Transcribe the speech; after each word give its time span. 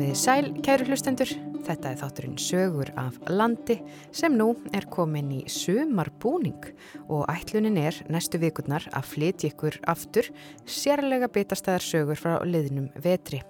Komiði 0.00 0.16
sæl, 0.16 0.46
kæru 0.64 0.86
hlustendur. 0.88 1.28
Þetta 1.66 1.90
er 1.90 1.98
þátturinn 2.00 2.38
sögur 2.40 2.88
af 2.96 3.18
landi 3.28 3.74
sem 4.16 4.32
nú 4.32 4.54
er 4.72 4.86
komin 4.88 5.26
í 5.36 5.40
sumarbúning 5.52 6.70
og 7.12 7.26
ætlunin 7.28 7.76
er 7.76 7.98
næstu 8.08 8.40
vikurnar 8.40 8.86
að 8.96 9.10
flytja 9.10 9.50
ykkur 9.50 9.76
aftur 9.92 10.30
sérlega 10.64 11.28
bitastæðar 11.28 11.84
sögur 11.84 12.16
frá 12.16 12.38
liðnum 12.48 12.86
vetri 12.96 13.42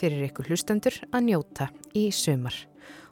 fyrir 0.00 0.30
ykkur 0.30 0.48
hlustendur 0.48 0.96
að 1.12 1.26
njóta 1.26 1.68
í 1.92 2.06
sumar. 2.08 2.56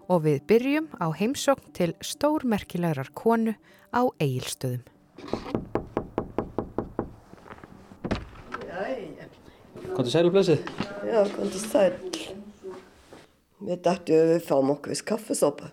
Og 0.09 0.25
við 0.25 0.41
byrjum 0.49 0.89
á 0.97 1.13
heimsókn 1.13 1.77
til 1.77 1.93
stórmerkilegar 2.01 3.13
konu 3.13 3.59
á 3.93 4.09
eigilstöðum. 4.17 4.89
Kontur 9.93 10.11
sæl 10.17 10.25
og 10.31 10.33
blessið? 10.41 10.65
Já, 11.05 11.21
kontur 11.37 11.61
sæl. 11.61 12.46
Við 13.65 13.83
dættum 13.87 14.21
að 14.21 14.33
við 14.35 14.43
fáum 14.45 14.73
okkur 14.75 14.93
við 14.93 15.05
kaffesopa. 15.09 15.71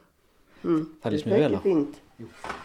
Mm. 0.63 0.83
Það 1.03 1.15
lýst 1.15 1.27
mér 1.27 1.43
vel 1.43 1.57
á. 1.57 1.61
Er. 1.63 2.61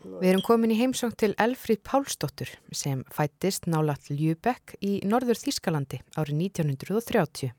Við 0.00 0.28
erum 0.30 0.44
komin 0.46 0.72
í 0.72 0.78
heimsókn 0.78 1.16
til 1.20 1.34
Elfríð 1.40 1.82
Pálsdóttur 1.84 2.52
sem 2.72 3.02
fættist 3.12 3.66
nálat 3.68 4.06
Ljúbekk 4.08 4.78
í 4.80 5.00
norður 5.04 5.36
Þískalandi 5.42 6.00
árið 6.16 6.44
1930 6.46 7.50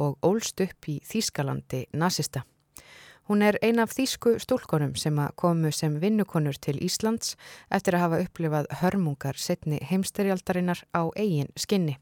og 0.00 0.18
ólst 0.26 0.60
upp 0.60 0.90
í 0.92 0.98
Þískalandi 1.06 1.86
nazista. 1.96 2.44
Hún 3.30 3.44
er 3.46 3.60
ein 3.62 3.78
af 3.78 3.92
þýsku 3.94 4.34
stúlkonum 4.42 4.96
sem 4.98 5.16
komu 5.38 5.70
sem 5.70 6.00
vinnukonur 6.02 6.56
til 6.58 6.80
Íslands 6.82 7.36
eftir 7.70 7.94
að 7.94 8.04
hafa 8.04 8.22
upplifað 8.24 8.70
hörmungar 8.82 9.38
setni 9.38 9.78
heimsterjaldarinnar 9.86 10.82
á 10.90 11.06
eigin 11.14 11.52
skinni, 11.54 11.96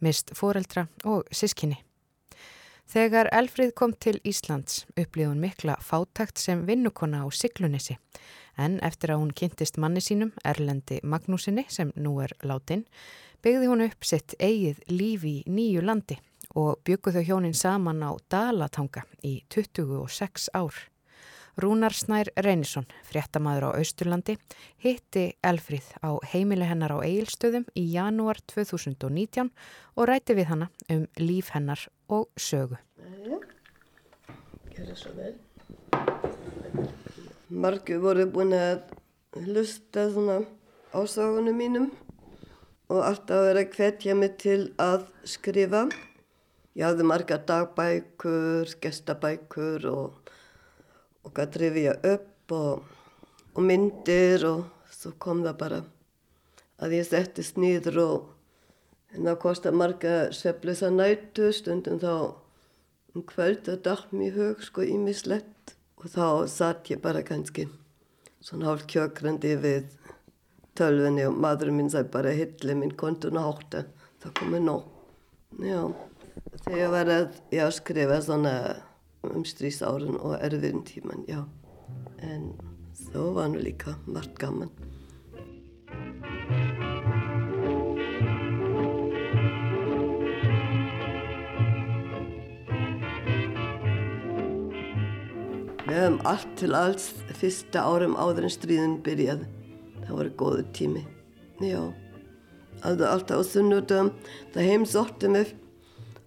mist 0.00 0.32
foreldra 0.34 0.88
og 1.04 1.28
sískinni. 1.28 1.82
Þegar 2.92 3.30
Elfrið 3.32 3.70
kom 3.72 3.94
til 3.96 4.18
Íslands 4.20 4.82
upplifði 5.00 5.30
hún 5.30 5.38
mikla 5.40 5.78
fátakt 5.80 6.36
sem 6.36 6.66
vinnukona 6.68 7.22
á 7.24 7.26
Siglunissi 7.32 7.94
en 8.60 8.74
eftir 8.84 9.14
að 9.14 9.22
hún 9.22 9.30
kynntist 9.32 9.78
manni 9.80 10.02
sínum, 10.04 10.34
Erlendi 10.44 10.98
Magnúsinni 11.00 11.64
sem 11.72 11.94
nú 11.96 12.18
er 12.20 12.34
látin, 12.44 12.84
byggði 13.40 13.70
hún 13.70 13.86
upp 13.86 14.04
sitt 14.04 14.36
eigið 14.36 14.84
lífi 14.92 15.38
í 15.40 15.56
nýju 15.56 15.86
landi 15.88 16.18
og 16.52 16.82
byggu 16.84 17.14
þau 17.16 17.24
hjónin 17.30 17.56
saman 17.56 18.04
á 18.04 18.12
Dalatanga 18.28 19.06
í 19.24 19.38
26 19.48 20.50
ár. 20.52 20.91
Rúnar 21.60 21.92
Snær 21.92 22.30
Reynisson, 22.40 22.86
fréttamaður 23.04 23.68
á 23.68 23.70
Austurlandi, 23.76 24.38
hitti 24.80 25.24
Elfríð 25.44 25.90
á 26.00 26.16
heimili 26.32 26.64
hennar 26.64 26.94
á 26.96 27.04
Egilstöðum 27.04 27.66
í 27.76 27.84
janúar 27.92 28.40
2019 28.48 29.50
og 29.96 30.08
rætti 30.08 30.36
við 30.38 30.48
hana 30.48 30.70
um 30.88 31.04
líf 31.20 31.52
hennar 31.52 31.84
og 32.08 32.30
sögu. 32.40 32.80
Margu 37.52 37.98
voru 38.00 38.24
búin 38.32 38.56
að 38.56 38.80
hlusta 39.36 40.08
svona 40.08 40.40
ásögunum 40.96 41.56
mínum 41.56 41.90
og 42.92 43.04
alltaf 43.04 43.44
verið 43.46 43.62
að 43.66 43.76
hvetja 43.76 44.16
mig 44.16 44.38
til 44.40 44.60
að 44.80 45.06
skrifa. 45.28 45.86
Ég 46.76 46.88
hafði 46.88 47.04
marga 47.04 47.36
dagbækur, 47.48 48.72
gestabækur 48.80 49.86
og, 49.92 50.32
og 51.22 51.34
gæti 51.36 51.62
rifja 51.62 51.96
upp 52.12 52.54
og, 52.56 52.84
og 53.54 53.62
myndir 53.62 54.46
og 54.48 54.64
svo 54.92 55.14
kom 55.22 55.42
það 55.46 55.58
bara 55.62 55.80
að 56.82 56.96
ég 56.98 57.08
settist 57.08 57.60
nýður 57.60 58.00
og 58.02 58.30
hérna 59.12 59.36
kosti 59.40 59.72
marga 59.74 60.16
sveflisa 60.34 60.90
nætu 60.90 61.52
stundum 61.54 62.00
þá 62.02 62.14
um 63.12 63.24
kvöld 63.28 63.68
að 63.68 63.84
dætt 63.86 64.16
mér 64.16 64.38
hug 64.38 64.62
sko 64.64 64.86
ímislegt 64.88 65.76
og 66.00 66.10
þá 66.10 66.26
satt 66.50 66.90
ég 66.90 67.02
bara 67.02 67.22
kannski 67.26 67.68
svona 68.42 68.70
hálf 68.70 68.86
kjökrandi 68.90 69.54
við 69.62 69.90
tölvinni 70.78 71.26
og 71.28 71.36
maðurinn 71.38 71.78
minn 71.78 71.90
sæði 71.92 72.10
bara 72.14 72.32
hilli 72.36 72.76
minn 72.78 72.94
kontun 72.98 73.38
á 73.38 73.44
hóttu, 73.44 73.84
það 74.22 74.34
komið 74.40 74.64
nóg. 74.66 74.88
Já. 75.62 75.82
Þegar 76.64 76.92
var 76.94 77.10
að 77.12 77.26
já, 77.52 77.64
skrifa 77.76 78.18
svona 78.24 78.54
um 79.30 79.44
strísárun 79.46 80.18
og 80.18 80.34
erfiðin 80.42 80.82
tíman, 80.86 81.22
já. 81.28 81.44
En 82.22 82.52
þó 83.12 83.34
var 83.36 83.52
nú 83.52 83.62
líka 83.62 83.94
margt 84.06 84.34
gaman. 84.40 84.70
Við 95.86 95.98
höfum 95.98 96.20
allt 96.26 96.52
til 96.56 96.72
alls 96.74 97.10
fyrsta 97.38 97.82
árum 97.84 98.14
áður 98.16 98.48
en 98.48 98.54
stríðin 98.54 99.00
byrjaði. 99.04 99.48
Það 100.02 100.18
var 100.18 100.30
góðu 100.40 100.66
tími, 100.74 101.06
já. 101.62 101.82
Alltaf 102.82 103.38
á 103.38 103.42
sunnudum, 103.46 104.10
það 104.54 104.70
heimsóttum 104.70 105.36
við 105.38 105.52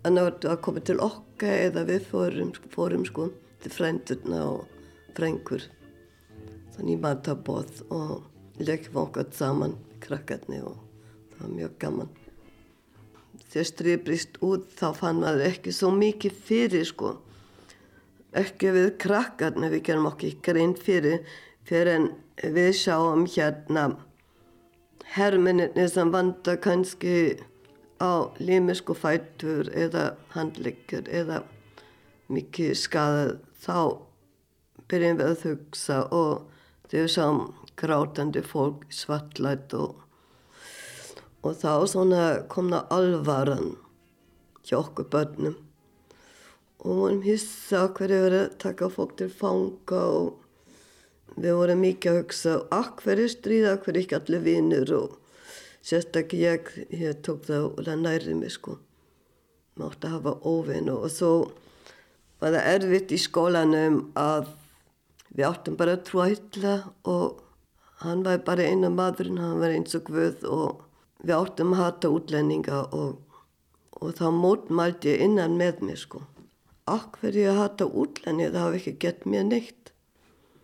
en 0.05 0.19
það 0.19 0.27
var 0.45 0.59
komið 0.63 0.91
til 0.91 0.99
okkar 1.03 1.24
eða 1.43 1.83
við 1.89 2.05
fórum, 2.07 2.53
fórum 2.71 3.05
sko 3.05 3.29
til 3.63 3.71
frændurna 3.73 4.41
og 4.45 4.67
frængur 5.17 5.65
þannig 6.75 7.01
matabóð 7.03 7.81
og 7.91 8.23
leikum 8.59 9.01
okkur 9.03 9.27
saman 9.35 9.75
krakkarni 10.03 10.61
og 10.63 10.77
það 11.33 11.41
var 11.41 11.53
mjög 11.55 11.77
gaman. 11.79 12.09
Þegar 13.51 13.67
stríð 13.69 14.03
brist 14.05 14.37
út 14.43 14.67
þá 14.79 14.87
fann 14.95 15.21
maður 15.23 15.47
ekki 15.49 15.73
svo 15.75 15.91
mikið 15.95 16.39
fyrir 16.47 16.87
sko. 16.87 17.15
Ekki 18.35 18.71
við 18.75 18.89
krakkarni 18.99 19.71
við 19.71 19.85
gerum 19.89 20.09
okkur 20.11 20.55
reynd 20.55 20.79
fyrir 20.83 21.23
fyrir 21.65 21.95
en 21.95 22.09
við 22.55 22.71
sjáum 22.77 23.25
hérna 23.25 23.95
herminni 25.15 25.87
sem 25.89 26.11
vanda 26.11 26.57
kannski 26.61 27.37
á 28.01 28.31
limisku 28.39 28.95
fætur 28.97 29.69
eða 29.71 30.15
handleggur 30.35 31.07
eða 31.07 31.43
mikið 32.31 32.73
skadað 32.79 33.37
þá 33.61 33.77
byrjum 34.89 35.19
við 35.21 35.29
að 35.31 35.45
hugsa 35.49 35.99
og 36.13 36.33
þau 36.91 37.05
sáum 37.09 37.39
grátandi 37.79 38.43
fólk 38.45 38.85
svartlætt 38.93 39.73
og, 39.77 39.95
og 41.43 41.57
þá 41.61 41.71
komna 42.51 42.85
alvaran 42.93 43.75
hjá 44.65 44.79
okkur 44.81 45.09
börnum. 45.11 45.57
Og 46.85 46.99
vorum 47.01 47.21
hissa 47.25 47.87
hverju 47.97 48.21
verið 48.27 48.41
að 48.43 48.57
taka 48.61 48.89
fólk 48.93 49.15
til 49.17 49.29
fanga 49.33 50.01
og 50.19 51.37
við 51.41 51.57
vorum 51.57 51.81
mikið 51.81 52.11
að 52.11 52.19
hugsa 52.21 52.55
akkverju 52.73 53.29
stríða, 53.33 53.75
akkverju 53.75 54.05
ekki 54.05 54.17
allir 54.19 54.43
vinnur 54.45 54.93
og 54.99 55.15
sérstaklega 55.85 56.55
ég, 56.55 56.69
ég 56.89 57.21
tók 57.25 57.45
það 57.45 57.91
nærið 58.01 58.35
mig 58.39 58.53
sko. 58.55 58.79
Mátti 59.77 60.09
hafa 60.09 60.33
óvinu 60.47 60.97
og 61.03 61.11
svo 61.13 61.31
var 62.41 62.55
það 62.55 62.69
erfitt 62.73 63.13
í 63.13 63.19
skólanum 63.21 63.99
að 64.17 64.49
við 65.35 65.47
áttum 65.49 65.77
bara 65.79 65.97
að 65.97 66.05
trúa 66.07 66.29
hylla 66.31 66.75
og 67.11 67.41
hann 68.01 68.23
var 68.25 68.41
bara 68.47 68.65
einu 68.65 68.89
maðurinn, 68.93 69.41
hann 69.41 69.61
var 69.61 69.75
eins 69.75 69.95
og 69.97 70.09
guð 70.09 70.45
og 70.49 70.83
við 71.21 71.35
áttum 71.37 71.75
að 71.75 71.83
hata 71.83 72.11
útlendinga 72.15 72.83
og, 72.95 73.19
og 73.99 74.15
þá 74.17 74.27
mótmældi 74.35 75.13
ég 75.13 75.25
innan 75.27 75.57
með 75.59 75.83
mig 75.89 75.99
sko. 76.01 76.23
Akkur 76.89 77.35
ég 77.35 77.51
að 77.51 77.61
hata 77.61 77.89
útlendinga, 77.89 78.53
það 78.53 78.65
hafi 78.65 78.81
ekki 78.81 78.95
gett 79.05 79.27
mér 79.29 79.49
neitt. 79.49 79.91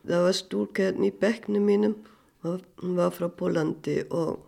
Það 0.07 0.25
var 0.25 0.37
stúrkæðin 0.37 1.07
í 1.07 1.11
bekknum 1.21 1.67
mínum 1.67 1.99
hún 2.41 2.95
var 2.97 3.13
frá 3.13 3.27
Pólandi 3.29 4.01
og 4.09 4.39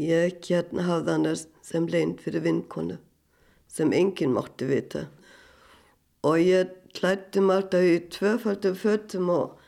Ég 0.00 0.38
hérna 0.48 0.86
hafði 0.86 1.12
hann 1.12 1.40
sem 1.60 1.86
leint 1.92 2.22
fyrir 2.24 2.40
vinkonu 2.46 2.96
sem 3.68 3.92
enginn 3.92 4.32
mátti 4.32 4.64
vita. 4.64 5.02
Og 6.24 6.40
ég 6.40 6.72
klætti 6.96 7.42
alltaf 7.42 7.84
í 7.84 7.98
tvöfaldum 8.14 8.78
fötum 8.80 9.28
og 9.34 9.60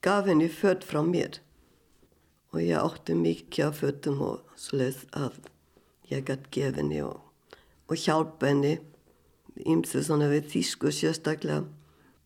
gaf 0.00 0.24
henni 0.30 0.48
fött 0.48 0.86
frá 0.88 1.02
mér. 1.04 1.36
Og 2.56 2.64
ég 2.64 2.80
átti 2.80 3.18
mikið 3.18 3.66
af 3.66 3.82
fötum 3.82 4.24
og 4.24 4.56
sluð 4.56 5.04
að 5.12 5.38
ég 6.08 6.24
gætt 6.24 6.48
gefa 6.50 6.80
henni 6.80 7.04
og, 7.04 7.20
og 7.88 7.96
hjálpa 8.00 8.54
henni. 8.54 8.78
Ímsu 9.68 10.00
svona 10.02 10.32
við 10.32 10.48
þýsku 10.54 10.90
sérstaklega. 10.96 11.68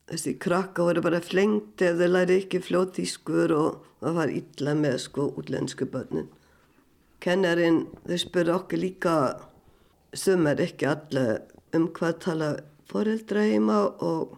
Þessi 0.08 0.38
krakka 0.40 0.87
voru 0.87 1.02
bara 1.05 1.20
flengt 1.20 1.82
ef 1.82 1.99
þeir 1.99 2.14
læri 2.14 2.40
ekki 2.40 2.62
fljóð 2.64 2.94
þýskur 3.00 3.52
og 3.58 3.87
það 4.00 4.20
var 4.22 4.32
illa 4.32 4.78
með 4.78 5.00
sko 5.08 5.32
útlensku 5.34 5.90
börnin 5.90 6.31
Kennarin, 7.19 7.87
þau 8.06 8.19
spurðu 8.23 8.55
okkur 8.55 8.79
líka, 8.79 9.15
sumar 10.15 10.61
ekki 10.62 10.87
allir 10.87 11.41
um 11.75 11.88
hvað 11.94 12.20
tala 12.25 12.50
foreldra 12.88 13.43
heima 13.49 13.81
og, 14.06 14.37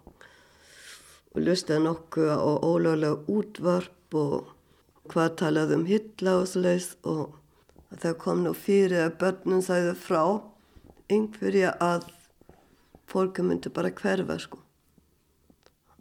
og 1.31 1.43
lustaði 1.44 1.85
nokkuð 1.85 2.31
á 2.32 2.38
ólögulega 2.41 3.21
útvarp 3.37 4.17
og 4.19 4.55
hvað 5.12 5.37
talaði 5.43 5.77
um 5.77 5.85
hitla 5.91 6.38
og 6.41 6.49
sluðis 6.50 6.88
og 7.06 7.37
það 8.00 8.17
kom 8.25 8.43
nú 8.47 8.55
fyrir 8.56 9.05
að 9.05 9.17
börnum 9.23 9.62
sæði 9.67 9.94
frá 9.99 10.23
einhverja 11.11 11.75
að 11.82 12.09
fólki 13.11 13.44
myndi 13.44 13.73
bara 13.75 13.91
hverfa 13.94 14.38
sko. 14.38 14.61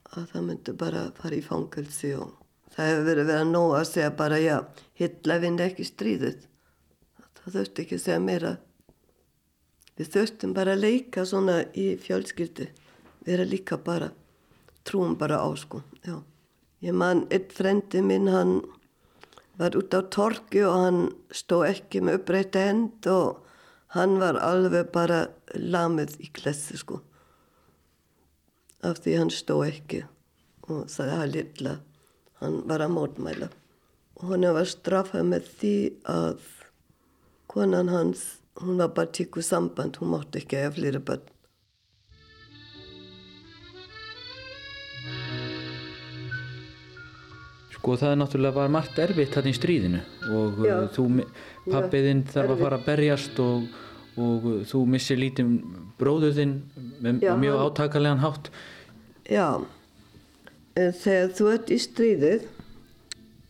Að 0.10 0.30
það 0.34 0.46
myndi 0.46 0.76
bara 0.78 1.08
fara 1.18 1.38
í 1.38 1.46
fangelsi 1.46 2.14
og 2.18 2.38
það 2.74 2.92
hefur 2.92 3.08
verið 3.10 3.30
verið 3.30 3.42
að 3.42 3.52
nóg 3.54 3.74
að 3.78 3.90
segja 3.92 4.12
bara 4.22 4.40
já, 4.42 4.56
Hitler 4.98 5.44
vinn 5.44 5.60
ekki 5.66 5.86
stríðið. 5.86 6.46
Það 7.50 7.56
þurfti 7.57 7.81
ekki 7.81 7.96
að 7.98 8.01
segja 8.04 8.22
meira. 8.22 8.50
Við 9.98 10.10
þurftum 10.13 10.51
bara 10.54 10.74
að 10.75 10.84
leika 10.84 11.24
svona 11.25 11.56
í 11.74 11.86
fjölskyldu. 11.98 12.68
Erum 13.25 13.50
líka 13.50 13.80
bara, 13.81 14.12
trúum 14.86 15.16
bara 15.18 15.40
á 15.42 15.50
sko, 15.57 15.81
já. 16.06 16.19
Ég 16.86 16.94
man, 16.94 17.24
einn 17.34 17.48
frendi 17.50 18.04
minn, 18.06 18.30
hann 18.30 18.60
var 19.57 19.74
út 19.75 19.98
á 19.98 20.06
torki 20.13 20.62
og 20.63 20.78
hann 20.78 21.00
stó 21.34 21.63
ekki 21.66 22.04
með 22.06 22.19
upprætta 22.19 22.68
hend 22.69 23.10
og 23.10 23.42
hann 23.98 24.19
var 24.22 24.38
alveg 24.45 24.94
bara 24.94 25.24
lamið 25.57 26.19
í 26.22 26.30
klessi 26.30 26.78
sko. 26.78 27.02
Af 28.86 29.02
því 29.02 29.18
hann 29.24 29.34
stó 29.34 29.57
ekki 29.66 30.06
og 30.69 30.86
það 30.94 31.16
er 31.18 31.34
lilla, 31.34 31.75
hann 32.45 32.62
var 32.69 32.86
að 32.86 32.94
mótmæla. 32.94 33.50
Og 34.22 34.31
hann 34.36 34.48
var 34.54 34.69
straffað 34.69 35.28
með 35.34 35.52
því 35.57 35.75
að 36.13 36.48
konan 37.50 37.90
hans, 37.90 38.40
hún 38.62 38.78
var 38.78 38.94
bara 38.94 39.10
tíkuð 39.10 39.46
samband, 39.46 39.98
hún 39.98 40.13
mátti 40.13 40.44
ekki 40.44 40.60
eða 40.60 40.74
flýra 40.78 41.01
börn. 41.01 41.28
Sko 47.80 47.96
það 47.96 48.18
náttúrulega 48.19 48.57
bara 48.57 48.72
margt 48.75 49.00
erfitt 49.00 49.34
þarna 49.34 49.54
í 49.54 49.56
stríðinu 49.57 50.00
og 50.36 50.57
Já. 50.68 50.75
Uh, 50.75 50.90
þú, 50.94 51.06
pappiðinn 51.72 52.25
þarf 52.28 52.54
að 52.54 52.63
fara 52.66 52.80
að 52.80 52.88
berjast 52.90 53.40
og, 53.42 53.69
og 54.19 54.48
þú 54.68 54.84
missir 54.94 55.22
lítið 55.22 55.54
bróðuðinn 55.98 56.57
með 57.00 57.24
Já, 57.24 57.34
mjög 57.40 57.56
hann... 57.56 57.72
átakalega 57.72 58.19
hátt. 58.25 58.52
Já, 59.30 59.48
þegar 60.75 61.34
þú 61.40 61.50
ert 61.54 61.72
í 61.72 61.80
stríðið, 61.81 62.50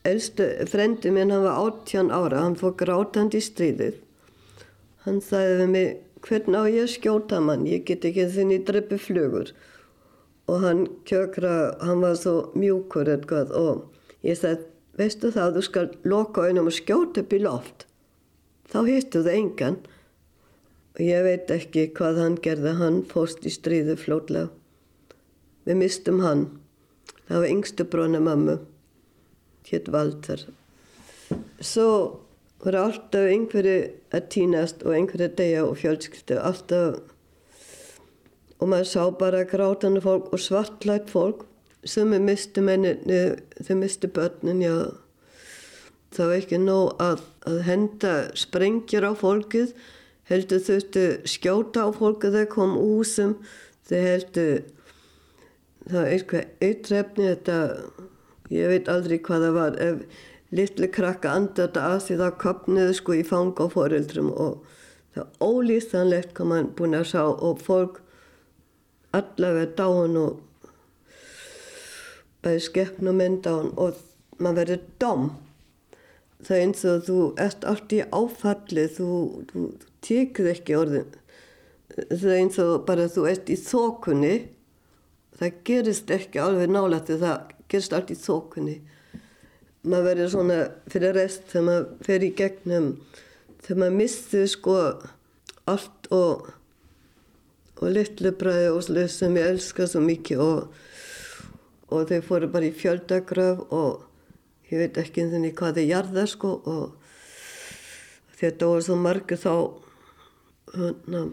elstu 0.07 0.48
frendi 0.69 1.12
minn 1.12 1.34
hann 1.34 1.46
var 1.48 1.60
18 1.66 2.12
ára, 2.12 2.44
hann 2.46 2.57
fór 2.60 2.75
grátand 2.80 3.36
í 3.36 3.42
stríðið. 3.44 4.00
Hann 5.06 5.19
sagði 5.24 5.60
við 5.62 5.72
mig, 5.75 5.92
hvernig 6.28 6.60
á 6.60 6.63
ég 6.72 6.92
skjóta 6.92 7.40
mann, 7.44 7.68
ég 7.68 7.86
get 7.88 8.06
ekki 8.07 8.28
þinn 8.31 8.56
í 8.56 8.63
dreppi 8.68 9.00
flugur. 9.00 9.54
Og 10.50 10.63
hann 10.66 10.86
kjökra, 11.07 11.78
hann 11.86 12.04
var 12.04 12.18
svo 12.18 12.50
mjúkur 12.57 13.12
eitthvað 13.12 13.56
og 13.56 13.88
Ég 14.25 14.36
sagði, 14.36 14.66
veistu 15.00 15.30
það, 15.31 15.54
þú 15.56 15.62
skal 15.63 15.86
loka 16.12 16.44
auðvunum 16.44 16.68
og 16.68 16.75
skjóta 16.75 17.22
upp 17.24 17.36
í 17.36 17.40
loft. 17.40 17.86
Þá 18.68 18.80
hittu 18.90 19.22
það 19.24 19.38
engan. 19.38 19.78
Og 20.98 21.04
ég 21.06 21.24
veit 21.24 21.54
ekki 21.56 21.86
hvað 21.95 22.19
hann 22.19 22.36
gerði, 22.44 22.74
hann 22.81 22.98
fóst 23.07 23.48
í 23.48 23.54
stríðu 23.54 23.95
flótlega. 24.00 24.50
Við 25.63 25.80
mistum 25.80 26.19
hann. 26.25 26.44
Það 27.30 27.44
var 27.44 27.54
yngstu 27.54 27.86
bróna 27.88 28.19
mammu, 28.25 28.57
hétt 29.69 29.92
Valter. 29.94 30.45
Svo 31.62 31.89
voru 32.63 32.81
alltaf 32.81 33.30
einhverju 33.30 33.77
að 34.16 34.27
týnast 34.33 34.83
og 34.83 34.95
einhverju 34.98 35.30
að 35.30 35.38
deyja 35.39 35.66
og 35.68 35.77
fjölskyldu. 35.80 36.39
Alltaf, 36.44 37.00
og 38.60 38.71
maður 38.71 38.89
sá 38.92 39.04
bara 39.19 39.45
grátanu 39.48 40.01
fólk 40.04 40.33
og 40.36 40.44
svartlætt 40.44 41.12
fólk 41.13 41.45
sem 41.88 42.12
er 42.13 42.24
mistu 42.24 42.62
menninni, 42.63 43.19
þau 43.63 43.77
mistu 43.80 44.10
börnin, 44.12 44.60
já, 44.63 44.92
það 46.16 46.31
var 46.31 46.42
ekki 46.42 46.60
nóg 46.60 47.04
að, 47.04 47.24
að 47.48 47.62
henda 47.69 48.13
sprengjur 48.38 49.07
á 49.07 49.13
fólkið, 49.16 49.71
heldur 50.30 50.66
þurftu 50.66 51.06
skjóta 51.30 51.88
á 51.88 51.89
fólkið 51.95 52.36
þegar 52.36 52.51
kom 52.51 52.75
úsum, 52.81 53.38
þau 53.88 54.00
heldur, 54.04 54.60
það 55.88 55.98
var 56.01 56.12
eitthvað 56.18 56.68
auðtrefni, 56.68 57.30
þetta, 57.31 57.60
ég 58.54 58.72
veit 58.72 58.92
aldrei 58.92 59.19
hvað 59.24 59.46
það 59.46 59.57
var, 59.57 59.80
ef 59.80 60.25
litli 60.56 60.90
krakka 60.90 61.31
andar 61.38 61.68
þetta 61.68 61.86
að 61.94 62.00
því 62.06 62.19
það 62.22 62.38
kopniði 62.44 62.94
sko 62.98 63.18
í 63.18 63.24
fang 63.28 63.60
á 63.62 63.66
foreldrum 63.69 64.30
og 64.34 64.78
það 65.16 65.34
ólýstanlegt 65.46 66.34
hvað 66.38 66.51
mann 66.51 66.72
búin 66.78 66.98
að 66.98 67.10
sá 67.12 67.24
og 67.30 67.62
fólk 67.66 68.00
allavega 69.16 69.74
dáin 69.78 70.18
og 70.22 70.40
bæði 72.46 72.66
skeppn 72.66 73.12
og 73.12 73.19
mynd 73.19 73.50
hann 73.50 73.72
og 73.78 74.01
maður 74.40 74.60
verður 74.63 74.84
dom 75.02 75.30
það 76.45 76.56
er 76.56 76.66
eins 76.66 76.84
og 76.88 77.06
þú 77.07 77.19
ert 77.45 77.66
allt 77.68 77.95
í 77.95 78.02
áfalli 78.16 78.86
þú, 78.95 79.10
þú, 79.50 79.66
tekur 80.06 80.48
ekki 80.54 80.78
orðin. 80.80 81.10
Það 81.98 82.30
er 82.30 82.38
eins 82.38 82.60
og 82.63 82.86
bara 82.88 83.10
þú 83.12 83.25
ert 83.28 83.50
í 83.52 83.57
þókunni 83.60 84.36
það 85.40 85.57
gerist 85.68 86.13
ekki 86.13 86.42
alveg 86.44 86.72
nálægt 86.72 87.12
það 87.12 87.59
gerist 87.71 87.95
allt 87.95 88.13
í 88.13 88.18
þókunni 88.19 88.77
maður 89.83 90.07
verður 90.10 90.31
svona 90.33 90.60
fyrir 90.92 91.16
rest 91.16 91.48
þegar 91.51 91.68
maður 91.69 91.89
fer 92.07 92.25
í 92.25 92.31
gegnum 92.42 92.92
þegar 93.63 93.81
maður 93.83 93.98
missir 94.01 94.48
sko 94.51 94.77
allt 95.69 96.12
og 96.16 96.50
og 97.80 97.94
litlu 97.95 98.33
bræði 98.36 98.71
og 98.74 98.81
sluð 98.83 99.12
sem 99.13 99.38
ég 99.39 99.54
elska 99.54 99.88
svo 99.88 100.01
mikið 100.04 100.44
og 100.44 100.80
og 101.89 102.06
þau 102.10 102.19
fóru 102.25 102.50
bara 102.54 102.69
í 102.69 102.75
fjöldagröf 102.75 103.62
og 103.74 104.04
ég 104.69 104.83
veit 104.83 104.98
ekki 105.01 105.24
einhvern 105.24 105.45
veginn 105.45 105.57
hvað 105.57 105.80
þau 105.80 105.86
jarða 105.89 106.25
sko 106.30 106.51
og 106.69 107.00
þetta 108.39 108.69
voru 108.69 108.86
svo 108.86 108.98
margu 109.00 109.38
þá 109.39 109.54
hana, 110.75 111.24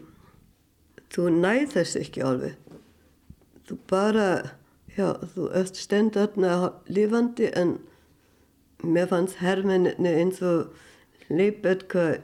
þú 1.12 1.26
næð 1.36 1.66
þess 1.74 1.98
ekki 2.00 2.24
alveg. 2.26 2.56
Þú 3.66 3.78
bara 3.90 4.28
já, 4.96 5.12
þú 5.34 5.50
öll 5.60 5.72
stendur 5.76 6.26
þarna 6.26 6.72
lífandi 6.88 7.50
en 7.54 7.76
mér 8.84 9.10
fannst 9.10 9.40
hermenni 9.42 10.12
eins 10.12 10.42
og 10.44 10.72
leipet 11.28 11.86
hvað 11.92 12.20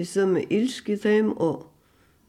í 0.00 0.06
sömu 0.06 0.44
ílski 0.48 0.96
þeim 1.00 1.32
og 1.36 1.66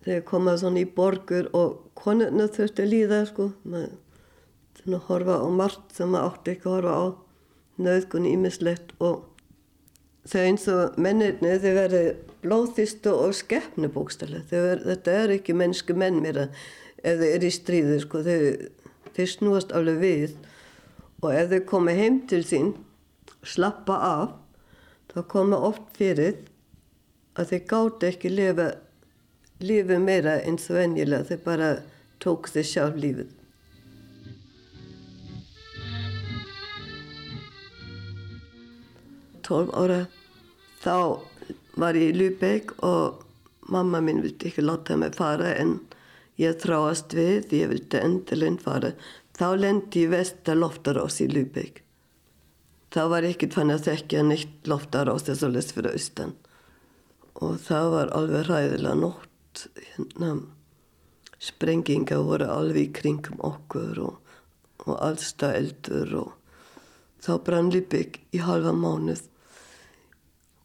þeir 0.06 0.24
koma 0.28 0.56
svona 0.58 0.82
í 0.82 0.90
borgur 0.90 1.50
og 1.58 1.92
konurna 1.98 2.48
þurfti 2.52 2.86
að 2.86 2.94
líða 2.94 3.20
sko. 3.30 3.52
Maður 3.64 4.96
að 4.98 5.04
horfa 5.10 5.38
á 5.46 5.48
margt 5.54 5.94
sem 5.96 6.10
maður 6.10 6.32
átti 6.32 6.56
ekki 6.56 6.68
að 6.68 6.78
horfa 6.78 6.96
á. 6.98 7.06
Nöðgunni 7.82 8.34
ímislegt 8.36 8.96
og 9.02 9.24
þau 10.30 10.42
eins 10.42 10.68
og 10.70 11.00
mennirni 11.02 11.56
þau 11.62 11.72
verði 11.78 12.04
blóðþýstu 12.44 13.14
og 13.14 13.34
skeppnu 13.38 13.90
bókstæðilega 13.94 14.76
þetta 14.86 15.16
er 15.18 15.34
ekki 15.38 15.56
mennsku 15.58 15.96
menn 15.98 16.20
mér 16.22 16.44
ef 16.46 17.18
þau 17.22 17.28
eru 17.30 17.50
í 17.50 17.56
stríðu 17.56 17.98
sko, 18.04 18.22
þau, 18.26 18.38
þau 19.16 19.28
snúast 19.34 19.74
alveg 19.78 20.00
við 20.02 20.38
og 21.22 21.34
ef 21.34 21.52
þau 21.52 21.62
komi 21.74 21.98
heim 21.98 22.22
til 22.32 22.44
sín 22.48 22.72
slappa 23.44 23.98
af 24.08 24.38
þá 25.12 25.20
koma 25.34 25.60
oft 25.72 25.92
fyrir 25.98 26.40
að 27.40 27.54
þau 27.54 27.62
gáti 27.74 28.12
ekki 28.12 28.32
lifa 28.32 28.72
lífið 29.62 30.02
meira 30.08 30.40
eins 30.46 30.70
og 30.72 30.80
venjilega 30.80 31.30
þau 31.30 31.46
bara 31.46 31.70
tók 32.22 32.50
þau 32.50 32.64
sjálf 32.66 32.98
lífið. 33.02 33.30
12 39.52 39.74
ára 39.76 40.06
þá 40.80 40.96
var 41.82 41.98
ég 42.00 42.14
í 42.14 42.18
Lübeck 42.18 42.72
og 42.88 43.26
mamma 43.72 44.00
mín 44.04 44.22
vildi 44.24 44.48
ekki 44.48 44.64
láta 44.64 44.96
mig 45.00 45.18
fara 45.18 45.52
en 45.60 45.80
ég 46.40 46.60
þráast 46.62 47.16
við, 47.18 47.52
ég 47.58 47.72
vildi 47.72 48.00
endurleginn 48.00 48.62
fara. 48.62 48.94
Þá 49.38 49.48
lendi 49.60 50.06
ég 50.06 50.14
vestar 50.14 50.60
loftarás 50.60 51.20
í 51.24 51.28
Lübeck. 51.32 51.82
Þá 52.92 53.02
var 53.12 53.26
ég 53.28 53.36
ekkert 53.36 53.58
fann 53.58 53.74
að 53.74 53.86
þekka 53.88 54.24
neitt 54.28 54.68
loftarás 54.70 55.28
þess 55.28 55.48
að 55.48 55.56
les 55.58 55.72
fyrir 55.72 55.96
austan. 55.96 56.34
Og 57.42 57.56
það 57.64 57.92
var 57.96 58.16
alveg 58.18 58.50
ræðilega 58.50 58.98
nótt. 59.00 59.66
Hérna, 59.76 60.36
sprenginga 61.42 62.20
voru 62.24 62.48
alveg 62.52 62.90
í 62.90 62.94
kringum 62.96 63.42
okkur 63.44 64.04
og, 64.06 64.38
og 64.86 64.94
allstað 65.02 65.58
eldur 65.58 66.16
og 66.22 66.38
þá 67.22 67.34
brann 67.46 67.72
Lübeck 67.74 68.22
í 68.34 68.42
halva 68.42 68.74
mánuð 68.76 69.28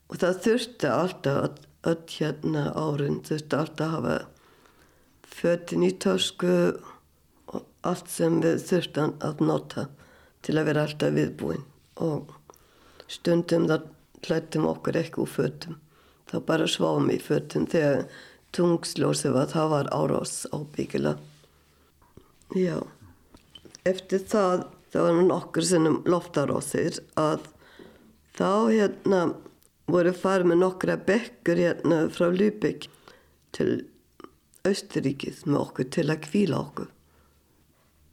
og 0.06 0.20
það 0.22 0.40
þurfti 0.46 0.90
alltaf 0.92 1.62
öll 1.86 2.02
hérna 2.16 2.64
árin 2.76 3.20
þurfti 3.26 3.58
alltaf 3.58 3.86
að 3.86 3.94
hafa 3.96 4.16
fötin 5.36 5.84
í 5.86 5.92
tösku 6.02 6.52
og 7.52 7.64
allt 7.86 8.10
sem 8.12 8.40
við 8.44 8.62
þurftum 8.68 9.16
að 9.24 9.42
nota 9.48 9.88
til 10.46 10.56
að 10.56 10.70
vera 10.70 10.86
alltaf 10.86 11.16
viðbúin. 11.16 11.66
Og 12.02 12.32
stundum 13.10 13.68
það 13.70 13.90
hlættum 14.26 14.66
okkur 14.68 15.00
ekki 15.02 15.22
úr 15.22 15.30
fötum. 15.30 15.76
Þá 16.26 16.36
bara 16.48 16.66
sváum 16.70 17.10
í 17.12 17.20
fötum 17.22 17.68
þegar 17.70 18.08
tungsljósi 18.56 19.30
var 19.34 19.50
það 19.52 19.72
var 19.72 19.88
árás 19.92 20.46
ábyggila 20.54 21.16
já 22.54 22.78
eftir 23.86 24.22
það 24.30 24.66
það 24.94 25.08
var 25.08 25.26
nokkur 25.30 25.66
sinnum 25.66 25.98
loftarósir 26.08 27.00
að 27.20 27.48
þá 28.38 28.50
hérna 28.70 29.20
voru 29.90 30.12
farið 30.16 30.52
með 30.52 30.62
nokkra 30.62 30.96
bekkur 31.08 31.60
hérna 31.60 32.00
frá 32.14 32.30
Lübeck 32.32 32.88
til 33.56 33.84
Östuríkið 34.66 35.44
með 35.46 35.60
okkur 35.62 35.90
til 35.94 36.06
að 36.10 36.22
kvíla 36.26 36.60
okkur. 36.60 36.90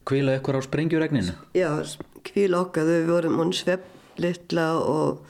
Kvíla 0.07 0.37
ykkur 0.37 0.59
á 0.59 0.61
sprengjuregninu? 0.65 1.35
Já, 1.55 1.69
kvíla 2.27 2.63
okkur, 2.65 2.89
við 2.89 3.05
vorum 3.09 3.39
hún 3.39 3.53
svepp 3.55 3.87
litla 4.21 4.67
og 4.77 5.23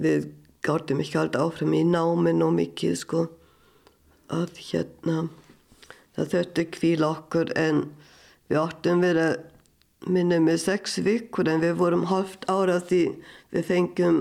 við 0.00 0.30
gáttum 0.66 1.02
ekki 1.02 1.18
alltaf 1.20 1.50
áfram 1.50 1.74
í 1.76 1.82
náminn 1.86 2.44
og 2.44 2.54
mikið 2.56 2.94
sko 3.00 3.26
að 4.32 4.56
hérna 4.68 5.26
það 6.16 6.32
þurfti 6.32 6.64
kvíla 6.76 7.10
okkur 7.12 7.52
en 7.60 7.84
við 8.48 8.60
áttum 8.62 9.04
verið 9.04 9.36
minnum 10.06 10.46
með 10.48 10.62
sex 10.64 10.98
vikur 11.04 11.48
en 11.50 11.62
við 11.62 11.76
vorum 11.80 12.06
halvt 12.10 12.48
ára 12.50 12.78
því 12.80 13.02
við 13.54 13.68
fengjum 13.70 14.20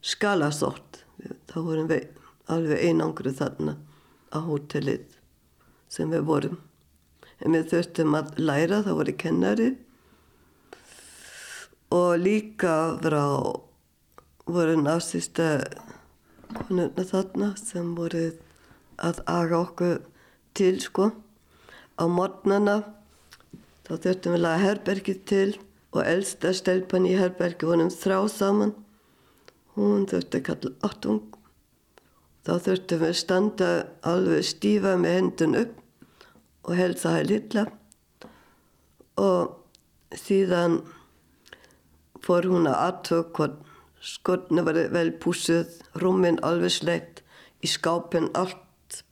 skalasort 0.00 1.02
þá 1.50 1.56
vorum 1.60 1.90
við 1.90 2.08
alveg 2.50 2.84
einangru 2.88 3.32
þarna 3.36 3.76
á 4.34 4.38
hótelið 4.42 5.19
sem 5.90 6.10
við 6.12 6.26
vorum. 6.28 6.58
En 7.40 7.56
við 7.56 7.70
þurftum 7.72 8.16
að 8.18 8.36
læra, 8.40 8.82
það 8.84 8.98
voru 9.00 9.14
kennari 9.20 9.70
og 11.90 12.12
líka 12.22 12.74
frá 13.02 13.24
voru 14.50 14.76
násista 14.78 15.48
konuna 16.50 17.06
þarna 17.08 17.50
sem 17.58 17.88
voru 17.96 18.28
að 19.00 19.22
aga 19.30 19.58
okkur 19.64 19.98
til 20.54 20.78
sko. 20.84 21.10
Á 22.00 22.04
mornana 22.06 22.76
þá 23.88 23.92
þurftum 23.96 24.36
við 24.36 24.44
laga 24.44 24.62
herbergið 24.66 25.26
til 25.32 25.50
og 25.90 26.04
elsta 26.06 26.54
stelpan 26.54 27.08
í 27.10 27.16
herbergi 27.18 27.66
vonum 27.66 27.90
þrá 27.90 28.22
saman. 28.30 28.76
Hún 29.74 30.06
þurfti 30.10 30.38
að 30.38 30.46
kalla 30.46 30.74
áttung 30.86 31.22
Þá 32.40 32.52
þurftum 32.64 33.02
við 33.02 33.16
standa 33.20 33.68
alveg 34.08 34.46
stífa 34.48 34.94
með 35.00 35.16
hendun 35.18 35.58
upp 35.60 35.79
og 36.66 36.76
helsa 36.76 37.16
hæg 37.16 37.28
lilla 37.30 37.64
og 39.20 40.16
síðan 40.16 40.80
fór 42.24 42.48
hún 42.50 42.68
að 42.70 42.80
aðtöku 42.86 43.36
hvort 43.36 43.58
skortni 44.00 44.64
var 44.64 44.78
vel 44.94 45.10
púsuð, 45.20 45.68
rúmin 46.00 46.40
alveg 46.46 46.72
sleitt, 46.72 47.20
í 47.60 47.68
skápin 47.68 48.30
allt 48.32 49.02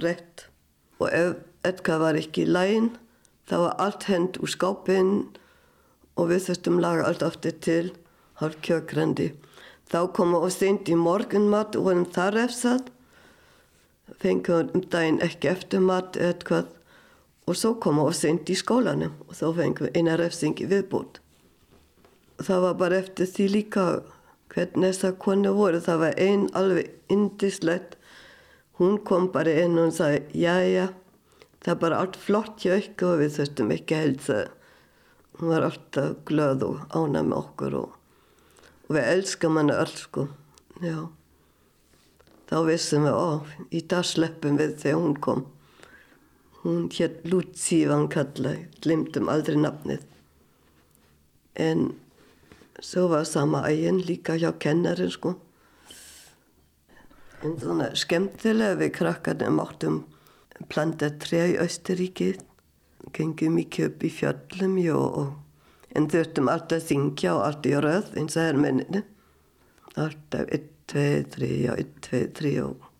rétt 0.00 0.46
og 1.00 1.08
ef 1.08 1.38
eitthvað 1.64 2.02
var 2.04 2.18
ekki 2.20 2.44
í 2.44 2.50
lægin 2.50 2.90
þá 3.48 3.56
var 3.64 3.78
allt 3.86 4.06
hend 4.10 4.38
úr 4.44 4.52
skápin 4.52 5.12
og 6.20 6.30
við 6.30 6.46
þurftum 6.48 6.80
laga 6.84 7.06
allt 7.08 7.24
aftur 7.24 7.56
til 7.64 7.92
hálf 8.40 8.60
kjökrendi. 8.64 9.30
Þá 9.90 10.12
komum 10.16 10.44
við 10.44 10.54
seint 10.54 10.88
í 10.88 10.96
morgunmat 10.96 11.76
og 11.76 11.88
vorum 11.88 12.06
þar 12.14 12.44
efsað. 12.44 12.88
Fengum 14.20 14.70
um 14.74 14.84
daginn 14.92 15.20
ekki 15.24 15.50
eftir 15.52 15.82
mat 15.84 16.18
eitthvað 16.18 16.70
og 17.48 17.58
svo 17.58 17.74
komum 17.82 18.08
við 18.08 18.18
seint 18.18 18.50
í 18.52 18.56
skólanum 18.58 19.14
og 19.26 19.36
þá 19.38 19.46
fengum 19.58 19.86
við 19.88 19.98
eina 19.98 20.16
refsing 20.20 20.58
í 20.60 20.68
viðbútt. 20.70 21.20
Það 22.40 22.64
var 22.66 22.80
bara 22.82 23.00
eftir 23.02 23.30
því 23.30 23.48
líka 23.54 23.84
hvernig 24.54 24.94
þessar 24.94 25.16
konu 25.22 25.54
voru. 25.54 25.80
Það 25.82 26.02
var 26.04 26.20
einn 26.26 26.48
alveg 26.56 26.90
indislegt. 27.12 27.96
Hún 28.80 28.98
kom 29.04 29.28
bara 29.34 29.54
inn 29.64 29.78
og 29.78 29.92
sagði, 29.92 30.24
já, 30.40 30.56
já, 30.64 30.86
það 31.60 31.74
er 31.74 31.80
bara 31.84 32.02
allt 32.02 32.16
flott 32.16 32.64
hjá 32.64 32.78
ykkur 32.80 33.14
og 33.14 33.22
við 33.22 33.34
þurftum 33.36 33.72
ekki 33.76 33.96
að 33.96 34.04
helsa. 34.06 34.42
Hún 35.38 35.54
var 35.54 35.66
alltaf 35.68 36.20
glöð 36.28 36.68
og 36.68 36.84
ána 36.96 37.24
með 37.24 37.42
okkur 37.44 37.80
og 37.84 37.96
og 38.90 38.96
við 38.96 39.06
elskam 39.06 39.54
hana 39.60 39.78
öll 39.78 39.94
sko 39.94 40.26
já 40.82 40.96
þá 42.50 42.56
vissum 42.66 43.06
við, 43.06 43.16
ó, 43.16 43.30
í 43.70 43.80
dag 43.86 44.06
sleppum 44.06 44.58
við 44.58 44.76
þegar 44.82 45.00
hún 45.00 45.16
kom. 45.22 45.44
Hún 46.60 46.88
hér 46.92 47.16
Lutsívan 47.30 48.08
kalla 48.12 48.56
glimtum 48.84 49.30
aldrei 49.32 49.56
nafnið. 49.60 50.02
En 51.56 51.92
svo 52.82 53.06
var 53.12 53.24
sama 53.28 53.62
ægin 53.70 54.02
líka 54.04 54.36
hjá 54.36 54.50
kennarin 54.60 55.12
sko. 55.14 55.36
En 57.40 57.56
svona 57.56 57.92
skemmtilega 57.96 58.76
við 58.82 58.96
krakkarnir 58.98 59.54
máttum 59.56 60.02
planta 60.68 61.08
trei 61.22 61.54
í 61.54 61.60
Östuríki 61.60 62.34
gengum 63.16 63.56
í 63.60 63.64
kjöp 63.72 64.04
í 64.04 64.10
fjöllum 64.12 64.76
og 64.94 65.96
en 65.96 66.08
þurftum 66.10 66.50
alltaf 66.52 66.82
að 66.82 66.90
syngja 66.90 67.32
og 67.36 67.46
alltaf 67.46 67.72
í 67.72 67.80
röð 67.84 68.12
eins 68.20 68.36
og 68.36 68.44
herrmenninni 68.44 69.02
alltaf 69.96 70.52
1, 70.54 70.69
2, 70.90 71.08
3 71.36 71.50
og 71.72 71.82
1, 71.82 71.98
2, 72.10 72.22
3 72.40 72.54
og 72.66 72.90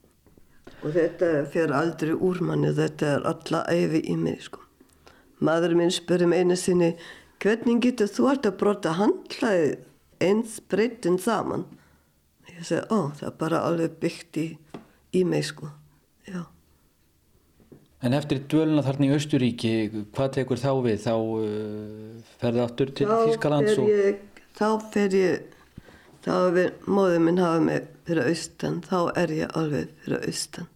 og 0.81 0.95
þetta 0.95 1.31
fyrir 1.53 1.75
aldrei 1.77 2.13
úr 2.17 2.41
manni 2.45 2.73
þetta 2.77 3.15
er 3.17 3.27
alla 3.29 3.63
æfi 3.69 4.01
í 4.13 4.17
mig 4.21 4.47
sko 4.47 4.63
maður 5.45 5.77
minn 5.79 5.93
spurði 5.93 6.31
mig 6.31 6.45
einu 6.45 6.57
sinni 6.57 6.95
hvernig 7.43 7.83
getur 7.85 8.09
þú 8.13 8.31
alltaf 8.33 8.57
brota 8.61 8.95
handlaði 8.97 9.75
eins 10.25 10.59
breytin 10.73 11.19
saman 11.21 11.67
ég 12.49 12.65
segi, 12.65 12.87
ó 12.89 13.13
það 13.17 13.29
er 13.29 13.37
bara 13.45 13.63
alveg 13.69 14.01
byggt 14.01 14.41
í, 14.41 14.49
í 15.17 15.25
mig 15.29 15.47
sko 15.53 15.71
já 16.29 16.43
En 18.01 18.17
eftir 18.17 18.39
dvöluna 18.49 18.81
þarna 18.81 19.11
í 19.11 19.13
Östuríki, 19.13 19.71
hvað 20.17 20.31
tekur 20.39 20.57
þá 20.57 20.71
við? 20.87 21.03
Þá 21.03 21.17
uh, 21.21 22.31
ferði 22.41 22.63
áttur 22.65 22.93
til 22.97 23.09
Þýskalands? 23.11 23.75
Og... 23.77 23.91
Ég, 23.93 24.47
þá 24.57 24.69
fer 24.95 25.17
ég, 25.19 25.59
þá 26.25 26.35
er 26.51 26.75
móðið 26.87 27.25
minn 27.27 27.41
hafa 27.41 27.63
mig 27.65 27.89
fyrir 28.09 28.29
austan, 28.31 28.83
þá 28.85 28.99
er 29.23 29.33
ég 29.35 29.57
alveg 29.57 29.95
fyrir 30.05 30.27
austan. 30.29 30.69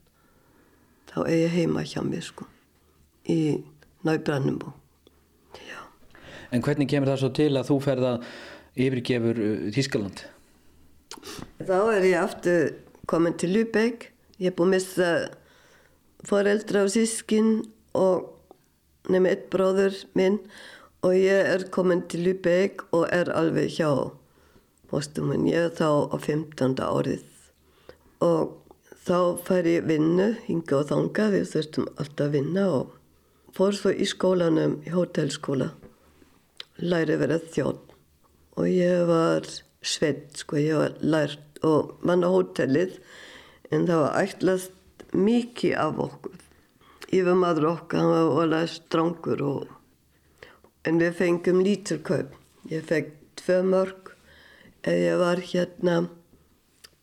Þá 1.11 1.19
er 1.27 1.37
ég 1.37 1.59
heima 1.59 1.85
hjá 1.87 2.01
mér 2.07 2.25
sko, 2.27 2.49
í 3.31 3.61
Nábrannumbo. 4.05 4.75
En 6.55 6.63
hvernig 6.63 6.87
kemur 6.91 7.11
það 7.11 7.21
svo 7.23 7.31
til 7.35 7.53
að 7.59 7.67
þú 7.67 7.77
ferða 7.83 8.11
yfirgefur 8.79 9.41
uh, 9.43 9.65
Þýskaland? 9.75 10.21
Þá 11.65 11.79
er 11.97 12.07
ég 12.07 12.19
aftur 12.21 12.69
komin 13.11 13.35
til 13.39 13.51
Lübeck, 13.57 14.11
ég 14.39 14.53
er 14.53 14.57
búin 14.57 14.71
að 14.71 14.77
missa 14.77 15.11
foreldra 16.29 16.85
og 16.87 16.93
sískin 16.95 17.57
og 17.99 18.31
nefnum 19.09 19.29
eitt 19.29 19.49
bróður 19.53 19.99
minn 20.17 20.39
og 21.05 21.17
ég 21.19 21.51
er 21.55 21.67
komin 21.75 22.05
til 22.09 22.25
Lübeck 22.29 22.87
og 22.95 23.09
er 23.13 23.33
alveg 23.35 23.75
hjá 23.75 23.91
postuminn. 24.95 25.49
Ég 25.51 25.69
er 25.69 25.75
þá 25.75 26.15
á 26.15 26.17
15. 26.17 26.79
árið 26.81 27.25
og 28.25 28.55
þá 29.05 29.19
fær 29.45 29.67
ég 29.69 29.89
vinnu, 29.89 30.31
hinga 30.47 30.79
og 30.79 30.87
þanga, 30.89 31.31
við 31.35 31.49
þurftum 31.51 31.89
alltaf 31.99 32.29
að 32.29 32.37
vinna 32.39 32.69
og 32.73 32.95
fór 33.55 33.77
svo 33.77 33.93
í 33.93 34.07
skólanum, 34.09 34.79
í 34.87 34.95
hótelskóla, 34.95 35.73
læri 36.81 37.19
verið 37.21 37.51
þjótt 37.55 37.93
og 38.55 38.71
ég 38.71 39.05
var 39.11 39.51
sveit, 39.85 40.33
sko, 40.39 40.57
ég 40.63 40.79
var 40.81 40.97
lært 41.03 41.61
og 41.67 41.99
mann 42.07 42.25
á 42.25 42.31
hótelið 42.31 42.97
en 43.75 43.87
það 43.89 44.03
var 44.07 44.17
ætlast 44.23 45.05
mikið 45.15 45.77
af 45.81 46.01
okkur. 46.09 46.41
Yfir 47.15 47.37
maður 47.39 47.69
okkar, 47.75 48.01
hann 48.01 48.13
var 48.15 48.45
alveg 48.45 48.71
strangur 48.73 49.45
og... 49.47 49.69
En 50.85 50.99
við 51.01 51.15
fengum 51.17 51.63
líturkaup. 51.65 52.35
Ég 52.69 52.85
fekk 52.85 53.13
tvö 53.41 53.61
mörg 53.65 54.04
ég 54.93 55.17
var 55.17 55.41
hérna 55.41 56.09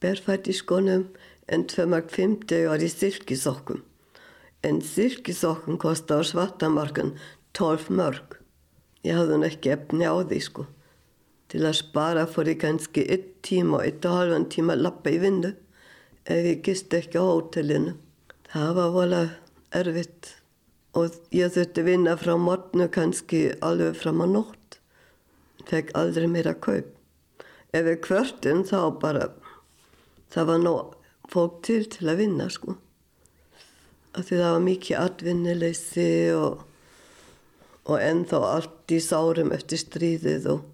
berfætt 0.02 0.50
í 0.52 0.54
skonum 0.54 1.08
en 1.50 1.66
tvö 1.66 1.88
mörg 1.90 2.12
fymti 2.14 2.60
var 2.70 2.84
í 2.84 2.90
sirkisokkum. 2.92 3.82
En 4.62 4.82
sirkisokkum 4.86 5.80
kosti 5.82 6.14
á 6.14 6.22
svartamarkan 6.22 7.16
tólf 7.58 7.90
mörg. 7.90 8.38
Ég 9.02 9.18
hafði 9.18 9.34
hann 9.34 9.48
ekki 9.48 9.74
efni 9.74 10.06
á 10.06 10.14
því 10.22 10.40
sko. 10.46 10.68
Til 11.50 11.66
að 11.66 11.80
spara 11.82 12.28
fór 12.30 12.52
ég 12.54 12.62
kannski 12.62 13.08
eitt 13.10 13.42
tíma 13.44 13.80
og 13.80 13.88
eitt 13.88 14.06
og 14.06 14.20
halvan 14.20 14.46
tíma 14.54 14.78
að 14.78 14.86
lappa 14.86 15.12
í 15.12 15.18
vindu 15.24 15.56
ef 16.30 16.46
ég 16.46 16.62
gist 16.64 16.94
ekki 16.94 17.18
á 17.18 17.26
hótelinu. 17.26 17.98
Það 18.52 18.72
var 18.78 18.96
volið 18.96 19.34
erfitt 19.82 20.32
og 20.94 21.18
ég 21.34 21.52
þurfti 21.56 21.84
vinna 21.88 22.16
frá 22.20 22.36
morgnu 22.38 22.88
kannski 22.94 23.48
alveg 23.66 23.98
fram 23.98 24.22
á 24.22 24.28
nótt. 24.30 24.80
Fekk 25.66 25.96
aldrei 25.98 26.28
meira 26.30 26.54
kaup. 26.54 27.01
Ef 27.72 27.86
við 27.88 28.02
kvörtum 28.04 28.66
þá 28.68 28.80
bara, 29.00 29.28
það 30.34 30.50
var 30.50 30.60
nóg 30.66 30.96
fólk 31.32 31.62
til 31.68 31.86
til 31.92 32.10
að 32.12 32.20
vinna 32.26 32.50
sko. 32.52 32.76
Af 34.12 34.28
því 34.28 34.42
það 34.42 34.52
var 34.56 34.66
mikið 34.66 35.00
atvinnileysi 35.00 36.10
og, 36.36 36.66
og 37.88 37.96
ennþá 37.96 38.42
allt 38.50 38.92
í 38.92 39.00
sárum 39.04 39.54
eftir 39.56 39.80
stríðið 39.80 40.50
og, 40.52 40.68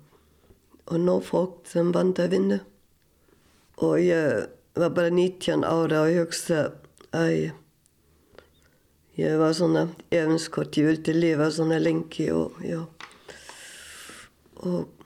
og 0.89 1.05
nóg 1.05 1.23
fólk 1.29 1.61
sem 1.69 1.93
vand 1.93 2.17
að 2.23 2.33
vinna. 2.33 2.59
Og 3.85 4.01
ég 4.01 4.49
var 4.77 4.93
bara 4.97 5.13
19 5.13 5.65
ára 5.67 6.01
og 6.01 6.11
ég 6.15 6.25
hugsa 6.25 6.65
að 7.13 7.51
ég 9.17 9.37
var 9.37 9.53
svona 9.57 9.87
efinskort, 10.09 10.77
ég 10.81 10.89
vildi 10.89 11.13
lifa 11.13 11.51
svona 11.53 11.77
lengi 11.81 12.31
og 12.33 12.57
já 12.65 12.81
og 14.65 14.96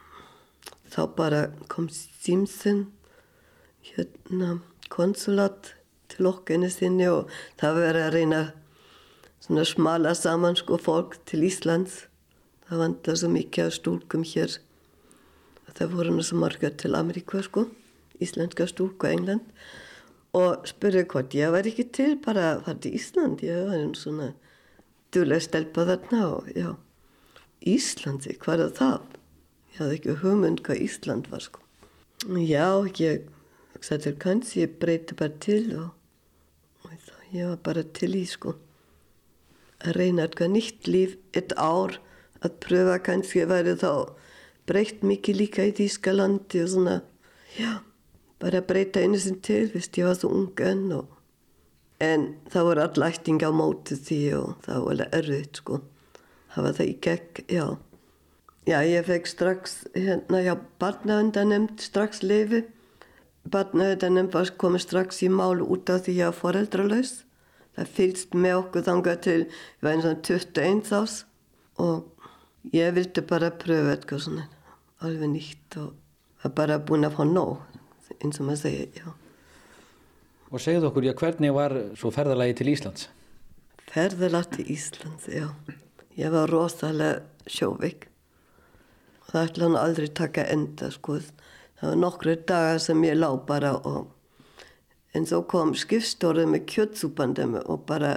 þá 0.92 1.02
bara 1.16 1.42
kom 1.72 1.88
Simsen 1.90 2.88
hérna 3.82 4.60
konsulat 4.92 5.74
til 6.12 6.28
okkinu 6.30 6.70
sinni 6.72 7.08
og 7.10 7.30
það 7.60 7.80
verið 7.86 8.08
að 8.08 8.16
reyna 8.16 8.42
svona 9.42 9.66
smala 9.66 10.14
saman 10.18 10.58
sko 10.60 10.78
fólk 10.82 11.18
til 11.30 11.46
Íslands. 11.48 12.06
Það 12.68 12.84
vandar 12.84 13.18
svo 13.20 13.32
mikið 13.32 13.68
af 13.68 13.78
stúlkum 13.78 14.26
hér. 14.28 14.58
Það 15.72 15.96
voru 15.96 16.14
nú 16.16 16.24
svo 16.28 16.38
margar 16.42 16.76
til 16.76 16.98
Ameríka 17.00 17.40
sko, 17.44 17.66
íslenska 18.20 18.68
stúlku 18.68 19.08
og 19.08 19.14
England. 19.16 19.46
Og 20.36 20.68
spurði 20.68 21.06
hvort 21.08 21.36
ég 21.36 21.52
var 21.52 21.68
ekki 21.68 21.88
til 21.96 22.18
bara 22.24 22.50
að 22.54 22.64
fara 22.68 22.82
til 22.84 22.96
Ísland. 23.00 23.44
Ég 23.48 23.68
var 23.70 23.80
einn 23.80 23.96
svona 23.96 24.34
duðlega 25.16 25.48
stelpa 25.48 25.88
þarna 25.88 26.22
og 26.36 26.52
já, 26.56 26.70
Íslandi, 27.68 28.36
hvað 28.42 28.66
er 28.68 28.76
það? 28.78 29.21
Ég 29.72 29.80
hafði 29.80 29.98
ekki 29.98 30.16
hugmynd 30.22 30.64
hvað 30.66 30.84
Ísland 30.86 31.30
var 31.32 31.46
sko. 31.46 31.62
Já, 32.38 32.68
ég 33.02 33.28
hugsaði 33.74 34.04
til 34.06 34.16
kannski, 34.22 34.64
ég 34.66 34.76
breyti 34.82 35.18
bara 35.18 35.34
til 35.42 35.64
og, 35.80 35.92
og 36.84 36.98
það, 37.08 37.22
ég 37.36 37.52
var 37.54 37.62
bara 37.70 37.86
til 38.00 38.12
í 38.20 38.26
sko. 38.30 38.56
Að 39.82 39.96
reyna 39.98 40.28
eitthvað 40.28 40.54
nýtt 40.56 40.92
líf, 40.92 41.16
eitt 41.34 41.56
ár, 41.58 41.98
að 42.42 42.60
pröfa 42.66 43.00
kannski 43.08 43.46
að 43.46 43.56
væri 43.56 43.78
þá 43.82 43.94
breytt 44.70 45.02
mikið 45.08 45.40
líka 45.40 45.66
í 45.66 45.74
Þýskalandi 45.80 46.62
og 46.62 46.70
svona, 46.76 47.00
já, 47.58 47.72
bara 48.42 48.62
breyta 48.66 49.02
einu 49.02 49.18
sinn 49.22 49.42
til, 49.42 49.66
vist 49.74 49.98
ég 49.98 50.10
var 50.10 50.20
svo 50.20 50.30
ung 50.36 50.62
enn 50.62 50.92
og 51.00 51.18
en 52.02 52.28
það 52.50 52.68
voru 52.68 52.84
all 52.84 53.06
ætting 53.06 53.42
á 53.46 53.52
móti 53.54 53.98
því 53.98 54.20
og 54.40 54.54
það 54.66 54.84
var 54.84 54.94
alveg 54.96 55.18
erfitt 55.20 55.62
sko 55.62 55.80
það 56.54 56.66
var 56.66 56.78
það 56.78 56.90
í 56.90 56.96
gegn, 57.06 57.44
já 57.52 57.66
já, 58.68 58.78
ég 58.86 59.08
fekk 59.08 59.30
strax 59.30 59.76
hérna, 59.96 60.42
já, 60.44 60.56
barnavendanemnd 60.82 61.82
strax 61.82 62.22
lifi 62.26 62.64
barnavendanemnd 63.52 64.34
var 64.34 64.54
komið 64.62 64.86
strax 64.86 65.24
í 65.26 65.32
mál 65.34 65.64
út 65.64 65.90
af 65.90 66.06
því 66.06 66.16
að 66.16 66.22
ég 66.22 66.32
var 66.32 66.40
foreldralaus 66.40 67.14
það 67.78 67.94
fylgst 67.98 68.36
með 68.38 68.58
okkur 68.60 68.88
þangað 68.90 69.24
til 69.28 69.40
ég 69.42 69.86
var 69.86 69.96
eins 69.96 70.10
og 70.10 70.22
21 70.28 70.94
ás 70.98 71.18
og 71.82 72.28
ég 72.76 72.94
vildi 72.98 73.26
bara 73.26 73.54
pröfa 73.64 73.96
eitthvað 73.96 74.28
svona 74.28 74.46
alveg 75.02 75.34
nýtt 75.34 75.82
og 75.82 75.96
var 76.44 76.56
bara 76.62 76.80
búin 76.84 77.08
að 77.08 77.18
fá 77.18 77.26
nóg 77.26 77.58
eins 78.20 78.38
og 78.42 78.48
maður 78.48 78.64
segja, 78.66 78.88
já 79.00 79.18
Og 80.52 80.60
segðu 80.60 80.90
okkur, 80.90 81.06
já, 81.08 81.14
hvernig 81.16 81.54
var 81.56 81.74
svo 81.96 82.10
ferðalagi 82.12 82.58
til 82.60 82.74
Íslands? 82.74 83.06
Ferðalagi 83.88 84.58
til 84.58 84.74
Íslands, 84.74 85.30
já. 85.32 85.46
Ég 86.20 86.34
var 86.34 86.52
rosalega 86.52 87.22
sjóveik. 87.48 88.11
Það 89.32 89.48
ætla 89.48 89.68
hann 89.68 89.80
aldrei 89.80 90.08
taka 90.12 90.46
enda, 90.52 90.92
sko. 90.92 91.18
Það 91.80 91.90
var 91.90 92.00
nokkru 92.04 92.36
dagar 92.48 92.80
sem 92.84 93.04
ég 93.08 93.18
lág 93.18 93.42
bara 93.48 93.74
og 93.88 94.12
en 95.16 95.26
svo 95.28 95.42
kom 95.50 95.74
skipstórið 95.76 96.52
með 96.52 96.66
kjötsúpandum 96.72 97.58
og 97.62 97.86
bara 97.88 98.14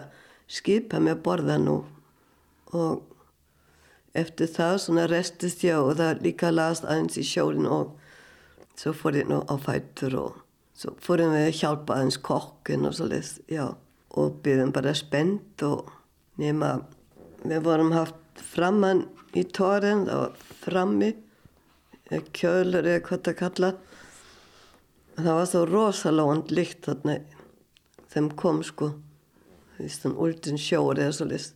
skipa 0.51 1.01
með 1.03 1.23
borða 1.25 1.57
nú 1.59 1.81
og 2.75 3.03
eftir 4.15 4.51
það 4.53 4.77
svona 4.85 5.09
restist 5.11 5.65
ég 5.67 5.81
og 5.81 5.97
það 5.99 6.23
líka 6.27 6.53
las 6.55 6.85
aðeins 6.85 7.19
í 7.19 7.27
sjólinn 7.27 7.71
og 7.71 7.95
svo 8.79 8.95
fór 8.95 9.23
ég 9.23 9.31
nú 9.31 9.41
á 9.47 9.55
fættur 9.59 10.19
og 10.21 10.41
Svo 10.75 10.91
fórum 10.99 11.31
við 11.31 11.45
að 11.47 11.59
hjálpa 11.61 11.95
aðeins 11.95 12.17
kokkin 12.27 12.87
og 12.89 12.97
svolítið, 12.99 13.29
já. 13.47 13.65
Og 14.19 14.39
byggðum 14.43 14.73
bara 14.75 14.95
spennt 14.99 15.63
og 15.63 15.91
nema, 16.39 16.81
við 17.47 17.61
vorum 17.63 17.93
haft 17.95 18.43
framann 18.43 19.05
í 19.39 19.45
tóren, 19.55 20.07
var 20.09 20.35
frammi, 20.63 21.13
kjölur 22.37 22.87
eða 22.87 23.03
hvað 23.07 23.23
það 23.29 23.39
kalla. 23.41 23.71
Það 25.15 25.31
var 25.39 25.49
svo 25.51 25.65
rosalóand 25.71 26.53
líkt 26.55 26.89
þarna 26.89 27.19
þeim 28.15 28.31
kom 28.39 28.63
sko, 28.67 28.93
því 29.77 29.91
svona 29.91 30.21
úldin 30.27 30.61
sjóri 30.61 31.05
eða 31.05 31.17
svolítið. 31.19 31.53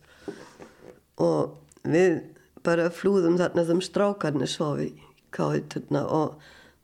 Og 1.23 1.83
við 1.87 2.21
bara 2.65 2.89
flúðum 2.91 3.37
þarna 3.39 3.67
þeim 3.67 3.83
strákarnir 3.83 4.51
svofi 4.51 4.89
í 4.91 5.07
káðiturna 5.35 6.03
og 6.07 6.39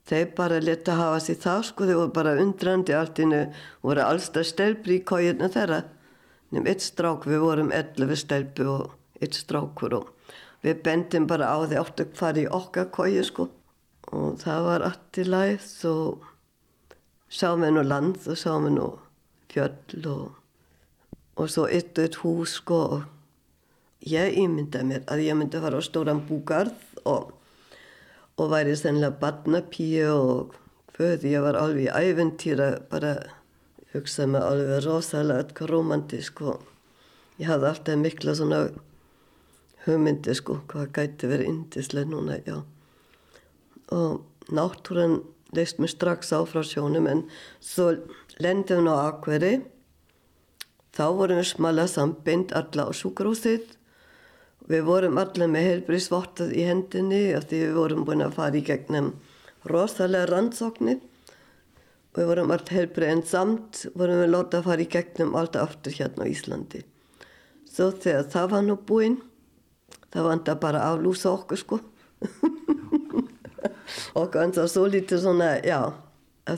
þeir 0.08 0.32
bara 0.38 0.62
leta 0.62 0.96
hafa 1.00 1.20
sér 1.24 1.42
það 1.44 1.62
sko, 1.72 1.88
þeir 1.90 2.00
voru 2.00 2.16
bara 2.16 2.38
undrandi 2.40 2.96
allt 2.96 3.20
innu, 3.24 3.42
voru 3.84 4.04
allstað 4.06 4.50
stelpri 4.52 5.00
í 5.00 5.06
kójuna 5.08 5.50
þeirra 5.52 5.84
nefnum 6.56 6.70
eitt 6.72 6.84
strák, 6.86 7.26
við 7.28 7.42
vorum 7.44 7.72
11 7.74 8.16
stelpu 8.22 8.68
og 8.70 8.94
eitt 9.20 9.36
strákur 9.36 9.98
og 9.98 10.15
við 10.66 10.82
bendum 10.86 11.28
bara 11.30 11.52
á 11.54 11.58
því 11.64 11.80
áttu 11.82 12.08
að 12.08 12.18
fara 12.20 12.42
í 12.42 12.48
okkar 12.60 12.90
kóju 12.96 13.26
sko. 13.28 13.48
Og 14.14 14.40
það 14.42 14.68
var 14.70 14.86
allt 14.90 15.20
í 15.22 15.26
læð 15.28 15.70
og 15.90 16.26
sáum 17.30 17.66
við 17.66 17.76
nú 17.76 17.86
land 17.86 18.22
og 18.26 18.40
sáum 18.40 18.68
við 18.68 18.78
nú 18.80 18.90
fjöll 19.54 20.10
og, 20.12 20.26
og 21.38 21.52
svo 21.52 21.68
eitt 21.70 21.98
og 21.98 22.08
eitt 22.08 22.20
hús 22.24 22.58
sko. 22.60 22.82
Og 22.98 24.10
ég 24.10 24.38
ímyndaði 24.42 24.92
mér 24.92 25.08
að 25.12 25.26
ég 25.26 25.38
myndi 25.38 25.62
fara 25.62 25.82
á 25.82 25.84
stóran 25.86 26.26
búgarð 26.28 26.78
og 27.06 27.34
og 28.36 28.52
væri 28.52 28.76
sennilega 28.76 29.16
barnapíu 29.22 30.12
og 30.12 30.56
föði 30.96 31.36
ég 31.36 31.44
var 31.44 31.56
alveg 31.56 31.88
í 31.88 32.10
æventýra 32.12 32.68
bara 32.92 33.14
hugsaði 33.94 34.34
mig 34.34 34.44
alveg 34.44 34.82
rosalega 34.84 35.44
eitthvað 35.44 35.72
romantísk 35.72 36.42
og 36.44 36.66
ég 37.40 37.48
hafði 37.48 37.70
alltaf 37.70 38.02
mikla 38.02 38.36
svona 38.36 38.60
hugmyndi 39.86 40.36
sko 40.38 40.60
hvað 40.72 40.92
gæti 40.98 41.30
verið 41.32 41.52
indislega 41.52 42.12
núna 42.12 42.40
já 42.46 42.58
og 43.94 44.26
náttúran 44.50 45.22
leist 45.56 45.80
mér 45.80 45.94
strax 45.94 46.34
á 46.34 46.42
frá 46.50 46.64
sjónum 46.66 47.08
en 47.08 47.26
svo 47.62 47.92
lendum 48.42 48.86
við 48.86 48.94
á 48.94 48.98
Akveri 49.08 49.54
þá 50.96 51.06
vorum 51.16 51.42
við 51.42 51.52
smala 51.54 51.88
sambind 51.92 52.54
alla 52.58 52.90
á 52.90 52.92
sjúkrúsið 52.92 53.76
Við 54.66 54.82
vorum 54.88 55.20
allir 55.22 55.50
með 55.52 55.68
heilbríðsvottað 55.70 56.54
í 56.58 56.64
hendinni 56.66 57.20
og 57.38 57.44
því 57.46 57.58
við 57.62 57.76
vorum 57.78 58.06
búin 58.08 58.26
að 58.26 58.38
fara 58.40 58.58
í 58.58 58.64
gegnum 58.66 59.12
rosalega 59.70 60.26
rannsóknir. 60.32 61.04
Við 62.16 62.30
vorum 62.32 62.54
allt 62.56 62.72
heilbrið 62.74 63.12
en 63.12 63.22
samt 63.30 63.84
vorum 63.94 64.24
við 64.24 64.32
lótað 64.32 64.64
að 64.64 64.70
fara 64.72 64.86
í 64.86 64.90
gegnum 64.96 65.38
allt 65.38 65.60
aftur 65.62 65.94
hérna 65.94 66.26
á 66.26 66.32
Íslandi. 66.32 66.82
Svo 67.70 67.92
þegar 67.92 68.26
það 68.34 68.50
var 68.56 68.66
nú 68.66 68.78
búinn, 68.90 69.20
það 70.16 70.30
vant 70.30 70.50
að 70.52 70.60
bara 70.64 70.84
aflúsa 70.90 71.32
okkur 71.36 71.60
sko. 71.60 71.80
og 74.20 74.36
eins 74.40 74.60
og 74.62 74.72
svo 74.72 74.88
lítið 74.90 75.24
svona, 75.26 75.50
já, 75.66 75.92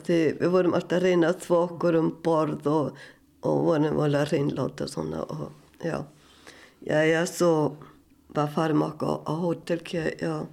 við 0.06 0.50
vorum 0.54 0.78
alltaf 0.78 1.00
að 1.00 1.08
reyna 1.08 1.32
að 1.34 1.42
þvó 1.48 1.62
okkur 1.66 2.00
um 2.00 2.12
borð 2.24 2.70
og, 2.72 3.02
og 3.48 3.64
vorum 3.66 4.02
alveg 4.06 4.22
að 4.22 4.32
reynláta 4.36 4.90
svona 4.92 5.24
og 5.26 5.50
já. 5.82 6.04
Já, 6.88 7.02
já, 7.04 7.22
svo 7.26 7.52
var 8.36 8.52
farum 8.54 8.86
okkur 8.86 9.26
á 9.26 9.34
hótel 9.34 9.82
já. 10.22 10.46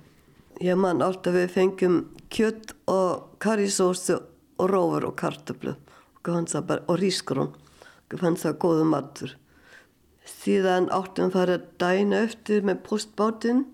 ég 0.60 0.76
man 0.76 1.02
alltaf 1.02 1.34
við 1.34 1.50
fengjum 1.52 1.98
kjött 2.30 2.74
og 2.90 3.36
karisósu 3.38 4.16
og 4.58 4.70
rófur 4.70 5.10
og 5.10 5.16
kartablu 5.16 5.74
og 6.24 6.98
rísgrón 6.98 7.52
og 8.14 8.20
fannst 8.20 8.46
það 8.46 8.58
góðu 8.62 8.84
matur 8.88 9.36
síðan 10.28 10.88
áttum 10.94 11.32
að 11.36 11.54
dæna 11.80 12.24
eftir 12.24 12.64
með 12.64 12.82
postbátinn 12.88 13.64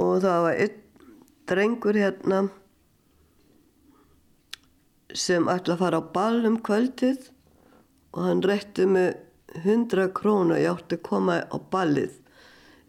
og 0.00 0.22
það 0.24 0.40
var 0.46 0.60
einn 0.64 0.80
drengur 1.50 2.00
hérna 2.00 2.40
sem 5.14 5.46
ætla 5.48 5.76
að 5.76 5.82
fara 5.84 6.00
á 6.00 6.10
ball 6.16 6.40
um 6.48 6.58
kvöldið 6.64 7.30
og 8.14 8.20
hann 8.24 8.42
rétti 8.42 8.88
með 8.88 9.12
100 9.62 10.10
krónu 10.16 10.56
og 10.56 10.62
ég 10.62 10.72
átti 10.72 10.98
að 10.98 11.06
koma 11.06 11.42
á 11.46 11.56
ballið 11.70 12.20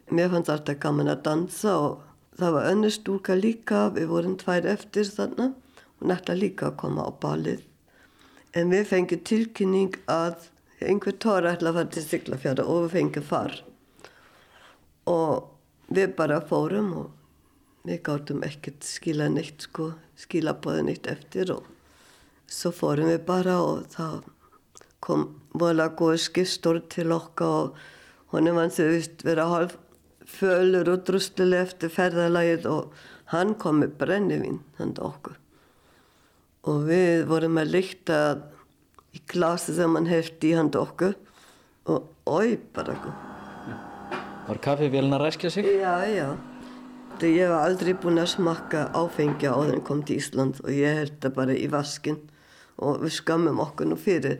Mér 0.06 0.28
fannst 0.30 0.52
alltaf 0.52 0.76
gaman 0.78 1.10
að 1.10 1.22
dansa 1.26 1.72
og 1.82 2.02
það 2.38 2.52
var 2.54 2.66
önnur 2.70 2.92
stúka 2.94 3.34
líka, 3.34 3.88
við 3.90 4.06
vorum 4.12 4.36
tvær 4.38 4.68
eftir 4.70 5.08
þannig 5.10 5.56
og 5.98 6.04
nætti 6.06 6.36
líka 6.38 6.68
að 6.68 6.76
koma 6.82 7.08
á 7.08 7.10
balið. 7.10 7.64
En 8.54 8.70
við 8.70 8.84
fengið 8.92 9.24
tilkynning 9.26 9.96
að 10.06 10.46
einhver 10.84 11.16
tóra 11.22 11.54
ætla 11.56 11.72
að 11.72 11.78
fara 11.78 11.92
til 11.94 12.04
Siglafjara 12.04 12.66
og 12.68 12.86
við 12.86 12.96
fengið 12.96 13.28
far. 13.30 13.54
Og 15.08 15.92
við 15.96 16.16
bara 16.18 16.42
fórum 16.44 16.92
og 17.00 17.86
við 17.86 18.02
gáttum 18.08 18.42
ekkert 18.46 18.84
skila 18.86 19.28
neitt 19.30 19.68
sko, 19.68 19.92
skila 20.18 20.56
bóði 20.58 20.88
neitt 20.88 21.06
eftir 21.10 21.52
og 21.54 21.66
svo 22.50 22.72
fórum 22.74 23.10
við 23.12 23.22
bara 23.28 23.58
og 23.62 23.86
það 23.94 24.24
kom 25.06 25.26
volið 25.54 25.84
að 25.84 25.96
góða 26.00 26.22
skipstór 26.24 26.80
til 26.90 27.12
okkar 27.14 27.56
og 27.60 27.82
honum 28.34 28.58
vann 28.58 28.74
þau 28.74 28.86
vist 28.90 29.22
vera 29.26 29.46
hálf 29.50 29.76
fölur 30.26 30.90
og 30.90 31.04
drusluleg 31.06 31.68
eftir 31.68 31.92
ferðalagið 31.94 32.66
og 32.70 32.94
hann 33.30 33.54
kom 33.62 33.82
með 33.82 33.94
brennivinn 34.00 34.60
handa 34.80 35.06
okkur 35.06 35.38
og 36.66 36.86
við 36.88 37.26
vorum 37.30 37.60
að 37.62 37.72
lykta 37.76 38.18
í 39.16 39.22
glasi 39.32 39.76
sem 39.76 39.96
hann 39.96 40.10
hefði 40.10 40.52
í 40.52 40.58
handa 40.58 40.82
okkur. 40.84 41.16
Og 41.92 42.10
oi 42.28 42.58
bara 42.74 42.96
Var 44.46 44.60
kaffivélina 44.62 45.18
að 45.18 45.24
ræskja 45.24 45.50
sig? 45.50 45.66
Já, 45.80 46.06
já. 46.06 46.36
Ég 47.24 47.48
var 47.48 47.64
aldrei 47.64 47.94
búin 47.96 48.20
að 48.20 48.34
smakka 48.36 48.90
áfengja 48.94 49.54
á 49.56 49.58
þenn 49.64 49.82
kom 49.86 50.02
til 50.06 50.18
Ísland 50.20 50.60
og 50.62 50.70
ég 50.70 50.98
held 51.00 51.14
það 51.22 51.32
bara 51.38 51.56
í 51.56 51.66
vaskin 51.72 52.18
og 52.76 53.00
við 53.02 53.14
skammum 53.16 53.62
okkur 53.64 53.88
nú 53.88 53.96
fyrir. 53.98 54.36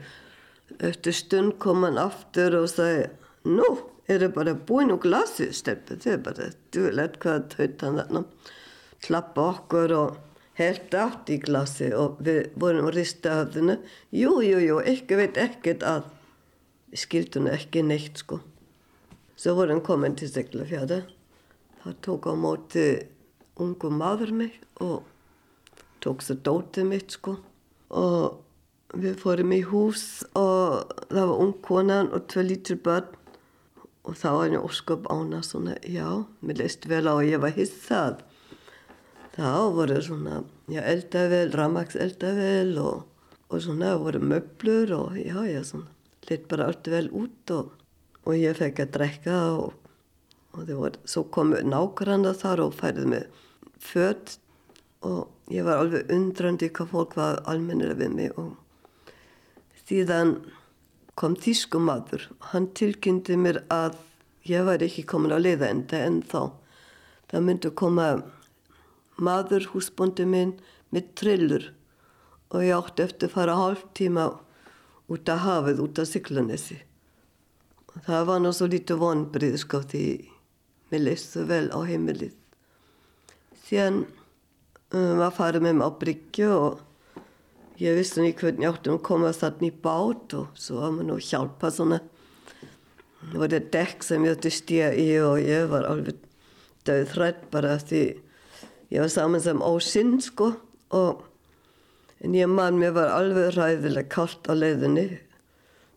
Eftir 0.79 1.17
stund 1.17 1.57
kom 1.63 1.87
hann 1.87 1.99
aftur 1.99 2.59
og 2.61 2.69
sagði 2.69 3.09
nú, 3.49 3.67
er 4.07 4.27
það 4.27 4.37
bara 4.37 4.55
búin 4.69 4.93
úr 4.93 5.01
glasi 5.03 5.49
þau 5.57 6.13
er 6.13 6.23
bara 6.23 6.51
duðlegt 6.75 7.19
hvað 7.23 7.49
tautan 7.55 7.99
þarna. 8.03 8.25
Klappa 9.07 9.49
okkur 9.55 9.97
og 9.97 10.21
helt 10.57 10.95
átt 10.97 11.33
í 11.33 11.41
glasi 11.43 11.91
og 11.97 12.21
við 12.25 12.53
vorum 12.57 12.89
að 12.91 13.01
rista 13.01 13.41
höfðinu 13.43 13.79
jú, 14.17 14.39
jú, 14.45 14.61
jú, 14.65 14.79
ekki 14.81 15.19
veit 15.21 15.41
ekkert 15.41 15.85
að 15.87 16.07
við 16.93 17.03
skildum 17.03 17.51
ekki 17.53 17.85
neitt 17.85 18.23
sko. 18.23 18.41
Svo 19.37 19.59
vorum 19.59 19.83
komin 19.85 20.17
til 20.17 20.31
Siglafjörða 20.33 21.03
það 21.87 22.01
tók 22.03 22.27
á 22.27 22.35
móti 22.35 22.87
ungu 23.63 23.91
maður 23.95 24.33
mig 24.35 24.57
og 24.83 25.05
tók 26.03 26.25
svo 26.25 26.35
dótið 26.35 26.89
mitt 26.91 27.15
sko. 27.15 27.37
Og 27.95 28.43
við 28.97 29.19
fórum 29.21 29.55
í 29.55 29.63
hús 29.67 30.25
og 30.39 30.91
það 31.11 31.23
var 31.31 31.45
ung 31.45 31.55
konan 31.63 32.11
og 32.15 32.27
tvei 32.33 32.49
lítur 32.51 32.81
börn. 32.83 33.13
Og 34.07 34.15
þá 34.15 34.29
var 34.31 34.43
henni 34.45 34.59
ósköp 34.63 35.07
ána 35.11 35.41
svona, 35.43 35.75
já, 35.83 36.07
mér 36.39 36.61
leist 36.61 36.85
vel 36.87 37.09
á 37.11 37.15
að 37.19 37.27
ég 37.27 37.41
var 37.43 37.55
hissað 37.57 38.21
þá 39.37 39.51
voru 39.77 39.99
svona, 40.03 40.41
já, 40.73 40.81
eldavel 40.83 41.53
ramaks 41.57 41.99
eldavel 42.01 42.77
og, 42.83 43.03
og 43.53 43.63
svona 43.63 43.97
voru 44.01 44.23
möblur 44.25 44.95
og 44.97 45.19
já, 45.21 45.37
já, 45.47 45.63
svona 45.65 45.93
lit 46.31 46.49
bara 46.51 46.71
allt 46.71 46.89
vel 46.91 47.11
út 47.15 47.53
og, 47.55 47.73
og 48.27 48.35
ég 48.35 48.57
fekk 48.59 48.83
að 48.83 48.93
drekka 48.97 49.41
og, 49.61 49.75
og 50.57 50.67
þau 50.67 50.77
voru, 50.81 51.03
svo 51.07 51.27
komu 51.31 51.63
nákvæmna 51.63 52.35
þar 52.35 52.65
og 52.67 52.77
færið 52.81 53.11
með 53.13 53.43
fött 53.79 54.39
og 55.07 55.53
ég 55.53 55.67
var 55.67 55.85
alveg 55.85 56.11
undrandi 56.11 56.73
hvað 56.75 56.95
fólk 56.95 57.19
var 57.21 57.45
almennir 57.47 57.95
við 57.99 58.17
mig 58.17 58.39
og 58.41 58.55
Síðan 59.87 60.41
kom 61.15 61.37
þýskumadur. 61.39 62.25
Hann 62.51 62.73
tilkynnti 62.75 63.37
mér 63.39 63.61
að 63.71 64.01
ég 64.51 64.65
var 64.67 64.83
ekki 64.83 65.05
komin 65.07 65.31
á 65.31 65.39
leiðaenda 65.39 66.01
en 66.03 66.17
þá. 66.27 66.51
Það 67.31 67.45
myndi 67.47 67.71
koma 67.79 68.09
maður 69.17 69.69
húsbóndi 69.73 70.27
minn 70.29 70.57
með 70.95 71.13
trillur 71.19 71.71
og 72.53 72.65
ég 72.65 72.77
átti 72.77 73.07
eftir 73.07 73.31
að 73.31 73.37
fara 73.37 73.59
hálf 73.59 73.85
tíma 73.97 74.27
út 75.13 75.31
af 75.31 75.45
hafið, 75.45 75.83
út 75.83 76.01
af 76.03 76.09
Siglanesi. 76.11 76.81
Það 78.07 78.27
var 78.29 78.43
náttúrulega 78.43 78.59
svo 78.59 78.69
lítið 78.71 79.01
vonbrið 79.01 79.57
sko 79.63 79.81
því 79.89 80.05
mér 80.93 81.05
leist 81.07 81.33
svo 81.33 81.47
vel 81.49 81.67
á 81.73 81.79
heimilið. 81.89 82.35
Síðan 83.67 84.03
um, 84.05 85.15
var 85.23 85.33
farið 85.35 85.65
með 85.65 85.79
mig 85.79 85.89
á 85.89 85.99
Bryggju 86.03 86.51
og 86.55 86.85
Ég 87.77 87.93
vissi 87.93 88.23
ekki 88.25 88.47
hvernig 88.47 88.65
ég 88.65 88.73
átti 88.73 88.89
að 88.89 89.03
koma 89.05 89.31
þarna 89.37 89.69
í 89.69 89.73
bát 89.85 90.35
og 90.39 90.53
svo 90.57 90.79
var 90.81 90.95
maður 90.95 91.09
nú 91.11 91.17
að 91.19 91.27
hjálpa 91.27 91.69
svona. 91.69 91.99
Það 93.21 93.43
var 93.43 93.51
þetta 93.53 93.73
dekk 93.75 94.07
sem 94.07 94.25
ég 94.25 94.37
ætti 94.37 94.53
stíða 94.55 94.87
í 94.97 95.05
og 95.21 95.41
ég 95.45 95.67
var 95.69 95.89
alveg 95.91 96.23
döð 96.89 97.03
þrætt 97.13 97.43
bara 97.53 97.75
því 97.83 98.01
ég 98.93 99.03
var 99.03 99.13
saman 99.13 99.43
sem 99.43 99.63
ósinn 99.65 100.19
sko 100.25 100.53
og 100.97 101.25
en 102.25 102.37
ég 102.37 102.51
mann 102.51 102.81
mér 102.81 102.95
var 102.97 103.15
alveg 103.15 103.55
ræðilega 103.57 104.09
kallt 104.13 104.49
á 104.49 104.55
leiðinni. 104.57 105.07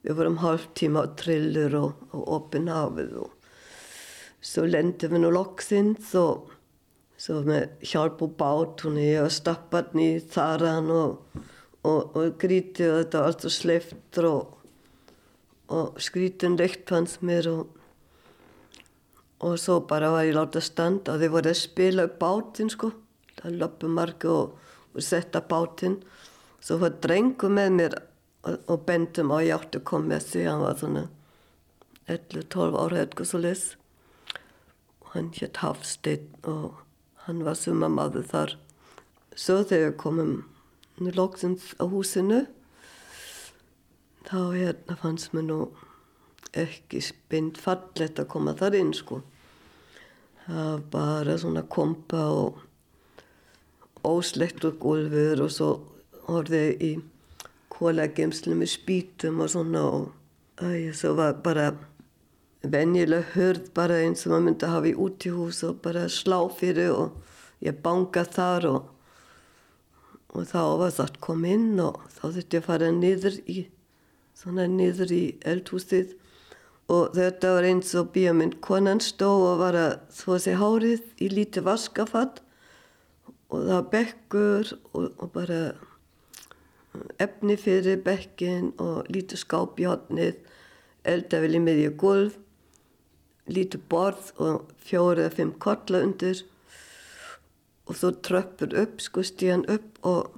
Við 0.04 0.16
vorum 0.16 0.40
hálf 0.44 0.70
tíma 0.80 1.04
á 1.04 1.08
trillur 1.20 1.76
og, 1.80 2.08
og 2.16 2.32
opin 2.40 2.70
hafið 2.72 3.18
og 3.26 3.36
svo 4.40 4.64
lendið 4.68 5.14
við 5.14 5.24
nú 5.26 5.32
loksins 5.36 6.14
og 6.16 6.52
svo 7.20 7.42
með 7.44 7.84
hjálp 7.84 8.22
og 8.24 8.36
bát 8.40 8.86
hún 8.86 9.00
ég 9.02 9.26
var 9.26 9.34
stappat 9.36 9.96
nýð 9.98 10.30
þaran 10.32 10.92
og 10.96 11.40
og, 11.88 12.16
og 12.16 12.38
grítið 12.42 12.92
og 12.92 13.02
þetta 13.02 13.22
var 13.22 13.32
alltaf 13.32 13.56
sleiftur 13.56 14.30
og, 14.30 14.56
og 15.76 16.00
skrítin 16.02 16.58
leikt 16.60 16.92
hans 16.94 17.20
mér 17.26 17.50
og, 17.52 17.68
og 19.40 19.60
svo 19.60 19.80
bara 19.88 20.12
var 20.12 20.28
ég 20.28 20.36
látað 20.36 20.66
standa 20.68 21.14
og 21.14 21.22
þeir 21.22 21.34
voru 21.36 21.52
að 21.52 21.62
spila 21.62 22.08
bátinn 22.22 22.72
sko. 22.74 22.92
Það 23.40 23.60
löpum 23.62 23.96
margi 23.96 24.28
og, 24.28 24.58
og 24.92 25.06
setta 25.06 25.42
bátinn. 25.48 26.00
Svo 26.60 26.80
var 26.82 26.98
drengu 27.00 27.48
með 27.52 27.70
mér 27.78 27.96
og 28.44 28.84
bendum 28.88 29.32
og 29.36 29.46
ég 29.46 29.56
átti 29.56 29.80
að 29.80 29.88
koma 29.88 30.14
með 30.14 30.28
því 30.32 30.46
hann 30.48 30.64
var 30.66 30.78
svona 30.80 31.06
11-12 32.10 32.80
ára 32.84 33.02
eitthvað 33.02 33.30
svo 33.30 33.42
les 33.44 33.66
og 35.00 35.12
hann 35.16 35.32
hétt 35.40 35.60
Hafstein 35.64 36.28
og 36.48 36.80
hann 37.26 37.44
var 37.46 37.58
sumamaður 37.60 38.28
þar. 38.32 38.56
Svo 39.36 39.62
þegar 39.64 39.96
komum 40.02 40.34
loksins 41.00 41.74
á 41.80 41.88
húsinu 41.88 42.44
þá 44.28 44.40
hérna 44.54 44.98
fannst 45.00 45.32
mér 45.34 45.48
nú 45.48 45.60
ekki 46.58 47.02
spind 47.04 47.60
fallet 47.62 48.20
að 48.20 48.30
koma 48.32 48.56
þar 48.58 48.78
inn 48.80 48.94
sko. 48.98 49.22
Það 50.46 50.66
var 50.66 50.84
bara 50.94 51.38
svona 51.38 51.64
kompa 51.70 52.24
og 52.34 52.62
óslektur 54.08 54.78
gólfur 54.82 55.44
og 55.46 55.52
svo 55.54 55.70
horfið 56.30 56.84
í 56.86 56.92
kólagemslu 57.74 58.56
með 58.58 58.74
spítum 58.74 59.44
og 59.44 59.52
svona 59.54 59.84
og 59.86 60.08
æg, 60.64 60.94
svo 60.96 61.14
var 61.20 61.38
bara 61.44 61.72
venjuleg 62.64 63.36
hörð 63.36 63.70
bara 63.76 64.00
eins 64.04 64.26
og 64.26 64.34
maður 64.34 64.46
myndi 64.48 64.68
að 64.68 64.74
hafa 64.76 64.90
í 64.90 64.96
útíhús 65.06 65.62
og 65.68 65.84
bara 65.84 66.08
slá 66.12 66.40
fyrir 66.52 66.92
og 66.96 67.36
ég 67.64 67.78
banga 67.84 68.26
þar 68.26 68.72
og 68.74 68.96
og 70.30 70.46
þá 70.46 70.62
var 70.78 70.92
það 70.94 71.06
að 71.06 71.20
koma 71.26 71.54
inn 71.56 71.80
og 71.82 72.02
þá 72.14 72.24
þurfti 72.26 72.58
ég 72.58 72.62
að 72.62 72.68
fara 72.68 72.90
niður 72.94 73.38
í 73.50 73.60
svona 74.38 74.66
niður 74.70 75.14
í 75.16 75.24
eldhúsið 75.52 76.14
og 76.90 77.14
þetta 77.18 77.54
var 77.56 77.68
eins 77.70 77.94
og 78.00 78.12
bíamind 78.16 78.60
konan 78.66 79.02
stó 79.04 79.30
og 79.52 79.62
var 79.62 79.78
að 79.78 79.94
þó 80.16 80.28
að 80.36 80.44
segja 80.46 80.62
hárið 80.64 81.06
í 81.22 81.30
lítið 81.34 81.68
vaskafatt 81.70 82.42
og 83.50 83.58
það 83.58 83.74
var 83.76 83.88
bekkur 83.94 84.74
og, 84.94 85.08
og 85.08 85.32
bara 85.34 85.62
efni 87.22 87.56
fyrir 87.62 88.02
bekkin 88.04 88.72
og 88.82 89.10
lítið 89.14 89.44
skáp 89.44 89.80
í 89.80 89.90
hotnið 89.90 90.40
eldavil 91.10 91.56
í 91.56 91.64
miðju 91.64 91.96
gulv 92.02 92.38
lítið 93.50 93.86
borð 93.90 94.32
og 94.42 94.70
fjóri 94.86 95.26
eða 95.26 95.36
fimm 95.36 95.54
korla 95.62 96.04
undir. 96.06 96.44
Og 97.90 97.98
þú 97.98 98.12
tröppur 98.26 98.76
upp, 98.78 99.00
sko 99.02 99.24
stíðan 99.26 99.66
upp 99.72 99.98
og 100.06 100.36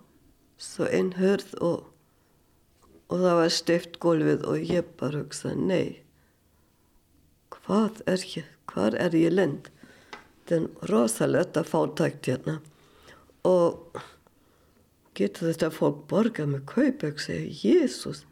svo 0.61 0.87
einn 0.87 1.11
hörð 1.17 1.51
og, 1.59 1.89
og 3.11 3.23
það 3.25 3.39
var 3.41 3.55
steift 3.55 3.99
gólfið 4.03 4.45
og 4.47 4.71
ég 4.71 4.93
bara 4.99 5.23
hugsaði, 5.23 5.65
nei, 5.67 5.87
hvað 7.71 8.01
er 8.11 8.23
ég, 8.35 8.47
hvað 8.67 8.97
er 8.99 9.13
ég 9.15 9.31
lend? 9.31 9.69
Það 10.49 10.57
er 10.57 10.89
rosalega 10.91 11.63
fátækt 11.63 12.27
hérna 12.27 12.57
og 13.47 13.95
getur 15.15 15.47
þetta 15.47 15.69
fólk 15.71 16.01
borgað 16.11 16.51
með 16.51 16.65
kaup 16.67 17.05
og 17.07 17.23
segja, 17.23 17.47
Jésús, 17.63 18.25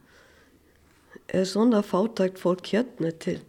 er 1.32 1.48
svona 1.48 1.80
fátækt 1.86 2.42
fólk 2.42 2.68
hérna 2.74 3.14
til? 3.16 3.40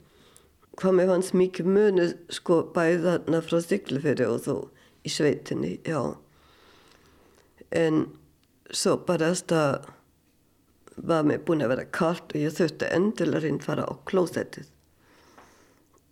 Hvað 0.79 0.97
með 1.01 1.15
hans 1.17 1.35
mikið 1.35 1.75
muni 1.75 2.09
sko 2.31 2.63
bæði 2.71 3.03
þarna 3.09 3.45
frá 3.45 3.59
Siglufjörði 3.67 4.31
og 4.31 4.43
þú 4.47 4.59
í 5.03 5.11
sveitinni, 5.11 5.77
já. 5.83 6.15
En 7.75 8.05
svo 8.71 9.01
bara 9.09 9.35
það 9.35 9.91
var 11.11 11.27
mér 11.27 11.43
búin 11.43 11.67
að 11.67 11.75
vera 11.75 11.91
kallt 11.91 12.31
og 12.31 12.45
ég 12.47 12.55
þurfti 12.55 12.95
endilega 12.95 13.49
hinn 13.49 13.65
fara 13.65 13.91
á 13.91 13.95
klósettið. 14.07 14.71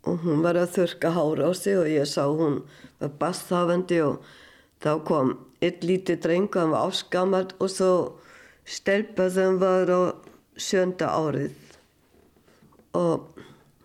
Og 0.07 0.23
hún 0.23 0.45
var 0.45 0.59
að 0.61 0.75
þurka 0.77 1.13
hára 1.17 1.49
á 1.49 1.53
sig 1.59 1.79
og 1.79 1.91
ég 1.91 2.07
sá 2.07 2.25
hún 2.27 2.63
var 3.01 3.17
basshafandi 3.21 3.99
og 4.05 4.23
þá 4.83 4.93
kom 5.09 5.35
eitt 5.61 5.83
lítið 5.83 6.23
dreng 6.23 6.49
og 6.53 6.61
hann 6.61 6.75
var 6.77 6.93
áskamalt 6.93 7.57
og 7.59 7.73
svo 7.73 7.93
stelpa 8.69 9.27
sem 9.31 9.59
var 9.59 9.91
á 9.91 10.01
sjönda 10.59 11.11
árið. 11.11 11.53
Og 12.95 13.27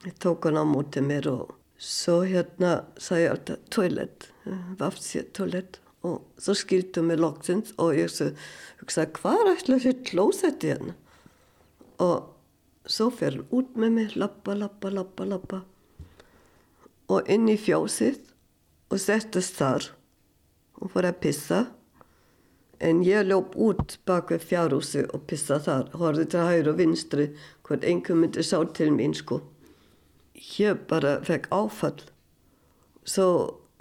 ég 0.06 0.15
tók 0.21 0.45
hann 0.45 0.62
á 0.62 0.65
mótið 0.67 1.10
mér 1.10 1.32
og 1.34 1.56
svo 1.84 2.21
hérna 2.23 2.84
sagði 3.02 3.26
ég 3.26 3.34
alltaf 3.34 3.63
toilet 3.73 4.28
vafsið 4.80 5.32
toalett 5.38 5.80
og 6.04 6.23
svo 6.41 6.56
skildum 6.58 7.12
við 7.12 7.23
loksins 7.23 7.73
og 7.80 7.95
ég 7.97 8.12
hugsaði 8.82 9.12
hvað 9.17 9.41
er 9.41 9.52
ætla 9.54 9.80
þessi 9.80 10.08
klósetti 10.10 10.71
hérna 10.73 10.95
og 12.04 12.88
svo 12.91 13.10
fer 13.15 13.38
hún 13.38 13.52
út 13.60 13.78
með 13.80 13.95
mig 13.97 14.17
lappa, 14.19 14.56
lappa, 14.56 14.91
lappa, 14.91 15.28
lappa 15.28 15.62
og 17.12 17.30
inn 17.32 17.50
í 17.52 17.58
fjósið 17.60 18.20
og 18.94 19.02
settist 19.02 19.58
þar. 19.60 19.89
Og 20.82 20.92
fór 20.94 21.08
að 21.10 21.20
pissa 21.24 21.60
en 22.84 23.02
ég 23.06 23.28
ljóp 23.30 23.56
út 23.56 23.98
bak 24.08 24.32
við 24.34 24.48
fjárhúsi 24.50 25.06
og 25.06 25.26
pissa 25.30 25.60
þar 25.63 25.92
horfði 26.00 26.28
til 26.34 26.46
hægur 26.48 26.72
og 26.74 26.80
vinstri 26.82 27.28
hvort 27.63 27.86
einhver 27.88 28.20
myndi 28.20 28.44
sá 28.44 28.58
til 28.76 28.92
mín 28.96 29.16
sko. 29.16 29.42
Ég 30.60 30.86
bara 30.89 31.20
fekk 31.24 31.48
áfall. 31.54 32.04
Svo 33.04 33.28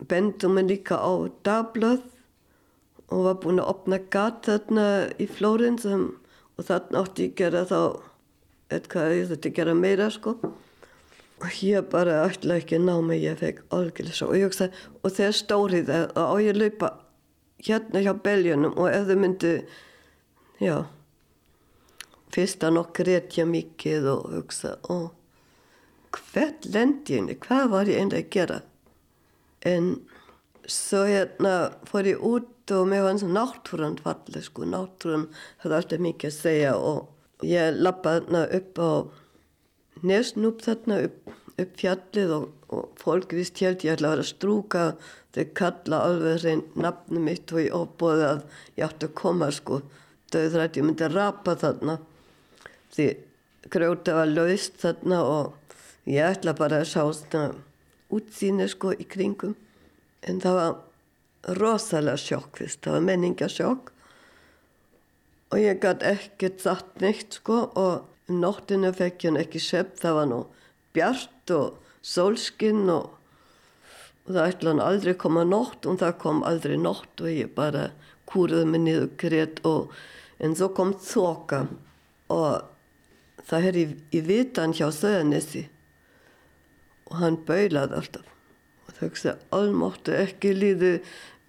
bendum 0.09 0.59
við 0.59 0.75
líka 0.75 0.99
á 0.99 1.13
dagblöð 1.47 2.05
og 3.13 3.27
var 3.27 3.41
búin 3.43 3.61
að 3.61 3.71
opna 3.75 3.99
gat 4.13 4.47
þarna 4.49 4.87
í 5.21 5.29
Flórens 5.29 5.87
og 5.87 6.65
þarna 6.67 7.03
átti 7.03 7.29
ég 7.29 7.37
gera 7.39 7.65
þá 7.69 7.81
eitthvað 8.73 9.17
ég 9.17 9.31
þurfti 9.31 9.53
gera 9.57 9.75
meira 9.77 10.09
sko 10.13 10.37
og 11.43 11.63
ég 11.67 11.87
bara 11.91 12.23
ætla 12.29 12.61
ekki 12.61 12.79
að 12.79 12.85
ná 12.87 12.97
mig, 13.03 13.23
ég 13.25 13.39
fekk 13.41 13.63
algjörlega 13.75 14.15
svo. 14.19 14.29
Og 14.31 14.39
ég 14.39 14.47
hugsaði, 14.47 14.83
og 15.03 15.15
þegar 15.17 15.39
stórið 15.39 15.89
það 15.91 16.05
á 16.15 16.35
ég 16.43 16.59
laupa 16.59 16.91
hérna 17.63 18.03
hjá 18.03 18.13
beljunum 18.23 18.77
og 18.77 18.91
ef 18.91 19.09
þau 19.09 19.19
myndi 19.23 19.53
já 20.63 20.77
fyrst 22.33 22.65
að 22.65 22.77
nokkur 22.79 23.11
rétt 23.11 23.35
hjá 23.37 23.45
mikið 23.49 24.09
og 24.15 24.31
hugsa, 24.37 24.77
ó 24.89 25.11
hvert 26.13 26.67
lendi 26.73 27.17
henni, 27.17 27.37
hvað 27.41 27.71
var 27.73 27.91
ég 27.91 28.01
einnig 28.01 28.19
að 28.21 28.33
gera? 28.35 28.59
En 29.69 29.93
svo 30.69 31.05
hérna 31.09 31.55
fór 31.89 32.09
ég 32.11 32.23
út 32.23 32.73
og 32.73 32.87
mér 32.89 33.05
var 33.05 33.15
eins 33.15 33.25
og 33.27 33.33
náttúran 33.35 33.99
fallið 34.03 34.47
sko, 34.47 34.67
náttúran 34.69 35.27
hafði 35.65 35.79
alltaf 35.79 36.05
mikið 36.07 36.31
að 36.31 36.37
segja 36.39 36.75
og 36.79 37.47
ég 37.47 37.81
lappaði 37.81 38.23
hérna 38.23 38.45
upp 38.59 38.83
á 38.83 38.91
nesnúp 40.01 40.63
þarna 40.65 40.99
upp, 41.07 41.33
upp 41.61 41.75
fjallið 41.81 42.35
og, 42.37 42.47
og 42.73 43.01
fólk 43.01 43.35
vist 43.37 43.61
held 43.63 43.85
ég 43.85 43.97
ætla 43.97 44.13
að 44.13 44.17
vera 44.17 44.29
strúka 44.29 44.85
þau 45.33 45.45
kalla 45.59 46.01
alveg 46.09 46.39
hrein 46.43 46.63
nafnum 46.77 47.27
mitt 47.29 47.53
og 47.53 47.63
ég 47.63 47.77
opbóði 47.77 48.29
að 48.29 48.41
ég 48.79 48.87
átti 48.87 49.09
að 49.09 49.15
koma 49.23 49.51
sko. 49.53 49.83
Döðrætt, 50.33 50.79
ég 50.81 50.87
myndi 50.87 51.05
að 51.07 51.19
rapa 51.19 51.57
þarna. 51.61 51.99
Því 52.93 53.09
grjóta 53.73 54.17
var 54.17 54.33
laust 54.33 54.81
þarna 54.81 55.21
og 55.29 55.77
ég 56.09 56.25
ætla 56.25 56.57
bara 56.57 56.83
að 56.83 56.91
sjá 56.93 57.05
svona 57.17 57.45
útsýni 58.13 58.69
sko 58.69 58.93
í 58.97 59.09
kringum. 59.09 59.57
En 60.25 60.41
það 60.41 60.59
var 60.61 61.57
rosalega 61.59 62.21
sjokk 62.21 62.61
fyrst, 62.61 62.85
það 62.85 62.99
var 62.99 63.09
menningasjokk 63.09 63.93
og 65.53 65.61
ég 65.61 65.81
gæti 65.83 66.09
ekkert 66.09 66.63
satt 66.65 67.03
neitt 67.03 67.37
sko 67.37 67.59
og 67.77 68.07
um 68.29 68.41
nóttinu 68.43 68.93
fekk 68.95 69.27
ég 69.29 69.41
ekki 69.43 69.61
söp, 69.63 69.97
það 70.01 70.19
var 70.19 70.31
nú 70.31 70.41
bjart 70.95 71.53
og 71.57 71.79
sólskinn 72.03 72.91
og, 72.93 73.11
og 74.27 74.35
það 74.35 74.49
ætla 74.49 74.73
hann 74.73 74.85
aldrei 74.85 75.15
koma 75.19 75.45
nótt 75.49 75.87
og 75.87 76.01
það 76.03 76.19
kom 76.23 76.43
aldrei 76.47 76.77
nótt 76.81 77.23
og 77.23 77.31
ég 77.33 77.55
bara 77.57 77.91
kúruði 78.31 78.69
mig 78.69 78.85
niður 78.87 79.09
greitt 79.21 79.63
og 79.69 79.93
en 80.43 80.57
svo 80.59 80.71
kom 80.77 80.95
þoka 80.99 81.67
og 82.33 82.63
það 83.47 83.69
er 83.69 83.79
í, 83.79 83.85
í 84.17 84.23
vitan 84.27 84.75
hjá 84.77 84.89
Söðanessi 84.95 85.67
og 87.11 87.19
hann 87.21 87.37
baulaði 87.47 87.99
alltaf. 87.99 88.29
Og 88.87 88.97
þau 88.97 89.05
hugsa 89.05 89.37
allmáttu 89.55 90.15
ekki 90.17 90.55
líði 90.57 90.93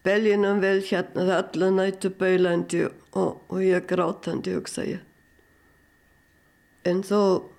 beljinum 0.04 0.60
vel 0.64 0.82
hérna 0.84 1.26
það 1.30 1.40
allar 1.40 1.76
nættu 1.78 2.12
baulandi 2.20 2.84
og, 2.86 3.40
og 3.48 3.60
ég 3.64 3.88
grátandi 3.90 4.58
hugsa 4.58 4.86
ég 4.88 5.02
en 6.88 7.04
þó 7.06 7.50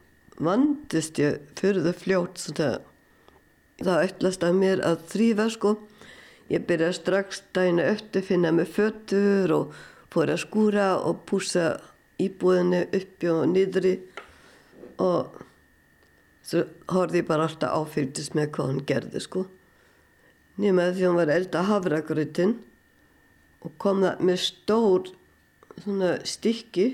vandist 0.40 1.18
ég 1.22 1.40
fyrir 1.58 1.84
þau 1.86 1.94
fljótt 2.00 2.44
það 3.82 4.04
ætlast 4.06 4.44
að 4.46 4.58
mér 4.60 4.82
að 4.86 5.02
þrýfa 5.12 5.48
sko. 5.54 5.74
Ég 6.52 6.66
byrja 6.68 6.92
strax 6.94 7.42
dæna 7.56 7.86
eftir 7.94 8.24
finna 8.26 8.52
með 8.52 8.74
föttur 8.76 9.54
og 9.56 9.78
fór 10.12 10.34
að 10.34 10.42
skúra 10.44 10.88
og 11.00 11.24
púsa 11.28 11.78
íbúðinu 12.20 12.84
uppi 12.94 13.30
og 13.32 13.48
niðri. 13.50 13.94
Og 15.02 15.40
svo 16.44 16.66
horfði 16.92 17.22
ég 17.22 17.28
bara 17.28 17.48
alltaf 17.48 17.74
áfylgdist 17.74 18.36
með 18.36 18.52
hvað 18.54 18.70
hann 18.70 18.86
gerði 18.90 19.24
sko. 19.24 19.46
Nema 20.60 20.92
því 20.92 21.08
hann 21.08 21.18
var 21.18 21.32
elda 21.34 21.64
havragröðin 21.66 22.58
og 23.64 23.74
kom 23.80 24.04
það 24.04 24.24
með 24.28 24.40
stór 24.44 25.10
svona 25.82 26.14
stykki 26.28 26.86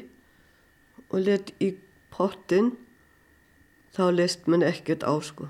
og 1.10 1.26
let 1.26 1.50
í 1.60 1.74
pottin 2.14 2.74
þá 3.96 4.04
leist 4.14 4.46
mann 4.50 4.66
ekkert 4.66 5.06
á 5.06 5.14
sko. 5.24 5.48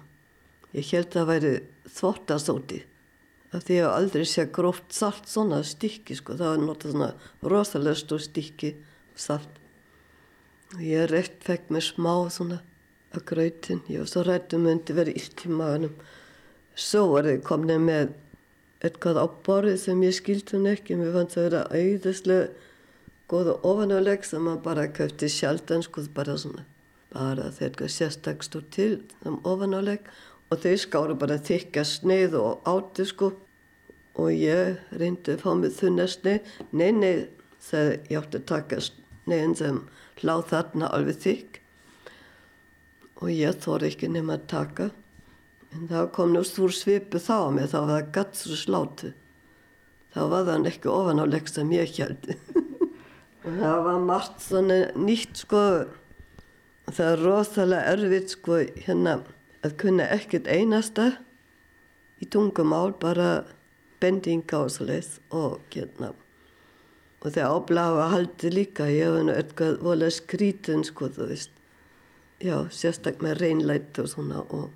Ég 0.77 0.87
held 0.93 1.11
að 1.11 1.17
það 1.19 1.31
væri 1.33 1.53
þvottasóti 1.91 2.81
af 3.51 3.65
því 3.67 3.81
að 3.83 3.97
aldrei 3.97 4.27
sé 4.31 4.45
gróft 4.55 4.95
salt 4.95 5.27
svona 5.27 5.65
stykki 5.67 6.15
sko. 6.19 6.37
Það 6.39 6.53
var 6.53 6.65
náttúrulega 6.65 6.95
svona 6.95 7.51
rosalega 7.53 7.99
stór 7.99 8.23
stykki 8.23 8.75
salt. 9.19 9.51
Og 10.77 10.85
ég 10.87 11.11
rétt 11.11 11.43
fekk 11.43 11.73
mér 11.75 11.83
smá 11.83 12.15
svona 12.31 12.61
að 13.11 13.27
gröytin 13.27 13.83
ég 13.91 14.05
var 14.05 14.11
svo 14.13 14.23
rættum 14.23 14.63
myndi 14.69 14.95
verið 14.95 15.19
illt 15.19 15.47
í 15.49 15.51
maðunum 15.51 15.97
svo 16.79 17.07
var 17.11 17.29
þið 17.29 17.41
komnið 17.47 17.81
með 17.85 18.13
eitthvað 18.87 19.21
á 19.21 19.27
borðið 19.47 19.79
sem 19.83 20.03
ég 20.07 20.17
skildi 20.17 20.57
hún 20.57 20.71
ekki. 20.71 20.97
Mér 20.97 21.15
fannst 21.17 21.37
það 21.37 21.43
að 21.43 21.49
vera 21.49 21.63
auðvitslega 21.81 22.69
góð 23.31 23.53
og 23.55 23.67
ofanuleg 23.73 24.27
sem 24.27 24.43
maður 24.43 24.65
bara 24.65 24.91
köfti 24.91 25.29
sjaldan 25.31 25.85
sko 25.87 26.03
bara 26.15 26.35
svona 26.41 26.67
bara 27.11 27.51
þegar 27.51 27.69
eitthvað 27.71 27.93
sérstak 27.95 28.45
stór 28.47 28.67
til 28.75 28.91
sem 29.23 29.39
ofanuleg 29.47 30.11
og 30.51 30.59
þau 30.65 30.75
skáru 30.83 31.17
bara 31.19 31.39
þykka 31.39 31.85
sneið 31.87 32.37
og 32.41 32.67
áti 32.71 33.07
sko. 33.07 33.33
Og 34.19 34.33
ég 34.35 34.81
reyndi 34.99 35.37
að 35.37 35.45
fá 35.45 35.53
mig 35.55 35.75
þunna 35.77 36.07
sneið. 36.11 36.49
Nei, 36.75 36.91
nei, 36.93 37.13
þegar 37.63 37.93
ég 38.11 38.19
átti 38.19 38.41
að 38.41 38.49
taka 38.51 38.81
sneiðin 38.83 39.57
sem 39.61 39.79
láð 40.27 40.43
þarna 40.51 40.91
alveg 40.97 41.21
þykk. 41.25 41.61
Og 43.23 43.31
ég 43.31 43.63
þóri 43.63 43.93
ekki 43.93 44.11
nema 44.11 44.37
að 44.37 44.49
taka. 44.51 44.91
En 45.71 45.87
það 45.87 46.11
kom 46.17 46.35
nú 46.35 46.43
stúr 46.45 46.75
svipu 46.75 47.23
þá 47.23 47.37
að 47.39 47.51
mig 47.57 47.71
þá 47.71 47.79
var 47.79 47.93
það 47.95 48.13
gatsur 48.19 48.59
slátu 48.59 49.15
þá 50.15 50.23
var 50.31 50.47
það 50.49 50.69
ekki 50.71 50.91
ofan 50.91 51.23
á 51.23 51.25
legg 51.31 51.51
sem 51.51 51.71
ég 51.75 51.93
held 51.99 52.33
og 53.41 53.59
það 53.61 53.83
var 53.87 54.01
margt 54.05 54.43
svona 54.45 54.79
nýtt 54.99 55.45
sko. 55.45 55.65
Það 56.91 57.07
er 57.07 57.23
rosalega 57.25 57.93
erfitt 57.95 58.35
sko 58.35 58.59
hérna 58.85 59.21
að 59.65 59.77
kunna 59.81 60.09
ekkert 60.15 60.49
einasta 60.51 61.13
í 62.21 62.27
tungumál 62.29 62.93
bara 63.01 63.45
bendinga 64.01 64.65
og 64.65 64.73
svo 64.75 64.89
leiðs 64.89 65.21
og 65.31 65.61
hérna 65.73 66.13
og 67.21 67.35
þegar 67.35 67.57
áblafa 67.57 68.05
haldi 68.15 68.51
líka 68.53 68.87
ég 68.89 69.11
hef 69.13 69.25
nú 69.27 69.33
eitthvað 69.37 69.81
volið 69.85 70.15
skrítin 70.17 70.85
sko 70.89 71.11
þú 71.13 71.27
veist. 71.29 71.53
Já, 72.41 72.65
sérstak 72.73 73.21
með 73.21 73.43
reynlætt 73.43 73.99
og 74.01 74.09
svona 74.09 74.41
og 74.49 74.71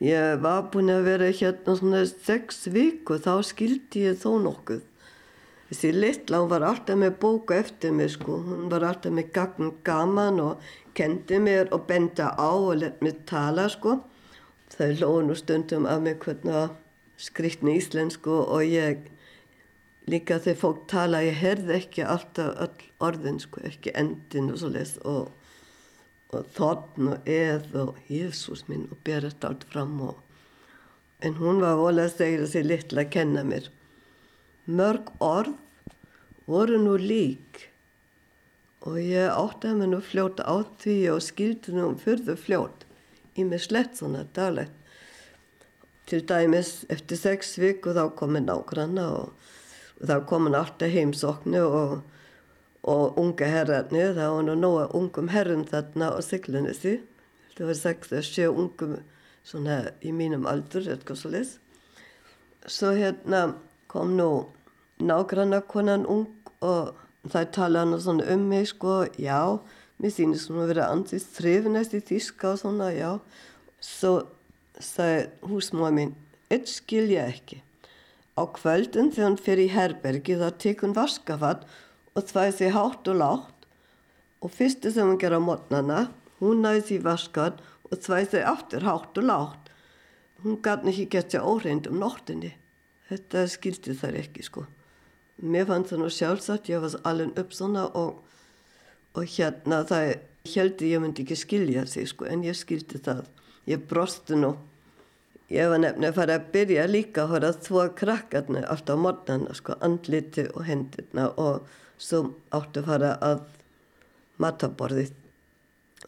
ég 0.00 0.40
var 0.40 0.70
búin 0.72 0.88
að 0.92 1.04
vera 1.10 1.28
hérna 1.28 1.76
svona 1.76 2.00
sex 2.08 2.64
vik 2.72 3.12
og 3.12 3.20
þá 3.26 3.34
skildi 3.44 4.06
ég 4.06 4.16
þó 4.22 4.38
nokkuð 4.40 4.80
þessi 5.74 5.90
litla, 5.92 6.38
hún 6.40 6.50
var 6.52 6.62
alltaf 6.62 6.98
með 6.98 7.16
bóka 7.22 7.56
eftir 7.58 7.94
mig 7.94 8.12
sko, 8.14 8.38
hún 8.46 8.68
var 8.70 8.84
alltaf 8.86 9.12
með 9.14 9.32
gagn 9.34 9.72
gaman 9.86 10.40
og 10.42 10.68
kendi 10.94 11.40
mér 11.42 11.72
og 11.74 11.88
benda 11.88 12.30
á 12.38 12.54
og 12.54 12.76
lett 12.78 13.02
mér 13.02 13.16
tala 13.26 13.66
sko. 13.72 13.98
Það 14.74 15.00
lóði 15.02 15.24
nú 15.26 15.36
stundum 15.38 15.88
af 15.90 16.02
mig 16.04 16.20
hvernig 16.22 16.76
skriktni 17.20 17.76
íslensku 17.80 18.30
og 18.30 18.62
ég 18.66 19.08
líka 20.10 20.38
þegar 20.38 20.60
fólk 20.60 20.84
tala 20.90 21.22
ég 21.24 21.40
herði 21.40 21.78
ekki 21.80 22.04
alltaf 22.06 22.54
öll 22.62 22.86
orðin 23.02 23.40
sko, 23.42 23.62
ekki 23.66 23.94
endin 23.98 24.52
og 24.52 24.60
svo 24.60 24.70
les 24.74 24.94
og, 25.02 25.32
og 26.30 26.46
þotn 26.54 27.14
og 27.14 27.28
eð 27.30 27.74
og 27.82 27.98
Jésús 28.10 28.66
minn 28.70 28.86
og 28.90 29.00
ber 29.06 29.26
þetta 29.26 29.50
allt 29.50 29.66
fram 29.72 29.98
og 30.06 30.20
en 31.24 31.38
hún 31.40 31.62
var 31.62 31.78
volið 31.80 32.06
að 32.06 32.16
segja 32.18 32.40
þessi 32.44 32.64
litla 32.66 33.04
að 33.04 33.12
kenna 33.14 33.44
mér. 33.48 33.70
Mörg 34.68 35.12
orð 35.24 35.54
voru 36.50 36.78
nú 36.80 36.96
lík. 37.00 37.68
Og 38.84 38.98
ég 39.00 39.30
átti 39.32 39.70
að 39.70 39.78
mér 39.80 39.92
nú 39.94 40.00
fljóta 40.04 40.44
á 40.44 40.60
því 40.82 40.96
og 41.14 41.22
skildi 41.24 41.72
nú 41.76 41.92
fyrðu 42.00 42.36
fljót 42.36 42.84
í 43.34 43.46
mig 43.48 43.64
slett 43.64 43.96
svona 43.98 44.26
daglegt. 44.36 44.74
Til 46.04 46.20
dæmis 46.28 46.84
eftir 46.92 47.16
sex 47.16 47.54
vik 47.56 47.86
og 47.88 47.96
þá 47.96 48.04
komið 48.18 48.44
nágranna 48.50 49.06
og, 49.16 49.30
og 50.00 50.04
þá 50.10 50.18
komið 50.28 50.58
alltaf 50.58 50.92
heimsoknu 50.92 51.62
og, 51.64 51.94
og 52.84 53.18
unga 53.20 53.48
herrarni 53.48 54.04
þá 54.12 54.26
var 54.36 54.44
nú 54.44 54.56
nóga 54.60 54.84
ungum 54.92 55.32
herrum 55.32 55.64
þarna 55.70 56.12
á 56.12 56.20
siglunissi 56.20 56.98
það 57.56 57.70
var 57.70 57.78
sex 57.78 58.12
eða 58.12 58.26
sjö 58.28 58.50
ungum 58.52 58.98
svona 59.46 59.78
í 60.04 60.12
mínum 60.12 60.44
aldur 60.50 60.84
eitthvað 60.92 61.20
svo 61.20 61.32
les 61.32 61.54
svo 62.66 62.92
hérna 62.96 63.46
kom 63.88 64.12
nú 64.18 64.28
nágranna 65.04 65.60
konan 65.68 66.06
ung 66.10 66.28
og 66.64 66.94
það 67.30 67.50
talaði 67.56 67.90
nú 67.90 68.02
svona 68.04 68.28
um 68.34 68.46
mig 68.50 68.68
sko 68.72 69.04
já 69.20 69.40
mér 70.00 70.12
sýnist 70.12 70.48
svona 70.48 70.64
að 70.64 70.70
vera 70.74 70.90
ansist 70.92 71.36
þrifinast 71.36 71.94
í 71.96 72.00
þíska 72.08 72.54
og 72.54 72.60
svona 72.60 72.90
já 72.94 73.10
svo 73.84 74.14
sagði 74.82 75.28
húsmóða 75.46 75.92
mín, 75.94 76.12
eitt 76.50 76.68
skil 76.70 77.06
ég 77.12 77.30
ekki. 77.30 77.60
Á 78.34 78.42
kvöldin 78.50 79.12
þegar 79.14 79.28
hann 79.28 79.38
fyrir 79.38 79.68
í 79.68 79.74
herbergi 79.74 80.38
þá 80.40 80.48
tekur 80.58 80.88
hann 80.88 80.96
vaskafatt 80.96 81.66
og 82.14 82.26
þvæði 82.30 82.56
sig 82.58 82.74
hátt 82.74 83.10
og 83.10 83.20
látt 83.20 83.68
og 84.42 84.52
fyrstu 84.52 84.90
sem 84.92 85.08
hann 85.08 85.20
ger 85.22 85.36
á 85.38 85.40
mótnana, 85.40 86.00
hún 86.40 86.64
næði 86.64 86.82
því 86.88 86.98
vaskat 87.06 87.62
og 87.90 88.00
þvæði 88.02 88.30
sig 88.32 88.48
aftur 88.50 88.88
hátt 88.88 89.20
og 89.22 89.28
látt. 89.30 89.70
Hún 90.42 90.58
gæti 90.60 90.90
ekki 90.90 91.06
gett 91.14 91.32
sér 91.32 91.46
óreind 91.46 91.86
um 91.88 92.02
nóttinni. 92.02 92.52
Þetta 93.08 93.46
skildi 93.48 93.94
þær 93.96 94.18
ekki 94.24 94.44
sko. 94.44 94.66
Mér 95.42 95.66
fannst 95.66 95.90
það 95.90 96.02
nú 96.04 96.10
sjálfsagt, 96.14 96.68
ég 96.70 96.82
var 96.84 96.94
alveg 97.10 97.38
upp 97.42 97.54
svona 97.54 97.88
og, 97.98 98.20
og 99.18 99.24
hérna 99.34 99.82
það 99.88 100.12
heldi 100.54 100.92
ég 100.92 101.02
myndi 101.02 101.24
ekki 101.24 101.38
skilja 101.40 101.86
sig 101.88 102.06
sko 102.10 102.28
en 102.28 102.44
ég 102.46 102.54
skildi 102.56 103.00
það 103.02 103.24
ég 103.70 103.82
brosti 103.88 104.38
nú. 104.38 104.54
Ég 105.52 105.68
var 105.68 105.80
nefnilega 105.80 106.10
að 106.12 106.18
fara 106.18 106.36
að 106.38 106.46
byrja 106.54 106.84
líka 106.88 107.26
að 107.26 107.48
að 107.50 107.58
þvóa 107.66 107.88
krakkarna 107.98 108.62
alltaf 108.72 108.96
á 108.96 109.04
mornana, 109.04 109.54
sko, 109.54 109.76
andliti 109.84 110.46
og 110.54 110.64
hendurna 110.64 111.26
og 111.40 111.68
svo 112.00 112.22
áttu 112.54 112.80
að 112.80 112.88
fara 112.88 113.10
að 113.24 113.42
mataborðið. 114.40 115.12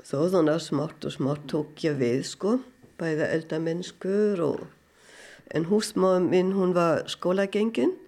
Svo 0.07 0.25
svona 0.31 0.57
smátt 0.63 1.05
og 1.05 1.13
smátt 1.13 1.45
tók 1.51 1.85
ég 1.85 1.99
við, 2.01 2.23
sko, 2.25 2.59
bæða 3.01 3.29
eldamennskur 3.37 4.43
og 4.45 4.65
en 5.55 5.69
húsmáðum 5.69 6.31
minn, 6.33 6.57
hún 6.57 6.75
var 6.75 7.05
skólagengin 7.11 7.93
og 7.93 8.06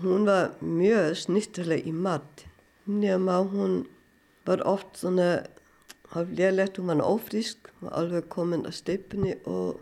hún 0.00 0.26
var 0.26 0.54
mjög 0.60 1.16
snittileg 1.20 1.86
í 1.86 1.92
mat. 1.92 2.46
Nefna 2.86 3.42
hún 3.52 3.82
var 4.46 4.64
oft 4.66 4.96
svona 4.98 5.44
haflélægt, 6.12 6.78
hún 6.78 6.90
var 6.92 7.04
ófrísk, 7.06 7.70
var 7.80 7.96
alveg 8.00 8.28
komin 8.32 8.66
að 8.66 8.78
steipni 8.80 9.36
og 9.44 9.80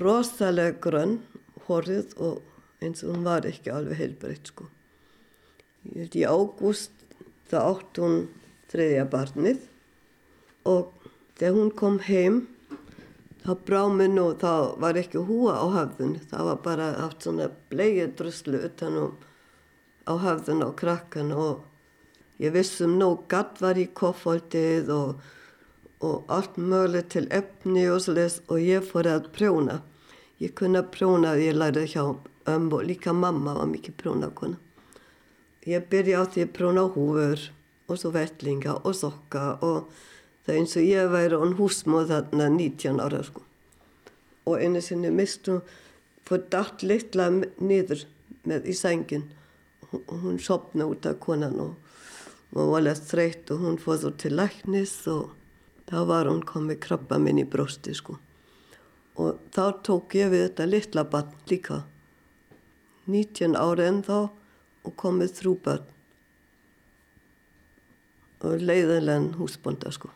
rosalega 0.00 0.78
grönn 0.82 1.18
horfið 1.66 2.16
og 2.18 2.40
eins 2.82 3.04
og 3.04 3.14
hún 3.14 3.26
var 3.26 3.46
ekki 3.48 3.72
alveg 3.72 4.00
heilbreytt 4.00 4.50
sko. 4.52 4.66
Ég 5.84 6.06
held 6.06 6.16
í 6.18 6.24
ágúst 6.24 7.04
það 7.50 7.68
átt 7.70 8.00
hún 8.02 8.18
þriðja 8.72 9.04
barnið 9.12 9.62
og 10.68 10.92
þegar 11.38 11.56
hún 11.58 11.72
kom 11.78 12.00
heim 12.06 12.40
þá 13.44 13.52
brá 13.68 13.82
minn 13.92 14.18
og 14.22 14.40
þá 14.40 14.80
var 14.80 14.98
ekki 15.00 15.22
húa 15.28 15.58
á 15.60 15.66
hafðun. 15.76 16.16
Það 16.30 16.48
var 16.48 16.58
bara 16.64 16.88
haft 16.98 17.26
svona 17.26 17.50
bleið 17.70 18.16
druslu 18.18 18.64
utanum 18.68 19.14
á 20.08 20.14
hafðun 20.24 20.64
á 20.64 20.70
krakkan 20.76 21.32
og 21.32 21.64
ég 22.40 22.54
vissum 22.56 22.98
nóg 22.98 23.28
gatt 23.28 23.60
var 23.60 23.78
í 23.80 23.86
koffaldið 23.92 24.92
og 24.92 25.24
og 26.04 26.24
allt 26.28 26.56
mögulegt 26.56 27.14
til 27.14 27.26
efni 27.32 27.86
og 27.88 28.02
svolítið 28.04 28.50
og 28.52 28.60
ég 28.60 28.84
fór 28.84 29.08
að 29.08 29.28
prjóna. 29.36 29.80
Ég 30.42 30.54
kunna 30.58 30.82
prjóna 30.82 31.34
að 31.34 31.44
ég 31.46 31.56
lærði 31.56 31.84
hjá 31.94 32.02
ömmu 32.54 32.80
og 32.80 32.88
líka 32.88 33.12
mamma 33.16 33.54
var 33.58 33.70
mikið 33.70 33.96
prjónakona. 34.02 34.58
Ég 35.64 35.86
byrja 35.88 36.20
á 36.20 36.24
því 36.28 36.44
að 36.44 36.54
prjóna 36.58 36.84
húfur 36.92 37.46
og 37.88 38.00
svo 38.00 38.10
vellinga 38.12 38.76
og 38.82 38.96
sokka 38.98 39.44
og 39.64 39.88
það 40.44 40.52
er 40.52 40.60
eins 40.60 40.76
og 40.76 40.88
ég 40.88 41.12
væri 41.12 41.38
án 41.40 41.54
húsmóð 41.56 42.10
þarna 42.12 42.48
19 42.52 43.00
ára 43.00 43.22
sko. 43.24 43.40
Og 44.44 44.60
einu 44.60 44.82
sinni 44.84 45.10
mistu 45.10 45.62
fór 46.28 46.44
dætt 46.52 46.84
litla 46.84 47.30
niður 47.32 48.04
með 48.44 48.68
í 48.68 48.74
sængin. 48.76 49.24
Og 49.94 50.18
hún 50.24 50.40
sopna 50.42 50.88
út 50.90 51.06
af 51.08 51.16
konan 51.22 51.56
og 51.62 51.72
hún 52.52 52.68
var 52.72 52.82
alveg 52.82 53.00
þreytt 53.08 53.54
og 53.54 53.64
hún 53.64 53.80
fóð 53.80 54.02
svo 54.02 54.12
til 54.20 54.36
læknis 54.36 54.92
og 55.08 55.32
þá 55.88 55.98
var 56.10 56.28
hún 56.28 56.44
komið 56.44 56.80
krabba 56.84 57.18
minn 57.18 57.40
í 57.40 57.48
brósti 57.48 57.94
sko. 57.96 58.18
Og 59.16 59.40
þá 59.54 59.80
tók 59.86 60.16
ég 60.18 60.32
við 60.32 60.48
þetta 60.48 60.68
litla 60.68 61.06
barn 61.08 61.32
líka. 61.48 61.84
19 63.08 63.56
ára 63.56 63.88
en 63.88 64.02
þá 64.04 64.18
og 64.84 64.92
komið 65.00 65.32
þrjú 65.38 65.54
barn 65.64 65.90
og 68.44 68.60
leiðilegan 68.60 69.30
húsbonda 69.38 69.92
sko 69.92 70.10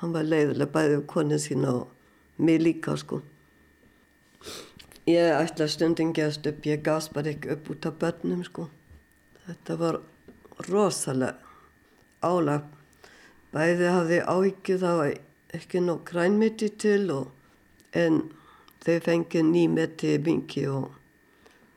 hann 0.00 0.12
var 0.14 0.26
leiðilega 0.28 0.72
bæðið 0.74 1.06
konin 1.10 1.42
sína 1.42 1.72
og 1.80 2.42
mig 2.42 2.60
líka 2.60 2.96
sko. 3.00 3.22
Ég 5.06 5.32
ætla 5.32 5.68
stundin 5.70 6.12
gefst 6.16 6.46
upp 6.50 6.66
ég 6.66 6.82
gafst 6.84 7.12
bara 7.14 7.30
ekki 7.32 7.52
upp 7.54 7.70
út 7.70 7.86
af 7.86 7.98
börnum 8.00 8.42
sko. 8.44 8.68
Þetta 9.46 9.76
var 9.82 10.00
rosalega 10.68 11.36
álag. 12.26 12.66
Bæði 13.54 13.90
hafði 13.94 14.20
áhyggjur 14.26 14.82
það 14.82 15.00
var 15.00 15.12
ekki 15.56 15.82
nóg 15.84 16.04
grænmeti 16.10 16.68
til 16.82 17.10
og, 17.14 17.30
en 17.94 18.24
þau 18.84 18.96
fengið 19.06 19.50
nýmeti 19.52 20.16
mingi 20.22 20.66
og 20.68 20.90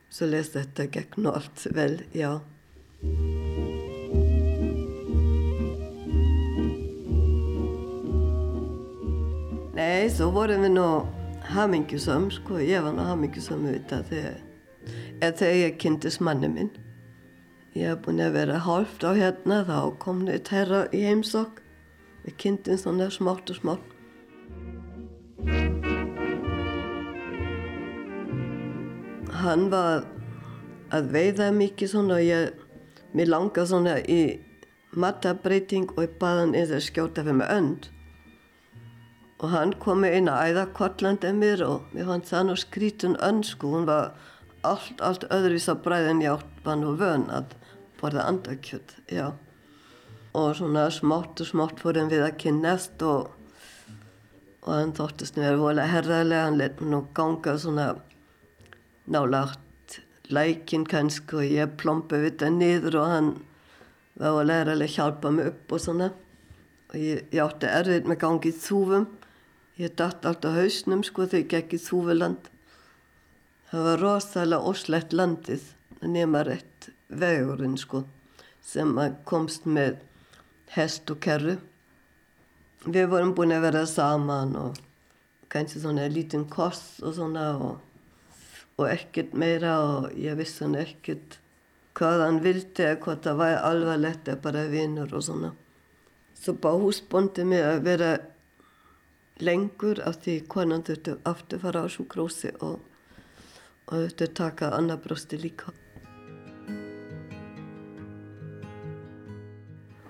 svo 0.10 0.32
les 0.34 0.51
þetta 0.55 0.89
gegn 0.95 1.29
og 1.29 1.38
allt 1.39 1.67
vel, 1.77 2.01
já. 2.13 2.41
Nei, 10.10 10.15
svo 10.17 10.32
vorum 10.34 10.63
við 10.65 10.72
nú 10.74 10.84
hamingjusam, 11.54 12.24
sko, 12.34 12.56
ég 12.65 12.82
var 12.82 12.95
nú 12.98 13.04
hamingjusam 13.06 13.60
auðvitað 13.62 14.08
þegar, 14.10 14.38
þegar 15.22 15.58
ég 15.60 15.76
kynntist 15.84 16.22
manni 16.26 16.48
minn. 16.50 16.72
Ég 17.78 17.91
hef 17.91 18.00
búin 18.08 18.24
að 18.26 18.39
vera 18.39 18.56
hálft 18.65 19.06
á 19.06 19.13
hérna, 19.13 19.60
þá 19.67 20.00
kom 20.02 20.24
neitt 20.26 20.50
herra 20.50 20.80
í 20.89 21.04
heimsokk 21.04 21.60
við 22.24 22.34
kynntum 22.41 22.80
svona 22.82 23.12
smátt 23.13 23.54
og 23.54 23.60
smátt. 23.60 23.86
Hann 29.43 29.69
var 29.69 30.10
að 30.89 31.13
veiða 31.13 31.52
mikið 31.60 31.93
svona 31.93 32.17
og 32.17 32.26
ég, 32.26 32.65
mér 33.13 33.30
langaði 33.36 33.76
svona 33.76 33.95
í 34.10 34.19
matabreiting 34.98 35.93
og 35.93 36.08
ég 36.08 36.17
baði 36.17 36.48
hann 36.48 36.60
og 36.65 36.86
skjóta 36.89 37.22
fyrir 37.22 37.41
mig 37.43 37.58
önd. 37.60 37.91
Og 39.39 39.54
hann 39.54 39.71
kom 39.80 40.02
með 40.04 40.17
eina 40.17 40.36
æðakortlandi 40.49 41.30
mér 41.32 41.62
og 41.63 41.93
mér 41.95 42.10
fannst 42.10 42.34
það 42.34 42.47
nú 42.49 42.56
skrítun 42.60 43.15
önd 43.23 43.45
sko, 43.47 43.69
hún 43.71 43.86
var 43.88 44.10
allt, 44.67 44.99
allt 44.99 45.23
öðruvís 45.32 45.69
á 45.71 45.75
bræðin 45.80 46.23
ég 46.25 46.36
átt 46.36 46.65
var 46.65 46.80
nú 46.82 46.95
vön 46.99 47.30
að 47.32 47.54
borða 48.02 48.25
andakjöld, 48.28 48.91
já. 49.08 49.32
Og 50.36 50.52
svona 50.60 50.89
smátt 50.91 51.39
og 51.39 51.47
smátt 51.47 51.80
fórum 51.80 52.12
við 52.12 52.25
að 52.25 52.36
kynnast 52.43 52.99
og, 53.08 53.32
og 54.65 54.73
hann 54.75 54.91
þóttist 54.97 55.39
mér 55.39 55.56
volið 55.60 55.91
herðarlega, 55.93 56.45
hann 56.49 56.60
let 56.60 56.82
mér 56.84 56.91
nú 56.91 57.02
ganga 57.15 57.56
svona 57.56 57.88
nálagt 59.10 59.99
lækin 60.30 60.84
kannski 60.86 61.39
og 61.39 61.47
ég 61.47 61.78
plompi 61.80 62.19
við 62.21 62.41
það 62.43 62.58
niður 62.60 62.99
og 62.99 63.13
hann 63.13 63.32
var 64.19 64.36
volið 64.36 64.60
herðarlega 64.60 64.97
hjálpa 64.97 65.32
mig 65.32 65.49
upp 65.54 65.73
og 65.78 65.84
svona. 65.88 66.12
Og 66.89 66.99
ég, 66.99 67.23
ég 67.32 67.41
átti 67.45 67.71
erfið 67.71 68.12
með 68.12 68.21
gangi 68.25 68.52
í 68.52 68.60
þúfum 68.60 69.08
ég 69.80 69.96
dætt 69.96 70.28
allt 70.28 70.46
á 70.46 70.52
hausnum 70.60 71.04
sko 71.08 71.26
þegar 71.26 71.44
ég 71.44 71.52
gekk 71.56 71.76
í 71.78 71.84
þúfuland 71.88 72.54
það 73.72 73.86
var 73.88 74.02
rosalega 74.04 74.72
óslegt 74.72 75.13
landið 75.15 75.68
nema 76.02 76.44
rétt 76.48 76.89
vegurinn 77.10 77.78
sko 77.80 78.04
sem 78.65 78.94
komst 79.26 79.65
með 79.65 80.00
hest 80.76 81.10
og 81.10 81.20
kerru. 81.24 81.58
Við 82.86 83.10
vorum 83.12 83.34
búin 83.36 83.54
að 83.56 83.65
vera 83.68 83.86
saman 83.89 84.56
og 84.60 84.80
kannski 85.52 85.82
svona 85.82 86.08
lítinn 86.12 86.48
koss 86.52 87.00
og 87.04 87.15
svona 87.18 87.46
og, 87.58 87.80
og 88.78 88.86
ekkert 88.89 89.34
meira 89.34 89.80
og 89.84 90.12
ég 90.18 90.38
vissi 90.39 90.63
hann 90.63 90.78
ekkert 90.80 91.39
hvað 91.98 92.24
hann 92.24 92.42
vildi 92.44 92.86
eða 92.86 93.00
hvort 93.04 93.26
það 93.26 93.42
var 93.42 93.58
alvarlegt 93.72 94.30
eða 94.30 94.44
bara 94.46 94.68
vinnur 94.72 95.15
og 95.18 95.26
svona. 95.26 95.52
Svo 96.39 96.56
bá 96.56 96.72
húsbóndi 96.72 97.44
mig 97.44 97.65
að 97.65 97.82
vera 97.89 98.12
lengur 99.43 100.02
af 100.06 100.21
því 100.23 100.36
konan 100.52 100.84
þurfti 100.88 101.15
aftur 101.30 101.62
fara 101.63 101.84
á 101.84 101.88
sjúkrósi 101.91 102.52
og, 102.60 102.80
og 103.88 103.93
þurfti 103.93 104.28
taka 104.39 104.73
annar 104.78 104.99
brosti 105.04 105.39
líka. 105.39 105.73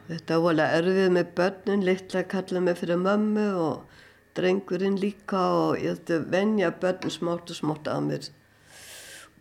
Þetta 0.09 0.39
var 0.41 0.55
alveg 0.55 0.75
erfið 0.79 1.11
með 1.13 1.27
börnin, 1.37 1.85
litla 1.85 2.23
kallaði 2.25 2.65
mig 2.65 2.77
fyrir 2.79 2.97
mömmu 2.97 3.45
og 3.61 3.99
drengurinn 4.37 4.97
líka 4.97 5.41
og 5.53 5.83
ég 5.83 5.99
að 6.09 6.25
venja 6.33 6.71
börnin 6.81 7.13
smátt 7.13 7.53
og 7.53 7.59
smátt 7.59 7.91
að 7.91 8.07
mér. 8.07 8.31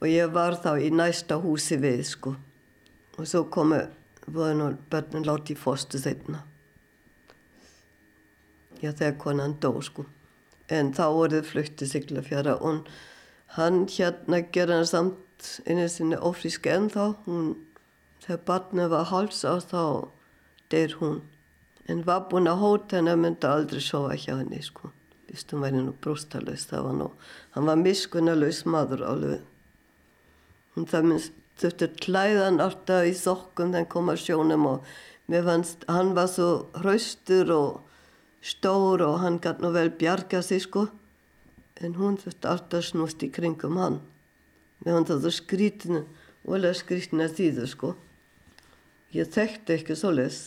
Og 0.03 0.07
ég 0.13 0.35
var 0.35 0.59
þá 0.61 0.75
í 0.77 0.93
næsta 0.93 1.41
húsi 1.41 1.81
við 1.81 2.05
sko. 2.11 2.35
Og 3.17 3.25
svo 3.27 3.47
komu, 3.49 3.81
börnin 4.29 5.25
láti 5.25 5.57
í 5.57 5.59
fóstu 5.59 5.99
þeirna. 6.05 6.45
Já 8.83 8.93
þegar 8.93 9.17
konan 9.23 9.57
dó 9.63 9.73
sko. 9.83 10.07
En 10.69 10.93
þá 10.95 11.07
voruð 11.17 11.49
fluttið 11.49 11.93
Siglafjara 11.93 12.59
og 12.61 12.89
hann 13.57 13.87
hérna 13.91 14.43
gerði 14.53 14.79
hann 14.79 14.91
samt 14.91 15.49
einu 15.67 15.89
sinni 15.89 16.19
ofríski 16.19 16.71
en 16.75 16.91
þá. 16.93 17.17
Hún, 17.25 17.57
þegar 18.25 18.45
barnið 18.51 18.93
var 18.93 19.11
háls 19.11 19.43
á 19.49 19.57
þá 19.59 19.83
deyr 20.71 20.95
hún 21.01 21.21
en 21.89 22.05
var 22.05 22.27
búin 22.29 22.49
að 22.51 22.63
hóta 22.63 22.99
henni 22.99 23.15
að 23.15 23.23
mynda 23.23 23.51
aldrei 23.57 23.81
sofa 23.81 24.17
hjá 24.21 24.35
henni 24.37 24.61
sko 24.65 24.91
vist 25.29 25.53
hún 25.53 25.65
væri 25.65 25.81
nú 25.81 25.95
brústalauðs 26.05 26.69
það 26.69 26.87
var 26.87 26.97
nú 26.99 27.09
hann 27.57 27.69
var 27.71 27.81
miskunnalaus 27.81 28.63
maður 28.69 29.05
alveg 29.09 29.45
hún 30.77 30.89
það 30.93 31.09
minnst 31.11 31.37
þurfti 31.59 31.89
klæðan 32.05 32.63
alltaf 32.65 33.09
í 33.09 33.15
sokkum 33.19 33.73
þann 33.75 33.89
kom 33.95 34.13
að 34.13 34.23
sjónum 34.27 34.67
og 34.71 34.93
mér 35.33 35.47
fannst 35.49 35.89
hann 35.91 36.15
var 36.19 36.29
svo 36.33 36.51
hraustur 36.79 37.53
og 37.57 37.88
stór 38.49 39.05
og 39.07 39.21
hann 39.23 39.41
gæti 39.45 39.65
nú 39.65 39.73
vel 39.77 39.91
bjarga 40.01 40.43
sig 40.43 40.65
sko 40.65 40.89
en 41.85 41.97
hún 42.01 42.19
þurfti 42.21 42.51
alltaf 42.51 42.87
snúst 42.89 43.23
í 43.27 43.31
kringum 43.35 43.79
hann 43.81 44.01
fannst 44.85 45.13
það 45.13 45.25
svo 45.25 45.35
skrítinu 45.39 46.05
og 46.47 46.55
alveg 46.59 46.79
skrítinu 46.83 47.27
að 47.27 47.37
þýðu 47.41 47.67
sko 47.75 47.97
ég 49.17 49.35
þekkti 49.35 49.79
ekki 49.79 49.99
svo 49.99 50.15
les 50.17 50.47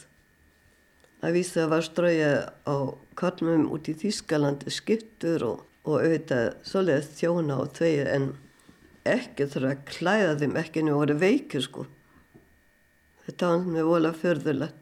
að 1.22 1.38
vísa 1.38 1.68
var 1.70 1.86
ströya 1.86 2.32
á 2.66 2.76
kallmum 3.18 3.68
út 3.74 3.90
í 3.92 3.96
Þýskalandi 3.98 4.74
skiptur 4.74 5.46
og, 5.46 5.58
og 5.86 6.02
auðvitað 6.02 6.48
svoleiðist 6.66 7.18
þjóna 7.20 7.58
og 7.62 7.74
tvegir 7.78 8.10
en 8.10 8.32
ekki 9.08 9.48
þurfa 9.50 9.74
að 9.76 9.84
klæða 9.90 10.38
þeim 10.42 10.56
ekki 10.62 10.82
en 10.82 10.90
við 10.90 10.98
vorum 10.98 11.22
veikir 11.22 11.66
sko. 11.66 11.86
Þetta 13.26 13.52
var 13.52 13.68
með 13.76 13.90
vola 13.90 14.14
förðulegt. 14.18 14.81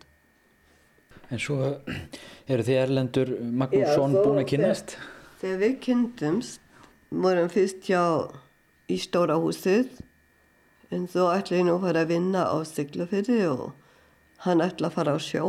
En 1.29 1.37
svo 1.37 1.57
eru 2.49 2.63
þið 2.65 2.77
Erlendur 2.81 3.29
Magnússon 3.37 4.15
búin 4.17 4.41
að 4.41 4.47
kynast? 4.49 4.95
Þegar 5.41 5.59
við 5.61 5.73
kynntumst 5.85 6.61
vorum 7.09 7.49
fyrst 7.53 7.83
hjá 7.85 8.01
í 8.89 8.97
stóra 8.97 9.35
húsið 9.37 9.99
en 10.89 11.05
svo 11.09 11.27
ætlaði 11.29 11.67
nú 11.67 11.75
að 11.77 11.83
fara 11.85 12.01
að 12.01 12.13
vinna 12.15 12.45
á 12.49 12.57
Siglufyrði 12.65 13.43
og 13.49 13.67
hann 14.45 14.63
ætlaði 14.65 14.89
að 14.89 14.95
fara 14.95 15.13
á 15.13 15.19
sjó. 15.21 15.43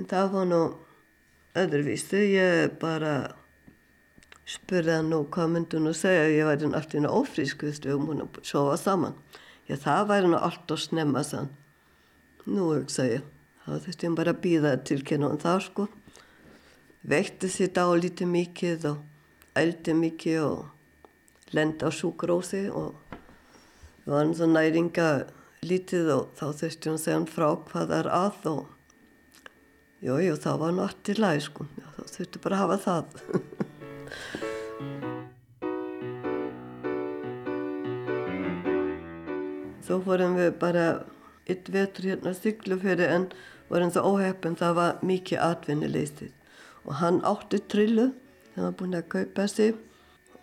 En 0.00 0.08
það 0.08 0.32
var 0.32 0.48
nú 0.48 0.60
öðruvísi 1.60 2.22
ég 2.32 2.78
bara 2.80 3.14
spurði 4.48 4.96
hann 4.96 5.10
nú 5.12 5.26
hvað 5.28 5.52
myndi 5.56 5.76
hún 5.76 5.90
að 5.92 5.98
segja 6.00 6.30
ég 6.32 6.48
væri 6.48 6.70
alltaf 6.70 6.96
inn 6.96 7.10
á 7.10 7.12
ofrísku 7.12 7.68
við 7.68 7.90
um 7.98 8.08
hún 8.08 8.24
að 8.24 8.40
sofa 8.48 8.78
saman. 8.80 9.20
Já 9.68 9.76
það 9.84 10.08
væri 10.14 10.32
nú 10.32 10.40
allt 10.40 10.72
og 10.72 10.80
snemma 10.80 11.20
sann 11.26 11.52
nú 12.48 12.72
hugsa 12.72 13.04
ég 13.10 13.28
þá 13.64 13.72
þurfti 13.84 14.06
ég 14.08 14.16
bara 14.18 14.34
að 14.34 14.42
býða 14.44 14.72
til 14.88 15.00
kynna 15.06 15.30
hann 15.30 15.42
það 15.42 15.60
sko. 15.66 15.86
Vekti 17.10 17.48
sér 17.48 17.70
dálítið 17.76 18.28
mikið 18.30 18.86
og 18.90 18.98
eldi 19.60 19.92
mikið 19.96 20.40
og 20.44 21.54
lendi 21.56 21.86
á 21.86 21.90
sjúkrósi 21.92 22.66
og 22.70 22.90
við 24.04 24.12
varum 24.14 24.34
svo 24.36 24.46
næringa 24.50 25.08
lítið 25.66 26.12
og 26.16 26.24
þá 26.38 26.46
þurfti 26.62 26.90
hún 26.90 27.00
segja 27.00 27.20
frá 27.28 27.48
hvað 27.68 27.88
það 27.90 27.96
er 27.98 28.08
að 28.16 28.38
og 28.52 28.62
jújú 30.04 30.34
þá 30.40 30.50
var 30.52 30.68
hann 30.70 30.84
allt 30.86 31.12
í 31.12 31.14
læg 31.18 31.42
sko. 31.44 31.62
Já, 31.76 31.86
þá 31.96 32.02
þurfti 32.16 32.44
bara 32.44 32.54
að 32.56 32.62
hafa 32.64 32.78
það. 32.86 33.04
Svo 39.90 39.96
fórum 40.04 40.36
við 40.38 40.52
bara 40.60 40.84
eitt 41.50 41.70
vetur 41.74 42.10
hérna 42.12 42.34
fyrir 42.80 43.06
en 43.10 43.28
vorum 43.70 43.92
svo 43.92 44.14
óheppin 44.14 44.58
það 44.58 44.74
var 44.80 45.04
mikið 45.06 45.44
atvinnileystið 45.46 46.32
og 46.86 46.98
hann 47.02 47.22
átti 47.26 47.60
trillu 47.70 48.10
það 48.54 48.66
var 48.66 48.76
búin 48.80 48.98
að 48.98 49.08
kaupa 49.14 49.46
sig 49.48 49.74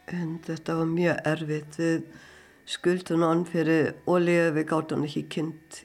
en 0.08 0.38
þetta 0.46 0.78
var 0.80 0.90
mjög 0.92 1.22
erfitt. 1.28 1.78
Við 1.80 2.08
skuldum 2.68 3.26
hann 3.26 3.44
fyrir 3.48 3.94
ólíu 4.08 4.52
við 4.56 4.68
gáttum 4.72 5.06
ekki 5.08 5.26
kynnt 5.32 5.84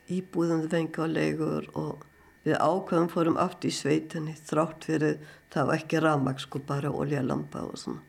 á 0.99 1.07
leigur 1.07 1.69
og 1.79 2.07
við 2.47 2.59
ákveðum 2.59 3.11
fórum 3.11 3.39
aft 3.39 3.67
í 3.67 3.71
sveitinni 3.75 4.35
þrátt 4.47 4.87
fyrir 4.89 5.21
það 5.53 5.69
var 5.69 5.79
ekki 5.79 6.03
ramag 6.03 6.41
sko 6.43 6.63
bara 6.67 6.91
ólíu 6.91 7.23
lampa 7.27 7.63
og 7.67 7.79
svona. 7.79 8.03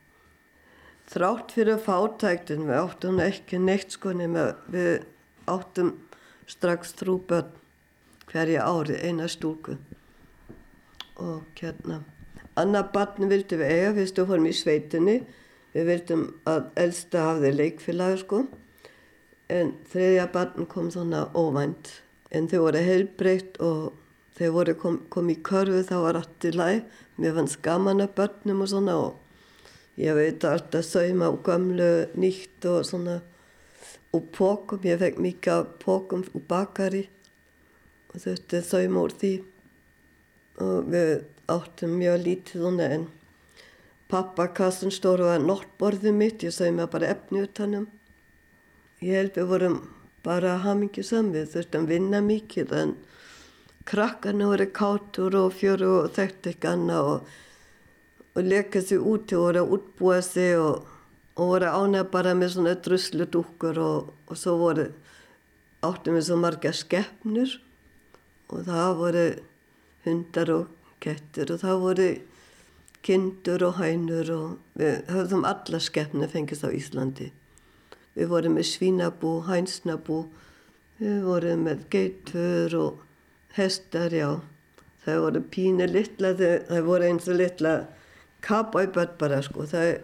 Þrátt 1.13 1.51
fyrir 1.53 1.81
fátæktin 1.83 2.65
við 2.69 2.79
áttum 2.79 3.19
ekki 3.21 3.59
neitt 3.61 3.93
sko 3.93 4.13
nema 4.15 4.53
við 4.71 5.03
áttum 5.51 5.97
strax 6.47 6.95
þrú 6.99 7.19
börn 7.29 7.53
hverja 8.31 8.65
ári 8.65 8.97
eina 9.03 9.27
stúku 9.29 9.77
og 11.21 11.43
hérna 11.59 12.01
annar 12.59 12.89
barn 12.93 13.29
vildi 13.31 13.57
við 13.57 13.71
eiga 13.71 13.93
fyrst 13.97 14.19
og 14.21 14.29
fórum 14.29 14.49
í 14.49 14.53
sveitinni. 14.55 15.17
Við 15.73 15.87
vildum 15.89 16.25
að 16.49 16.67
elsta 16.83 17.23
hafði 17.29 17.53
leikfélagi 17.55 18.19
sko. 18.21 18.43
En 19.49 19.73
þriðja 19.89 20.27
barn 20.33 20.67
kom 20.69 20.91
svona 20.93 21.25
óvænt. 21.33 21.89
En 22.33 22.49
þau 22.49 22.59
voru 22.67 22.83
heilbreytt 22.85 23.57
og 23.61 23.93
þau 24.37 24.49
voru 24.53 24.77
kom, 24.77 24.99
kom 25.09 25.29
í 25.29 25.37
körfu 25.45 25.81
þá 25.85 25.95
var 26.05 26.21
allt 26.21 26.47
í 26.49 26.53
læg 26.53 27.01
mér 27.21 27.35
fannst 27.37 27.59
gaman 27.61 28.01
að 28.01 28.15
börnum 28.17 28.63
og 28.65 28.69
svona 28.71 28.95
og 28.97 29.99
ég 30.01 30.15
veit 30.17 30.45
alltaf 30.49 30.87
sauma 30.87 31.29
og 31.29 31.43
gömlu 31.45 31.89
nýtt 32.17 32.65
og 32.65 32.81
svona 32.87 33.19
og 34.13 34.29
pókum, 34.35 34.83
ég 34.85 35.01
fekk 35.01 35.19
mikið 35.23 35.73
pókum 35.81 36.23
og 36.33 36.45
bakari 36.49 37.07
og 38.13 38.21
þurfti 38.21 38.61
sauma 38.61 39.07
úr 39.07 39.17
því. 39.17 39.33
Og 40.61 40.93
við 40.93 41.11
áttum 41.49 41.97
mjög 41.97 42.21
lítið 42.27 42.61
svona 42.61 42.91
en 42.93 43.09
pappakassun 44.13 44.93
stóru 44.93 45.25
var 45.25 45.41
náttborðið 45.41 46.15
mitt, 46.15 46.45
ég 46.45 46.53
sauma 46.53 46.85
bara 46.87 47.09
efni 47.15 47.41
utanum 47.47 47.89
ég 49.03 49.17
held 49.17 49.37
við 49.37 49.49
vorum 49.49 49.79
bara 50.23 50.57
hamingi 50.63 51.03
samvið, 51.03 51.49
þurftum 51.51 51.85
að 51.85 51.91
vinna 51.91 52.21
mikið 52.23 52.73
en 52.79 52.93
krakkarna 53.89 54.47
voru 54.47 54.67
kátur 54.71 55.35
og 55.41 55.55
fjöru 55.57 55.89
og 55.97 56.13
þekkti 56.15 56.53
ekki 56.53 56.69
annað 56.71 57.09
og, 57.11 57.33
og 58.33 58.47
leka 58.47 58.81
sér 58.81 59.03
úti 59.03 59.35
og 59.35 59.47
voru 59.47 59.63
að 59.63 59.73
útbúa 59.77 60.21
sig 60.23 60.55
og, 60.59 60.87
og 61.35 61.49
voru 61.49 61.69
ánæg 61.69 62.11
bara 62.13 62.33
með 62.37 62.55
svona 62.55 62.75
druslu 62.75 63.25
dúkur 63.25 63.79
og, 63.81 64.13
og 64.29 64.37
svo 64.37 64.57
voru 64.61 64.89
áttum 65.83 66.17
við 66.17 66.27
svo 66.27 66.37
marga 66.39 66.73
skeppnur 66.75 67.57
og 68.53 68.67
það 68.67 68.93
voru 68.99 69.25
hundar 70.05 70.53
og 70.53 70.69
kettir 71.03 71.51
og 71.53 71.63
það 71.63 71.81
voru 71.83 72.09
kindur 73.03 73.65
og 73.67 73.79
hænur 73.81 74.29
og 74.31 74.79
við 74.79 75.01
höfðum 75.11 75.47
alla 75.47 75.79
skeppnir 75.83 76.31
fengist 76.31 76.63
á 76.63 76.71
Íslandi. 76.71 77.31
Við 78.13 78.29
vorum 78.31 78.55
með 78.55 78.69
svínabú, 78.69 79.33
hænsnabú, 79.47 80.19
við 81.01 81.23
vorum 81.25 81.65
með 81.67 81.83
geitur 81.91 82.75
og 82.79 83.01
hestar, 83.57 84.13
já. 84.13 84.39
Það 85.03 85.23
voru 85.25 85.41
pínu 85.51 85.87
litla, 85.89 86.31
það 86.37 86.85
voru 86.87 87.09
eins 87.09 87.27
og 87.27 87.39
litla 87.41 87.73
kabæböld 88.45 89.17
bara 89.19 89.41
sko. 89.43 89.65
Það 89.67 89.97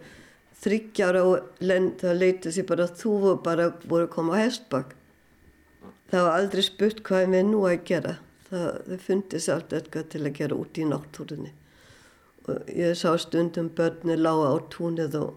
þryggjára 0.59 1.21
og 1.23 1.63
lend, 1.63 1.99
það 2.01 2.19
leiti 2.19 2.51
sér 2.53 2.67
bara 2.67 2.87
þú 2.91 3.35
bara 3.43 3.69
voru 3.85 4.07
að 4.07 4.15
koma 4.15 4.35
á 4.35 4.43
hestbakk. 4.43 4.95
Það 6.09 6.25
var 6.25 6.39
aldrei 6.39 6.63
spurt 6.65 7.03
hvað 7.05 7.33
við 7.35 7.45
nú 7.51 7.63
að 7.69 7.83
gera. 7.87 8.15
Það, 8.49 8.69
það 8.87 9.03
fundist 9.05 9.51
allt 9.53 9.73
eitthvað 9.77 10.07
til 10.09 10.23
að 10.25 10.37
gera 10.39 10.57
út 10.57 10.79
í 10.79 10.87
náttúrunni. 10.89 11.51
Og 12.49 12.71
ég 12.73 12.97
sá 12.97 13.11
stundum 13.21 13.69
börni 13.77 14.17
lága 14.17 14.49
á 14.49 14.55
túnið 14.73 15.19
og 15.19 15.35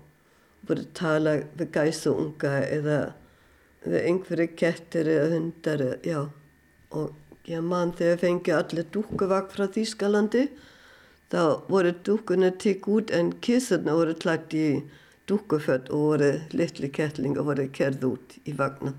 voru 0.67 0.87
tala 0.97 1.37
við 1.59 1.75
gæsa 1.75 2.15
unga 2.15 2.55
eða 2.65 3.01
við 3.85 4.07
einhverju 4.09 4.49
kettir 4.57 5.11
eða 5.11 5.29
hundar, 5.35 5.85
já. 6.07 6.21
Og 6.95 7.49
ég 7.51 7.63
man 7.67 7.93
þegar 7.99 8.23
fengi 8.23 8.55
allir 8.55 8.89
dúkuvakk 8.95 9.53
frá 9.53 9.67
Þýskalandi, 9.75 10.47
þá 11.33 11.43
voru 11.69 11.93
dúkuna 12.07 12.53
tikk 12.65 12.89
út 12.89 13.13
en 13.13 13.33
kísarna 13.45 13.97
voru 13.99 14.15
klætt 14.17 14.57
í 14.57 14.67
dúkuföld 15.29 15.91
og 15.91 16.05
voru 16.07 16.31
litli 16.53 16.91
kettlinga 16.91 17.45
voru 17.47 17.69
kerð 17.73 18.07
út 18.09 18.37
í 18.45 18.55
vagna. 18.59 18.95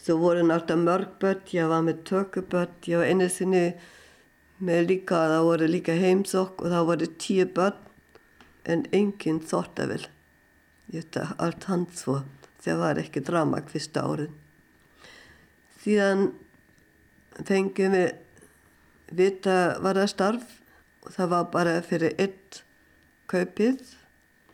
Svo 0.00 0.16
voru 0.20 0.44
náttúrulega 0.46 0.84
mörg 0.84 1.16
börn, 1.20 1.42
ég 1.52 1.68
var 1.68 1.82
með 1.84 2.02
tökubörn, 2.08 2.76
ég 2.88 3.00
var 3.00 3.10
einu 3.10 3.28
sinni 3.28 3.64
með 4.60 4.86
líka, 4.88 5.18
það 5.32 5.46
voru 5.48 5.68
líka 5.68 5.96
heimsokk 5.96 6.64
og 6.64 6.72
það 6.72 6.86
voru 6.90 7.08
tíu 7.20 7.46
börn 7.56 7.86
en 8.64 8.86
enginn 8.96 9.40
þóttavel. 9.40 10.06
Þetta 10.90 11.26
allt 11.38 11.66
hans 11.70 12.00
svo, 12.02 12.20
það 12.64 12.80
var 12.84 13.00
ekki 13.02 13.24
drama 13.24 13.60
hvista 13.68 14.04
árin. 14.08 14.32
Síðan 15.80 16.30
fengið 17.48 17.94
við 17.94 18.10
vita 19.16 19.56
var 19.82 20.00
það 20.00 20.12
starf 20.12 20.58
og 21.04 21.14
það 21.14 21.32
var 21.34 21.46
bara 21.54 21.78
fyrir 21.84 22.16
eitt 22.20 22.62
kaupið, 23.30 23.80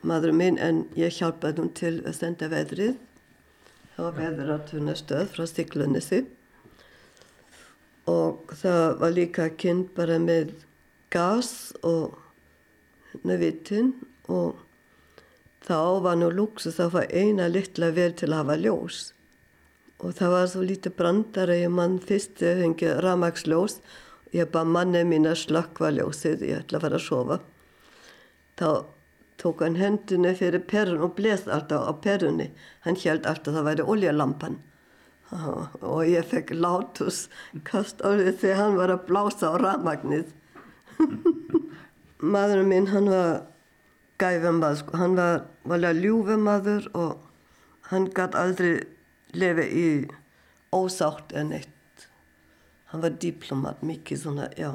maður 0.07 0.34
minn 0.36 0.59
en 0.62 0.84
ég 0.98 1.14
hjálpaði 1.18 1.62
hún 1.62 1.72
til 1.76 1.94
að 2.04 2.18
senda 2.20 2.48
veðrið. 2.52 2.96
Það 3.96 4.20
var 4.46 4.64
tunastöð 4.68 5.30
frá 5.32 5.46
Stiklunissi 5.48 6.24
og 8.07 8.52
það 8.61 8.84
var 9.00 9.14
líka 9.16 9.48
kynnt 9.59 9.94
bara 9.96 10.18
með 10.22 10.52
gas 11.11 11.72
og 11.86 12.14
nefitinn 13.26 13.94
og 14.30 14.61
þá 15.66 15.78
var 16.04 16.18
nú 16.20 16.30
luxus 16.30 16.78
að 16.82 16.92
fá 16.94 17.02
eina 17.11 17.48
litla 17.50 17.90
vel 17.96 18.12
til 18.14 18.30
að 18.30 18.42
hafa 18.42 18.59
ljós. 18.62 18.98
Og 20.04 20.12
það 20.18 20.34
var 20.34 20.50
svo 20.52 20.64
lítið 20.68 20.96
brandar 20.98 21.50
að 21.50 21.62
ég 21.64 21.72
mann 21.72 21.96
fyrst 22.04 22.42
fengið 22.42 23.00
ramagsljós 23.02 23.80
ég 24.36 24.50
bara 24.52 24.68
manni 24.68 25.02
mín 25.09 25.28
að 25.28 25.40
slakka 25.46 25.90
ljósið 25.94 26.44
ég 26.50 26.61
ætla 26.61 26.78
að 26.78 26.86
fara 26.86 27.00
að 27.00 27.07
sofa. 27.07 27.38
Þá 28.57 28.68
tók 29.43 29.62
hann 29.64 29.76
hendunni 29.80 30.32
fyrir 30.39 30.64
perun 30.70 31.05
og 31.07 31.14
blest 31.18 31.49
alltaf 31.49 31.89
á 31.89 31.93
perunni 32.07 32.49
hann 32.87 32.99
held 33.03 33.26
alltaf 33.26 33.53
að 33.53 33.59
það 33.59 33.68
væri 33.70 33.89
oljalampan 33.95 34.59
og 35.93 36.01
ég 36.07 36.28
fekk 36.30 36.55
látus 36.55 37.26
kast 37.68 38.03
á 38.07 38.14
því 38.14 38.32
þegar 38.41 38.62
hann 38.62 38.80
var 38.80 38.95
að 38.95 39.07
blása 39.11 39.53
á 39.53 39.55
ramagnið 39.61 40.34
maðurinn 42.34 42.70
minn 42.72 42.91
hann 42.93 43.11
var 43.12 43.32
gæfumað 44.20 44.78
sko. 44.80 44.97
hann 44.97 45.16
var 45.16 45.43
valja 45.64 45.93
ljúfumadur 45.93 46.91
og 46.95 47.26
hann 47.91 48.09
gæti 48.16 48.41
aldrei 48.41 48.76
lefi 49.37 49.66
í 49.66 49.89
ósátt 50.72 51.34
en 51.37 51.53
eitt. 51.53 52.07
Hann 52.91 53.03
var 53.03 53.16
diplomat 53.20 53.82
mikið 53.87 54.22
svona, 54.22 54.49
já, 54.57 54.70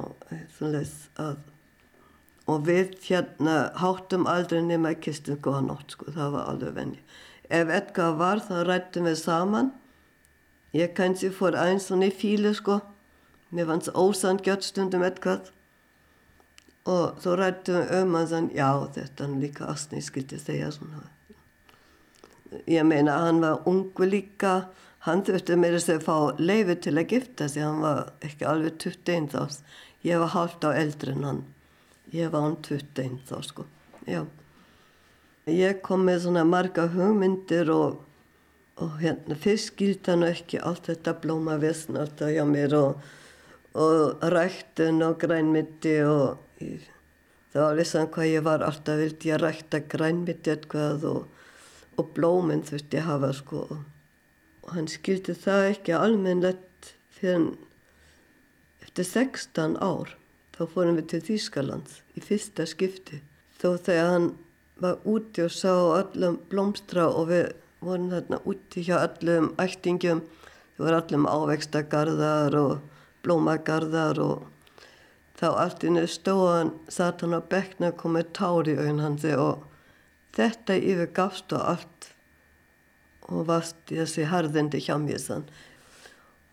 svona 0.57 0.83
að 1.21 1.39
og 2.49 2.65
við 2.67 2.95
hérna 3.05 3.71
háttum 3.77 4.25
aldrei 4.29 4.61
nema 4.65 4.95
í 4.95 4.99
kistin 5.03 5.39
góða 5.43 5.61
nótt 5.67 5.95
sko, 5.95 6.09
það 6.15 6.33
var 6.35 6.49
alveg 6.49 6.75
venni. 6.77 6.99
Ef 7.51 7.69
Edgar 7.69 8.17
var 8.17 8.41
þá 8.45 8.55
rættum 8.65 9.07
við 9.09 9.17
saman, 9.21 9.71
ég 10.73 10.93
kannski 10.97 11.31
fór 11.35 11.57
eins 11.59 11.89
svona 11.89 12.09
í 12.09 12.15
fílu 12.15 12.53
sko, 12.57 12.79
mér 13.51 13.69
fannst 13.69 13.91
ósangjött 13.93 14.65
stundum 14.65 15.03
Edgar 15.05 15.43
og 16.89 17.21
svo 17.21 17.35
rættum 17.37 17.77
við 17.77 17.95
um 17.99 18.15
að 18.17 18.29
þann, 18.33 18.51
já 18.57 18.69
þetta 18.97 19.25
er 19.25 19.39
líka 19.43 19.67
astni, 19.69 20.01
skildi 20.01 20.39
segja 20.41 20.71
svona. 20.73 21.03
Ég 22.67 22.83
meina 22.87 23.19
hann 23.21 23.43
var 23.43 23.67
ungu 23.69 24.07
líka, 24.07 24.71
hann 25.05 25.21
þurfti 25.27 25.59
mér 25.59 25.77
að 25.77 25.85
segja 25.85 26.05
fá 26.07 26.41
leiði 26.41 26.79
til 26.87 26.97
að 26.97 27.13
gifta 27.13 27.47
sig, 27.47 27.63
hann 27.63 27.83
var 27.85 28.13
ekki 28.25 28.47
alveg 28.49 28.79
21 28.81 29.29
þá, 29.35 29.59
ég 30.07 30.23
var 30.23 30.33
halvt 30.33 30.65
á 30.65 30.69
eldri 30.73 31.13
en 31.13 31.27
hann. 31.27 31.43
Ég 32.11 32.31
var 32.31 32.43
án 32.43 32.57
21 32.59 33.21
þá 33.29 33.37
sko, 33.47 33.65
já. 34.03 34.25
Ég 35.47 35.79
kom 35.81 36.03
með 36.05 36.25
svona 36.25 36.43
marga 36.43 36.83
hugmyndir 36.91 37.71
og, 37.71 38.01
og 38.83 38.97
hérna 38.99 39.37
fyrst 39.39 39.71
skildi 39.71 40.11
hann 40.11 40.27
ekki 40.27 40.59
allt 40.59 40.89
þetta 40.91 41.15
blóma 41.23 41.55
vesn 41.61 41.97
alltaf 42.01 42.33
hjá 42.33 42.43
mér 42.47 42.75
og, 42.77 43.07
og 43.79 44.27
ræktun 44.35 44.99
og 45.07 45.15
grænmyndi 45.23 45.95
og 46.03 46.61
ég, 46.61 46.83
það 47.55 47.65
var 47.65 47.79
vissan 47.79 48.11
hvað 48.11 48.31
ég 48.33 48.45
var 48.51 48.67
alltaf 48.67 49.01
vildi 49.01 49.31
ég 49.31 49.41
rækta 49.41 49.81
grænmyndi 49.95 50.53
eitthvað 50.53 51.09
og, 51.09 51.25
og 51.95 52.13
blóminn 52.17 52.67
þurfti 52.67 52.99
ég 52.99 53.07
hafa 53.07 53.33
sko. 53.39 53.65
Og 54.61 54.73
hann 54.75 54.91
skildi 54.91 55.33
það 55.33 55.69
ekki 55.71 55.95
almennlegt 55.97 56.93
fyrir 57.15 57.53
eftir 58.83 59.07
16 59.07 59.79
ár 59.79 60.17
þá 60.61 60.73
fórum 60.75 60.97
við 60.99 61.07
til 61.09 61.21
Þýskalands 61.25 61.93
í 62.13 62.21
fyrsta 62.21 62.67
skipti. 62.69 63.21
Þó 63.57 63.81
þegar 63.81 64.09
hann 64.11 64.27
var 64.81 64.99
úti 65.09 65.45
og 65.45 65.53
sá 65.53 65.73
öllum 65.73 66.37
blómstra 66.51 67.07
og 67.09 67.31
við 67.31 67.47
vorum 67.81 68.11
þarna 68.11 68.41
úti 68.49 68.83
hjá 68.85 68.99
öllum 68.99 69.51
ættingum. 69.61 70.21
Það 70.75 70.85
voru 70.85 70.99
öllum 70.99 71.25
ávextagarðar 71.31 72.57
og 72.59 72.75
blómagarðar 73.25 74.21
og 74.21 74.45
þá 75.41 75.47
allt 75.49 75.85
innu 75.87 76.05
stóðan 76.09 76.75
satt 76.93 77.25
hann 77.25 77.37
á 77.37 77.41
bekna 77.41 77.91
komið 77.97 78.31
tári 78.37 78.77
auðin 78.77 79.01
hans 79.01 79.25
og 79.33 79.65
þetta 80.37 80.77
yfir 80.77 81.11
gafst 81.17 81.57
og 81.57 81.65
allt 81.73 82.11
og 83.31 83.47
vast 83.49 83.81
þessi 83.89 84.29
harðindi 84.29 84.81
hjá 84.83 84.93
mér 85.01 85.21
sann. 85.21 85.49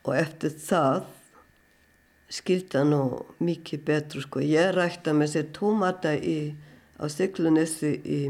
Og 0.09 0.15
eftir 0.17 0.55
það 0.57 1.09
skildi 2.29 2.77
hann 2.77 2.93
nú 2.93 3.03
mikið 3.41 3.85
betur 3.89 4.25
sko. 4.25 4.43
Ég 4.45 4.75
rækta 4.77 5.15
með 5.17 5.33
sér 5.35 5.47
tómata 5.57 6.13
í, 6.15 6.55
á 7.01 7.05
Siglunissi 7.09 7.95
í 8.05 8.21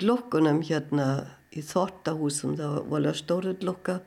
glokkunum 0.00 0.62
hérna 0.64 1.08
í 1.52 1.62
þortahúsum. 1.64 2.56
Það 2.58 2.78
var 2.92 3.08
stóru 3.18 3.54
glokka 3.60 4.00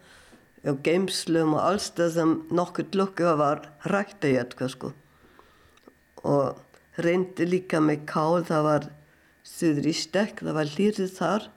og 0.68 0.82
geimslum 0.86 1.56
og 1.58 1.64
alls 1.64 1.90
það 1.98 2.12
sem 2.16 2.34
nokkur 2.54 2.90
glokka 2.94 3.36
var 3.40 3.66
rækta 3.90 4.32
ég 4.32 4.44
eitthvað 4.44 4.74
sko. 4.76 4.92
Og 6.26 7.02
reyndi 7.02 7.48
líka 7.50 7.82
með 7.82 8.06
kál, 8.10 8.44
það 8.46 8.68
var 8.68 8.88
söður 9.48 9.90
í 9.90 9.96
stekk, 9.98 10.44
það 10.46 10.58
var 10.58 10.74
lýrið 10.78 11.14
þar. 11.18 11.50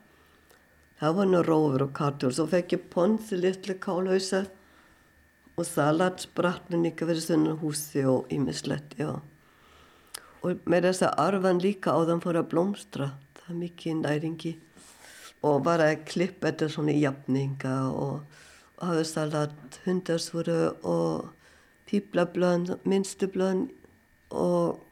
Það 1.01 1.17
var 1.19 1.27
nú 1.29 1.41
rófur 1.45 1.83
og 1.85 1.97
kartur. 1.97 2.33
Svo 2.33 2.47
fekk 2.49 2.77
ég 2.77 2.85
ponsi 2.93 3.37
litlu 3.37 3.75
kálhausað 3.83 4.53
og 5.55 5.67
salatsbratnum 5.69 6.83
líka 6.83 7.07
verið 7.07 7.29
svona 7.29 7.55
húsi 7.61 8.03
og 8.11 8.31
ímislegt, 8.35 8.97
já. 8.99 9.21
Og 10.45 10.61
með 10.69 10.91
þess 10.91 11.07
að 11.07 11.21
arfan 11.25 11.63
líka 11.63 11.95
á 11.95 11.99
þann 12.09 12.23
fór 12.25 12.41
að 12.41 12.51
blómstra, 12.51 13.13
það 13.39 13.53
er 13.53 13.61
mikið 13.61 14.01
næringi. 14.01 14.53
Og 15.45 15.63
bara 15.65 15.93
klippa 16.09 16.51
þetta 16.51 16.71
svona 16.73 16.97
jafninga 16.97 17.77
og, 17.93 18.25
hafa 18.85 19.05
salat, 19.07 19.79
hundarsvöru 19.85 20.75
og 20.83 21.31
píplablöðn, 21.89 22.81
minnstublöðn 22.89 23.69
og 24.35 24.83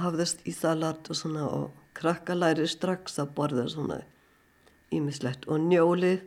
hafa 0.00 0.22
þess 0.22 0.48
í 0.48 0.54
salat 0.56 1.10
og 1.12 1.20
svona 1.20 1.44
og 1.46 1.76
krakka 1.96 2.34
læri 2.34 2.66
strax 2.70 3.20
að 3.20 3.34
borða 3.36 3.68
svona 3.70 4.00
ímislegt. 4.94 5.46
Og 5.46 5.60
njólið, 5.68 6.24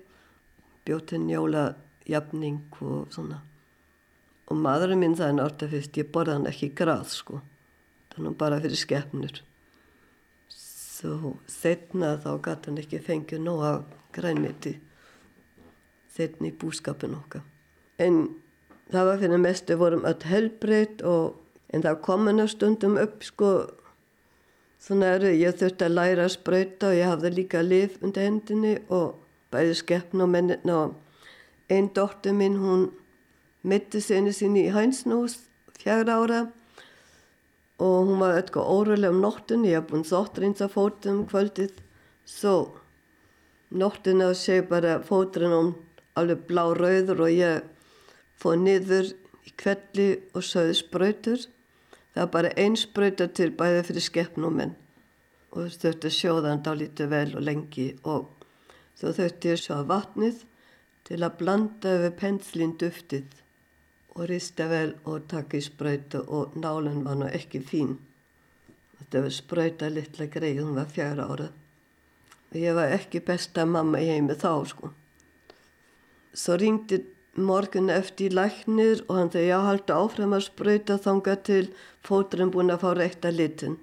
bjóti 0.86 1.20
njóla 1.20 1.72
jafning 2.08 2.62
og 2.80 3.10
svona 3.14 3.42
og 4.50 4.58
maðurinn 4.58 5.04
minn 5.04 5.16
það 5.18 5.32
er 5.32 5.38
náttúrulega 5.38 5.76
fyrst 5.76 6.02
ég 6.02 6.12
borða 6.14 6.40
hann 6.40 6.50
ekki 6.50 6.74
grað 6.78 7.08
sko. 7.14 7.42
Þannig 8.16 8.38
bara 8.40 8.60
fyrir 8.64 8.80
skefnur 8.80 9.44
svo 11.00 11.36
setna 11.48 12.16
þá 12.20 12.32
gæti 12.44 12.70
hann 12.70 12.80
ekki 12.82 13.00
fengið 13.04 13.44
nóga 13.46 13.72
grænmiti 14.16 14.76
setna 16.12 16.50
í 16.50 16.56
búskapin 16.60 17.16
okkar. 17.16 17.44
En 18.00 18.26
það 18.92 19.10
var 19.10 19.22
fyrir 19.22 19.44
mestu 19.44 19.78
vorum 19.80 20.08
öll 20.10 20.28
helbreyt 20.32 21.04
og 21.08 21.38
en 21.74 21.86
það 21.86 22.02
kom 22.06 22.28
hann 22.28 22.44
að 22.44 22.54
stundum 22.56 22.98
upp 23.00 23.24
sko. 23.24 23.52
Svona 24.80 25.14
eru 25.18 25.32
ég 25.36 25.56
þurfti 25.60 25.88
að 25.88 25.96
læra 25.96 26.26
að 26.26 26.36
spröyta 26.36 26.90
og 26.90 26.98
ég 26.98 27.12
hafði 27.12 27.34
líka 27.36 27.64
liv 27.64 27.98
undir 28.02 28.26
hendinni 28.28 28.78
og 28.88 29.20
bæði 29.52 29.76
skefn 29.82 30.24
og 30.24 30.32
mennin 30.32 30.72
og 30.74 30.96
einn 31.70 31.90
dóttur 31.96 32.36
minn 32.36 32.60
hún 32.60 32.88
mitti 33.64 34.02
senu 34.02 34.32
sinni 34.36 34.68
í 34.68 34.74
hænsnús 34.74 35.36
fjara 35.80 36.20
ára 36.22 36.42
og 37.80 38.10
hún 38.10 38.20
var 38.20 38.38
eitthvað 38.38 38.72
órulega 38.76 39.14
um 39.16 39.22
nóttun 39.24 39.66
ég 39.68 39.80
haf 39.80 39.90
búin 39.92 40.06
sóttrins 40.08 40.64
að 40.64 40.74
fótum 40.76 41.26
kvöldið 41.32 41.78
svo 42.28 42.56
nóttun 43.72 44.24
að 44.26 44.36
sé 44.42 44.60
bara 44.68 45.00
fótrin 45.06 45.56
um 45.56 45.72
alveg 46.20 46.44
blá 46.50 46.66
rauður 46.76 47.26
og 47.28 47.36
ég 47.36 47.64
fóð 48.40 48.60
niður 48.66 49.14
í 49.48 49.56
kvelli 49.60 50.10
og 50.34 50.46
söði 50.46 50.76
spröytur 50.80 51.48
það 51.48 52.22
var 52.22 52.32
bara 52.36 52.54
einn 52.60 52.78
spröytur 52.80 53.32
til 53.36 53.52
bæði 53.56 53.86
fyrir 53.90 54.08
skeppnúmen 54.08 54.76
og 55.52 55.72
þurfti 55.72 56.12
að 56.12 56.18
sjóða 56.18 56.52
hann 56.52 56.66
dálítið 56.66 57.12
vel 57.14 57.30
og 57.36 57.46
lengi 57.46 57.90
og 58.04 58.46
svo 59.00 59.14
þurfti 59.16 59.54
að 59.54 59.62
sjóða 59.64 59.90
vatnið 59.94 60.44
til 61.10 61.22
að 61.24 61.38
blanda 61.40 61.96
yfir 61.98 62.18
penslinn 62.20 62.76
duftið 62.82 63.39
og 64.20 64.28
rista 64.28 64.68
vel 64.68 64.90
og 65.08 65.30
taka 65.32 65.56
í 65.56 65.64
spröytu 65.64 66.20
og 66.28 66.56
nálinn 66.60 67.06
var 67.06 67.16
nú 67.16 67.28
ekki 67.32 67.62
fín. 67.64 67.94
Þetta 69.00 69.22
var 69.24 69.36
spröyta 69.36 69.90
litla 69.96 70.26
greið, 70.34 70.60
hún 70.60 70.76
var 70.76 70.90
fjara 70.92 71.28
ára. 71.32 71.46
Ég 72.52 72.76
var 72.76 72.92
ekki 72.92 73.22
besta 73.24 73.64
mamma 73.66 74.02
í 74.04 74.10
heimi 74.10 74.36
þá 74.42 74.52
sko. 74.68 74.90
Svo 76.36 76.58
ringdi 76.60 77.00
morgun 77.40 77.88
eftir 77.94 78.36
læknir 78.36 79.06
og 79.08 79.14
hann 79.16 79.32
þegar 79.32 79.48
ég 79.48 79.68
haldi 79.70 79.96
áfram 79.96 80.36
að 80.36 80.48
spröyta 80.50 80.98
þanga 81.06 81.36
til 81.48 81.70
fóturinn 82.04 82.52
búin 82.52 82.74
að 82.74 82.84
fá 82.84 82.90
reykta 83.00 83.32
litin. 83.32 83.78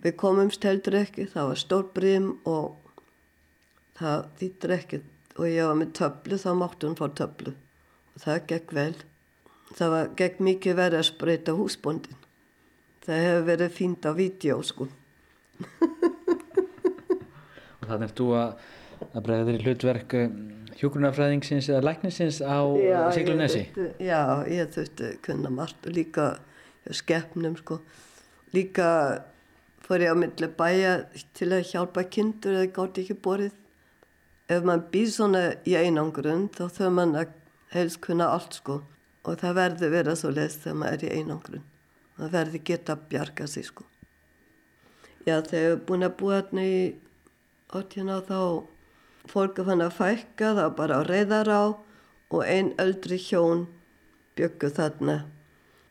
Við 0.00 0.16
komumst 0.22 0.64
heldur 0.64 0.96
ekki, 1.02 1.28
það 1.28 1.50
var 1.50 1.60
stór 1.60 1.84
brím 1.92 2.30
og 2.48 2.80
það 4.00 4.24
þýttir 4.40 4.74
ekki 4.78 5.02
og 5.34 5.44
ég 5.50 5.68
var 5.68 5.76
með 5.76 5.92
töflu, 5.98 6.40
þá 6.40 6.50
máttu 6.56 6.88
hún 6.88 6.98
fá 6.98 7.06
töflu 7.20 7.54
það 8.22 8.44
gekk 8.52 8.74
vel. 8.76 8.92
Það 9.74 9.94
var, 9.94 10.10
gekk 10.18 10.42
mikið 10.46 10.78
verið 10.78 11.00
að 11.00 11.08
spreita 11.08 11.54
húsbóndin. 11.56 12.20
Það 13.04 13.24
hefur 13.26 13.46
verið 13.48 13.74
fínt 13.74 14.06
á 14.06 14.10
vídeo 14.16 14.60
sko. 14.64 14.86
og 17.78 17.88
þannig 17.88 18.08
er 18.08 18.14
þú 18.18 18.28
að, 18.38 18.54
að 19.10 19.26
bregða 19.26 19.48
þér 19.48 19.58
í 19.58 19.64
hlutverk 19.64 20.16
eh, 20.18 20.38
hjókunarfræðingsins 20.80 21.68
eða 21.70 21.84
læknisins 21.90 22.40
á 22.42 22.58
Siglunesi? 23.14 23.66
Já, 24.02 24.42
ég 24.50 24.72
þurfti 24.74 25.12
kunna 25.24 25.52
margt 25.52 25.86
og 25.86 25.96
líka 25.96 26.32
skeppnum 26.90 27.56
sko. 27.60 27.80
Líka 28.54 28.88
fór 29.84 30.04
ég 30.04 30.14
á 30.14 30.16
milli 30.16 30.48
bæja 30.56 30.96
til 31.36 31.52
að 31.52 31.68
hjálpa 31.72 32.06
kindur 32.08 32.58
eða 32.58 32.72
gátt 32.78 33.00
ekki 33.02 33.18
borið. 33.20 33.54
Ef 34.48 34.64
maður 34.64 34.90
býr 34.92 35.10
svona 35.12 35.44
í 35.64 35.76
einangrun 35.78 36.48
þá 36.52 36.66
þau 36.72 36.90
mann 36.92 37.16
að 37.16 37.32
helst 37.74 38.00
kunna 38.04 38.30
allt 38.34 38.58
sko. 38.60 38.82
Og 39.24 39.40
það 39.40 39.56
verður 39.58 39.92
vera 39.94 40.14
svo 40.18 40.30
les 40.34 40.58
þegar 40.60 40.78
maður 40.80 40.94
er 40.94 41.04
í 41.06 41.18
einangrun. 41.20 41.64
Það 42.18 42.34
verður 42.36 42.64
geta 42.68 42.94
að 42.94 43.06
bjarga 43.10 43.46
sig 43.50 43.66
sko. 43.66 43.86
Já 45.24 45.38
þegar 45.40 45.62
ég 45.62 45.70
hef 45.70 45.84
búin 45.88 46.04
að 46.04 46.16
búa 46.20 46.36
hérna 46.36 46.64
í 46.68 46.80
óttina 47.74 48.18
þá 48.28 48.40
fólk 49.32 49.58
er 49.62 49.68
fann 49.70 49.84
að 49.86 49.96
fækka 49.98 50.52
það 50.58 50.74
bara 50.78 51.00
á 51.00 51.02
reyðar 51.08 51.48
á 51.50 51.62
og 52.34 52.42
einn 52.44 52.74
öldri 52.82 53.18
hjón 53.18 53.66
byggu 54.36 54.70
þarna. 54.76 55.18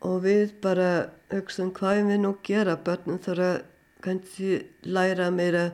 Og 0.06 0.22
við 0.28 0.54
bara 0.62 0.90
hugsaum 1.34 1.74
hvað 1.74 2.04
við 2.12 2.22
nú 2.22 2.36
gera? 2.46 2.78
Börnum 2.78 3.18
þarf 3.24 3.48
að 3.50 3.62
kannski 4.06 4.58
læra 4.86 5.32
meira. 5.34 5.72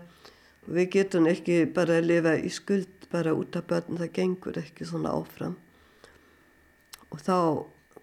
Við 0.69 0.91
getum 0.95 1.27
ekki 1.27 1.65
bara 1.75 1.99
að 1.99 2.07
lifa 2.13 2.37
í 2.39 2.51
skuld 2.53 3.09
bara 3.11 3.33
út 3.35 3.57
af 3.57 3.67
börnum 3.67 3.99
það 3.99 4.15
gengur 4.15 4.61
ekki 4.61 4.87
svona 4.87 5.11
áfram 5.17 5.57
og 7.09 7.21
þá 7.25 7.37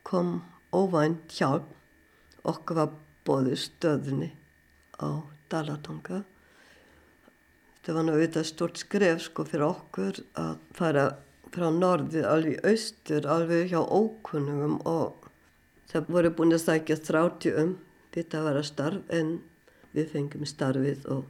kom 0.07 0.41
óvænt 0.75 1.35
hjálp. 1.35 1.69
Okkur 2.47 2.79
var 2.79 2.95
bóðið 3.27 3.59
stöðinni 3.65 4.31
á 5.03 5.27
Dalatonga. 5.51 6.23
Þetta 7.83 7.95
var 7.97 8.11
auðvitað 8.13 8.49
stort 8.49 8.83
skref 8.83 9.23
sko 9.27 9.47
fyrir 9.47 9.67
okkur 9.67 10.21
að 10.39 10.55
fara 10.75 11.07
frá 11.55 11.69
norðið 11.73 12.27
alveg 12.29 12.65
austur, 12.67 13.27
alveg 13.31 13.71
hjá 13.71 13.81
ókunnugum 13.81 14.81
og 14.87 15.29
það 15.91 16.11
voru 16.17 16.33
búin 16.39 16.57
að 16.57 16.65
sækja 16.65 16.99
þrátti 17.07 17.53
um 17.63 17.77
þetta 18.15 18.41
að 18.41 18.49
vera 18.51 18.65
starf 18.67 19.15
en 19.15 19.37
við 19.97 20.11
fengum 20.13 20.49
starfið 20.49 21.07
og 21.15 21.25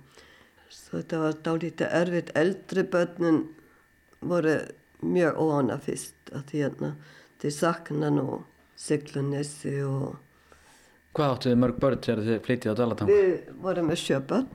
þetta 0.77 1.21
var 1.23 1.39
dálítið 1.47 1.95
erfitt. 2.01 2.33
Eldri 2.35 2.87
börnun 2.93 3.43
voru 4.21 4.57
mjög 5.05 5.39
óana 5.39 5.79
fyrst 5.83 6.33
að 6.33 6.49
því 6.51 6.63
hérna 6.65 6.91
til 7.43 7.53
saknan 7.53 8.21
og 8.23 8.45
Siglunissi 8.77 9.79
og... 9.87 10.17
Hvað 11.17 11.33
áttu 11.33 11.51
þið 11.51 11.61
mörg 11.63 11.81
börn 11.81 12.03
þegar 12.05 12.23
þið 12.27 12.41
flyttið 12.45 12.73
á 12.73 12.79
Dalatanga? 12.81 13.17
Við 13.17 13.59
vorum 13.65 13.89
með 13.91 14.03
sjöbörn. 14.03 14.49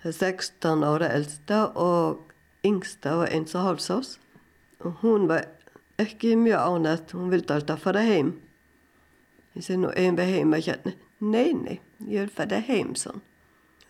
16 0.00 0.84
ára 0.88 1.10
eldsta 1.14 1.60
og 1.78 2.32
yngsta 2.66 3.14
var 3.20 3.32
eins 3.36 3.54
og 3.54 3.66
hálsás. 3.68 4.16
Og 4.80 5.02
hún 5.04 5.28
var 5.30 5.46
ekki 6.00 6.34
mjög 6.40 6.60
ánætt, 6.66 7.14
hún 7.14 7.30
vildi 7.30 7.54
alltaf 7.54 7.84
fara 7.84 8.02
heim. 8.02 8.34
Ég 9.54 9.66
segi 9.66 9.80
nú 9.82 9.90
ein 9.94 10.18
við 10.18 10.34
heima 10.34 10.58
hérna. 10.62 10.94
Nei, 11.20 11.52
nei, 11.52 11.80
ég 12.08 12.24
vil 12.24 12.32
fara 12.32 12.62
heim, 12.64 12.94
svona. 12.96 13.20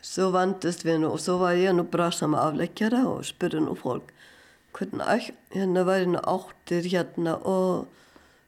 Svo 0.00 0.30
vandist 0.32 0.82
við 0.84 1.02
nú 1.02 1.12
og 1.14 1.20
svo 1.20 1.36
var 1.42 1.58
ég 1.60 1.74
nú 1.76 1.84
brasa 1.88 2.26
með 2.30 2.44
afleggjara 2.46 3.02
og 3.08 3.24
spurði 3.28 3.60
nú 3.66 3.74
fólk 3.76 4.14
hvernig 4.76 5.32
hérna 5.54 5.84
væri 5.86 6.20
áttir 6.20 6.86
hérna 6.92 7.36
og 7.44 7.88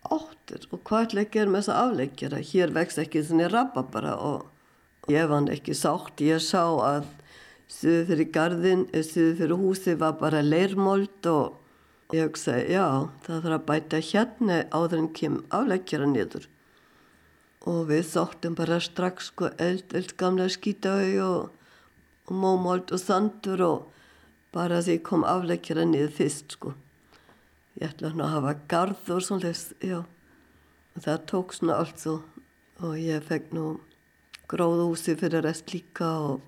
áttir. 0.08 0.66
Og 0.72 0.82
hvað 0.84 1.06
ætla 1.06 1.24
að 1.24 1.32
gera 1.34 1.50
með 1.50 1.62
þessa 1.62 1.80
afleggjara 1.86 2.42
hér 2.50 2.74
vext 2.76 3.02
ekki 3.02 3.24
svona 3.24 3.48
rabba 3.52 3.82
bara 3.82 4.14
og 4.18 5.10
ég 5.10 5.28
var 5.30 5.50
ekki 5.52 5.74
sátt. 5.74 6.22
Ég 6.22 6.42
sá 6.42 6.64
að 6.66 7.08
stuðu 7.70 8.06
fyrir 8.10 8.30
gardin 8.34 8.86
stuðu 8.92 9.36
fyrir 9.40 9.60
húsi 9.60 9.96
var 9.98 10.18
bara 10.20 10.42
leirmold 10.42 11.26
og 11.30 11.58
ég 12.12 12.28
hugsaði 12.28 12.74
já 12.74 12.86
það 13.24 13.46
þarf 13.46 13.56
að 13.56 13.66
bæta 13.70 14.02
hérna 14.10 14.58
áður 14.72 14.98
en 14.98 15.12
kem 15.16 15.40
afleggjara 15.50 16.10
niður. 16.10 16.48
Og 17.62 17.86
við 17.88 18.06
þóttum 18.10 18.58
bara 18.58 18.80
strax 18.82 19.30
sko 19.30 19.52
eld, 19.62 19.92
eld 19.94 20.16
gamla 20.18 20.48
skýtaug 20.50 21.18
og, 21.22 21.50
og 22.26 22.34
mómold 22.34 22.90
og 22.90 23.00
sandur 23.00 23.62
og 23.62 24.01
bara 24.52 24.82
því 24.84 24.98
kom 25.06 25.24
afleggjara 25.28 25.84
niður 25.88 26.12
fyrst 26.18 26.56
sko. 26.56 26.74
Ég 27.80 27.88
ætla 27.88 28.12
hann 28.12 28.24
að 28.24 28.34
hafa 28.34 28.54
garð 28.68 29.12
og 29.14 29.22
svona 29.24 29.52
og 30.92 31.00
það 31.00 31.22
tók 31.30 31.54
svona 31.56 31.78
allt 31.80 32.02
svo. 32.02 32.18
Og 32.82 32.96
ég 32.98 33.24
fekk 33.24 33.52
nú 33.56 33.66
gróðhúsi 34.50 35.14
fyrir 35.16 35.44
rest 35.46 35.72
líka 35.72 36.08
og, 36.20 36.42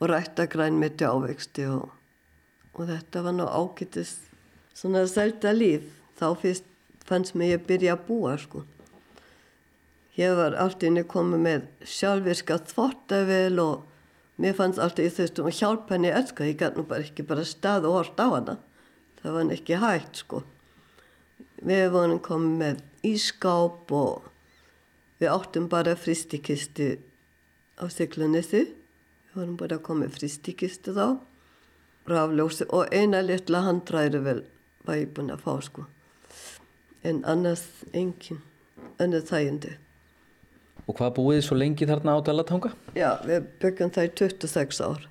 og 0.00 0.10
rætta 0.10 0.48
græn 0.50 0.80
mitt 0.80 1.00
í 1.00 1.08
ávexti 1.08 1.68
og, 1.70 1.88
og 2.74 2.90
þetta 2.90 3.22
var 3.24 3.36
nú 3.36 3.46
ágættis 3.46 4.18
svona 4.74 5.06
selta 5.08 5.54
líf. 5.56 5.86
Þá 6.20 6.26
fyrst 6.42 6.66
fannst 7.08 7.34
mér 7.38 7.56
ég 7.56 7.64
byrja 7.66 7.96
að 7.96 8.04
búa 8.10 8.36
sko. 8.38 8.64
Ég 10.18 10.34
var 10.36 10.56
alltaf 10.58 10.88
inn 10.88 11.00
í 11.00 11.06
komið 11.08 11.44
með 11.46 11.68
sjálfvirka 11.86 12.58
þvottavel 12.68 13.62
og 13.62 13.89
mér 14.40 14.56
fannst 14.56 14.80
alltaf 14.80 15.04
ég 15.04 15.14
þurftum 15.16 15.50
að 15.50 15.58
hjálpa 15.58 15.94
henni 15.96 16.10
elska, 16.14 16.48
ég 16.48 16.58
gæti 16.60 16.80
nú 16.80 16.86
bara 16.88 17.04
ekki 17.04 17.26
bara 17.28 17.44
stað 17.44 17.88
og 17.88 17.96
hort 17.98 18.20
á 18.20 18.26
hana. 18.32 18.56
Það 19.20 19.36
var 19.36 19.54
ekki 19.54 19.80
hægt 19.82 20.22
sko. 20.22 20.42
Við 21.60 21.86
vorum 21.92 22.20
komið 22.24 22.54
með 22.62 22.82
ískáp 23.04 23.92
og 23.92 24.30
við 25.20 25.32
áttum 25.34 25.68
bara 25.68 25.96
fristikistu 25.96 26.94
á 27.76 27.84
Siglunissi 27.92 28.62
við 28.64 29.36
vorum 29.36 29.58
bara 29.60 29.78
komið 29.78 30.16
fristikistu 30.16 30.96
þá. 30.96 31.20
Rafljósi 32.08 32.66
og 32.72 32.88
eina 32.96 33.20
litla 33.22 33.60
handræri 33.66 34.22
vel 34.24 34.40
var 34.88 34.98
ég 34.98 35.12
búin 35.14 35.30
að 35.30 35.44
fá 35.44 35.60
sko. 35.62 35.84
En 37.04 37.20
annars 37.28 37.66
engin 37.92 38.40
önnur 39.00 39.24
þægindi 39.28 39.76
Og 40.86 40.96
hvað 40.98 41.14
búið 41.18 41.40
svo 41.46 41.56
lengi 41.58 41.88
þarna 41.88 42.16
á 42.16 42.18
Dalatanga? 42.24 42.72
Já, 42.96 43.10
við 43.26 43.48
byggum 43.62 43.92
það 43.94 44.08
í 44.08 44.12
26 44.20 44.80
ár. 44.84 45.06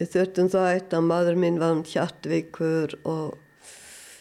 Við 0.00 0.12
þurftum 0.14 0.50
það 0.52 0.68
eitt 0.74 0.96
að 0.96 1.06
maður 1.08 1.38
minn 1.42 1.60
var 1.60 1.80
hjartvíkur 1.84 2.96
og 3.04 3.36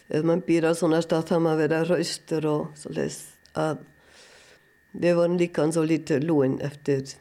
ef 0.10 0.26
mann 0.26 0.44
býr 0.46 0.68
á 0.68 0.74
svona 0.76 1.00
stað 1.06 1.30
þá 1.30 1.36
maður 1.46 1.62
vera 1.64 1.82
raustur 1.88 2.48
og 2.50 2.74
svo 2.80 2.92
leiðis 2.98 3.20
að 3.60 3.86
við 5.00 5.20
vorum 5.20 5.38
líka 5.40 5.64
eins 5.64 5.78
og 5.80 5.88
lítið 5.90 6.26
lúin 6.26 6.58
eftir 6.66 7.14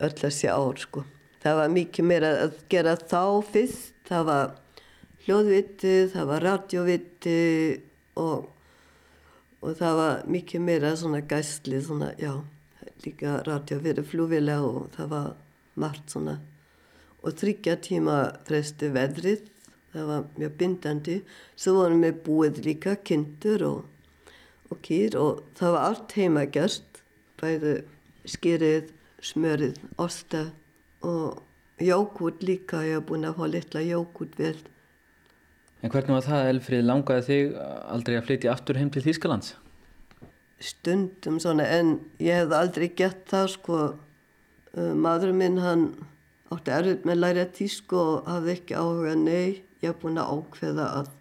öll 0.00 0.14
þessi 0.16 0.50
ár 0.50 0.80
sko. 0.80 1.04
Það 1.44 1.60
var 1.60 1.72
mikið 1.76 2.08
meira 2.10 2.32
að 2.46 2.56
gera 2.72 2.96
þá 2.98 3.22
fyrst. 3.52 3.92
Það 4.06 4.26
var 4.26 4.54
hljóðvitið, 5.26 6.04
það 6.14 6.28
var 6.30 6.44
radjóvitið 6.46 8.20
og 8.22 8.44
og 9.66 9.74
það 9.80 9.96
var 9.98 10.20
mikið 10.30 10.62
meira 10.62 10.92
svona 10.94 11.24
gæsli 11.26 11.80
svona, 11.82 12.12
já, 12.20 12.38
líka 13.02 13.40
radio 13.46 13.80
fyrir 13.82 14.06
flúvila 14.06 14.60
og 14.62 14.92
það 14.94 15.10
var 15.10 15.32
margt 15.74 16.14
svona. 16.14 16.36
Og 17.26 17.34
þryggja 17.34 17.74
tíma 17.82 18.16
fresti 18.46 18.92
veðrið 18.94 19.48
það 19.96 20.10
var 20.10 20.28
mjög 20.36 20.54
bindandi. 20.60 21.16
Svo 21.58 21.80
vorum 21.80 22.04
við 22.04 22.20
búið 22.26 22.62
líka 22.66 22.94
kindur 23.02 23.64
og, 23.66 23.80
og 24.70 24.80
kýr 24.86 25.18
og 25.18 25.42
það 25.58 25.74
var 25.74 25.88
allt 25.90 26.16
heima 26.20 26.46
gerst 26.52 27.02
bæði 27.40 27.74
skýrið, 28.26 28.92
smörið, 29.22 29.82
osta 30.02 30.46
og 31.06 31.42
jókút 31.82 32.42
líka, 32.46 32.80
ég 32.86 33.00
hef 33.00 33.08
búin 33.10 33.26
að 33.28 33.40
fá 33.40 33.50
litla 33.50 33.82
jókút 33.84 34.38
vel 34.38 34.56
En 35.84 35.92
hvernig 35.92 36.14
var 36.16 36.24
það, 36.24 36.48
Elfrið, 36.54 36.82
langaði 36.88 37.24
þig 37.26 37.56
aldrei 37.92 38.16
að 38.16 38.26
flytja 38.30 38.52
aftur 38.54 38.78
heim 38.80 38.90
til 38.92 39.02
Þýskalands? 39.04 39.52
Stundum 40.56 41.36
svona, 41.42 41.66
en 41.68 41.98
ég 42.22 42.40
hef 42.40 42.54
aldrei 42.56 42.88
gett 42.96 43.26
það, 43.28 43.50
sko. 43.52 43.80
Madurinn 44.76 45.40
minn, 45.40 45.60
hann 45.60 45.84
átti 46.52 46.72
erfitt 46.72 47.04
með 47.04 47.16
að 47.18 47.22
læra 47.22 47.44
tísku 47.58 47.98
og 48.00 48.30
hafði 48.30 48.54
ekki 48.54 48.78
áhuga, 48.78 49.12
nei, 49.20 49.60
ég 49.82 49.90
hef 49.90 50.00
búin 50.00 50.16
að 50.22 50.32
ákveða 50.32 50.88
að 51.02 51.12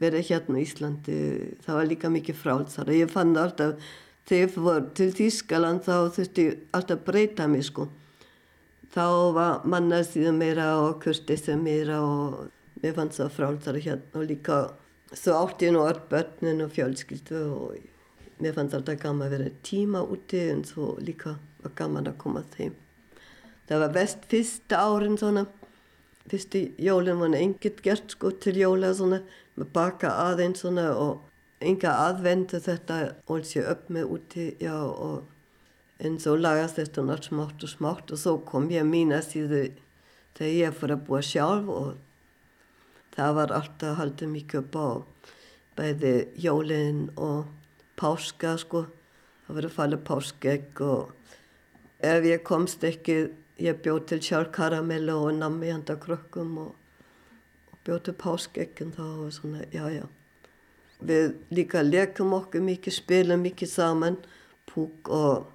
vera 0.00 0.24
hérna 0.30 0.58
í 0.58 0.64
Íslandi. 0.64 1.18
Það 1.66 1.78
var 1.78 1.92
líka 1.92 2.12
mikið 2.16 2.40
frálsar. 2.40 2.94
Ég 2.96 3.12
fann 3.12 3.36
alltaf, 3.36 3.92
þegar 4.24 4.46
ég 4.46 4.56
fór 4.56 4.88
til 4.96 5.10
Þýskaland, 5.20 5.84
þá 5.84 6.16
þurfti 6.16 6.48
ég 6.48 6.64
alltaf 6.74 7.04
breyta 7.04 7.50
mig, 7.52 7.68
sko. 7.68 7.90
Þá 8.94 9.06
var 9.36 9.64
mannasíðan 9.68 10.40
meira 10.40 10.72
og 10.80 11.00
kurtið 11.02 11.52
meira 11.60 12.00
og 12.00 12.44
mér 12.84 12.94
fannst 12.98 13.20
það 13.22 13.34
frálsara 13.38 13.80
hérna 13.80 14.20
og 14.20 14.28
líka 14.28 14.60
svo 15.16 15.40
átti 15.40 15.70
ég 15.70 15.74
nú 15.74 15.82
öll 15.88 16.00
börnin 16.10 16.62
og 16.64 16.72
fjölskyldu 16.76 17.42
og 17.56 18.40
mér 18.44 18.56
fannst 18.56 18.76
alltaf 18.76 19.00
gaman 19.00 19.26
að 19.26 19.36
vera 19.38 19.52
tíma 19.64 20.02
úti 20.04 20.40
en 20.52 20.64
svo 20.68 20.94
líka 21.00 21.38
var 21.62 21.72
gaman 21.78 22.10
að 22.10 22.18
koma 22.20 22.42
þeim. 22.56 22.74
Það 23.68 23.80
var 23.80 23.92
vest 23.94 24.26
fyrsta 24.28 24.80
árin 24.84 25.16
svona, 25.16 25.46
fyrsti 26.28 26.64
jólinn 26.84 27.22
var 27.22 27.36
engið 27.38 27.80
gert 27.84 28.12
sko 28.12 28.34
til 28.36 28.58
jóla 28.60 28.92
svona, 28.92 29.22
með 29.56 29.70
baka 29.72 30.10
aðeins 30.26 30.60
svona 30.60 30.90
og 30.98 31.30
enga 31.64 31.94
aðvendu 32.08 32.60
þetta 32.60 32.98
og 33.30 33.46
sé 33.48 33.64
upp 33.64 33.88
með 33.88 34.10
úti, 34.18 34.50
já 34.60 34.76
og 34.76 35.30
en 36.04 36.18
svo 36.20 36.34
lagast 36.36 36.76
þetta 36.76 37.06
nátt 37.06 37.30
smátt 37.30 37.64
og 37.64 37.72
smátt. 37.72 38.12
Og 38.12 38.20
svo 38.20 38.36
kom 38.44 38.68
ég 38.72 38.84
að 38.84 38.90
mína 38.92 39.22
síðu 39.24 39.70
þegar 40.36 40.58
ég 40.58 40.76
fór 40.76 40.96
að 40.96 41.06
búa 41.06 41.22
sjálf 41.24 41.70
og 41.72 41.94
það 43.14 43.36
var 43.38 43.54
alltaf 43.54 43.98
haldið 43.98 44.32
mikið 44.34 44.60
upp 44.60 44.78
á 44.78 44.88
bæði 45.74 46.14
jólinn 46.38 47.08
og 47.18 47.48
páska 47.98 48.56
sko. 48.60 48.86
Það 49.44 49.56
var 49.58 49.68
að 49.68 49.76
falla 49.76 50.00
páskegg 50.08 50.82
og 50.84 51.12
ef 52.04 52.28
ég 52.28 52.44
komst 52.46 52.84
ekki 52.86 53.16
ég 53.62 53.80
bjóð 53.84 54.06
til 54.10 54.20
sjálfkaramellu 54.24 55.14
og 55.28 55.38
nammi 55.38 55.70
handa 55.70 55.96
krökkum 56.00 56.56
og, 56.64 56.74
og 57.70 57.80
bjóð 57.86 58.04
til 58.08 58.16
páskeggin 58.18 58.94
þá 58.96 59.04
og 59.06 59.32
svona 59.36 59.66
já 59.70 59.86
já. 59.94 60.06
Við 61.04 61.34
líka 61.54 61.82
leikum 61.82 62.32
okkur 62.34 62.64
mikið 62.64 62.96
spilum 62.98 63.44
mikið 63.44 63.70
saman 63.70 64.18
púk 64.70 65.10
og 65.10 65.50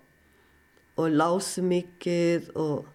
og 0.99 1.13
lási 1.15 1.63
mikið 1.63 2.49
og 2.59 2.87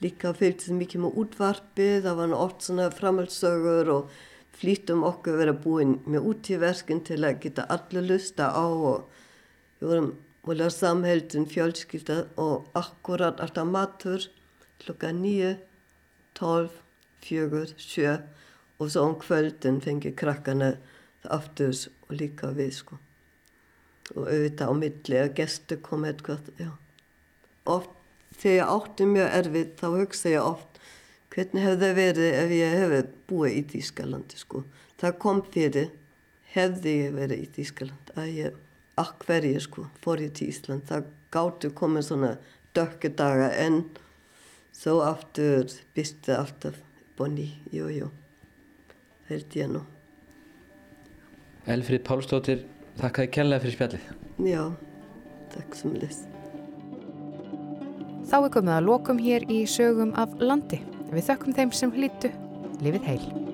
líka 0.00 0.32
fylgst 0.36 0.72
mikið 0.72 1.04
með 1.04 1.20
útvarpið, 1.22 1.96
það 2.06 2.18
var 2.20 2.34
oft 2.38 2.66
svona 2.66 2.88
framhaldsögur 2.94 3.92
og 3.94 4.18
flýtum 4.60 5.04
okkur 5.08 5.36
að 5.36 5.42
vera 5.44 5.56
búin 5.66 5.94
með 6.08 6.26
útíverkin 6.32 7.04
til 7.06 7.20
að 7.24 7.40
geta 7.44 7.68
allir 7.74 8.08
lusta 8.08 8.50
á 8.52 8.64
og 8.64 9.08
við 9.80 9.92
vorum 9.92 10.10
volið 10.48 10.72
samheldin 10.74 11.48
fjölskylda 11.48 12.18
og 12.40 12.68
akkurat 12.78 13.40
alltaf 13.44 13.68
matur 13.68 14.26
klokka 14.80 15.12
nýju, 15.12 15.54
tólf, 16.36 16.80
fjögur, 17.20 17.72
sjö 17.76 18.16
og 18.80 18.88
svo 18.88 19.04
um 19.10 19.16
kvöldin 19.20 19.80
fengi 19.84 20.14
krakkana 20.16 20.74
það 21.22 21.34
aftur 21.36 21.76
og 22.08 22.16
líka 22.16 22.52
við 22.56 22.72
sko. 22.78 22.98
og 24.16 24.26
auðvitað 24.26 24.72
á 24.72 24.74
milli 24.74 25.18
að 25.20 25.34
gestu 25.38 25.76
koma 25.78 26.08
eitthvað, 26.10 26.48
já. 26.58 26.70
Oft 27.70 27.99
þegar 28.40 28.56
ég 28.56 28.74
átti 28.74 29.08
mjög 29.10 29.38
erfitt 29.40 29.78
þá 29.80 29.86
hugsa 29.94 30.32
ég 30.32 30.50
oft 30.50 30.70
hvernig 31.30 31.64
hefði 31.64 31.86
það 31.86 31.98
verið 32.00 32.36
ef 32.40 32.52
ég 32.56 32.76
hefði 32.80 33.00
búið 33.30 33.56
í 33.56 33.62
Þýskalandi 33.74 34.40
sko. 34.40 34.62
Það 35.00 35.16
kom 35.22 35.42
fyrir, 35.54 35.90
hefði 36.54 36.94
ég 36.96 37.16
verið 37.16 37.44
í 37.44 37.48
Þýskaland 37.56 38.12
að 38.16 38.30
ég, 38.34 38.56
akk 39.00 39.26
hverju 39.28 39.62
sko, 39.64 39.86
fór 40.02 40.24
ég 40.24 40.34
til 40.36 40.50
Ísland. 40.50 40.86
Það 40.90 41.10
gáttu 41.34 41.70
komið 41.76 42.08
svona 42.08 42.32
dökku 42.76 43.12
daga 43.16 43.50
en 43.62 43.84
svo 44.76 45.00
aftur 45.06 45.70
býstu 45.94 46.34
alltaf 46.36 46.78
bonni, 47.18 47.50
jú, 47.74 47.90
jú, 47.92 48.10
held 49.30 49.56
ég 49.58 49.70
nú. 49.70 49.84
Elfrið 51.70 52.02
Pálsdóttir, 52.08 52.64
þakkaði 52.98 53.32
kærlega 53.36 53.66
fyrir 53.66 53.78
spjallið. 53.78 54.10
Já, 54.48 54.62
takk 55.54 55.76
sem 55.78 55.96
les. 56.00 56.24
Þá 58.30 58.36
er 58.46 58.52
komið 58.54 58.76
að 58.76 58.84
lokum 58.86 59.18
hér 59.18 59.44
í 59.50 59.64
sögum 59.66 60.12
af 60.14 60.36
landi. 60.38 60.78
Við 61.10 61.24
þökkum 61.32 61.56
þeim 61.56 61.72
sem 61.74 61.94
hlýtu. 61.96 62.30
Livið 62.78 63.08
heil. 63.10 63.49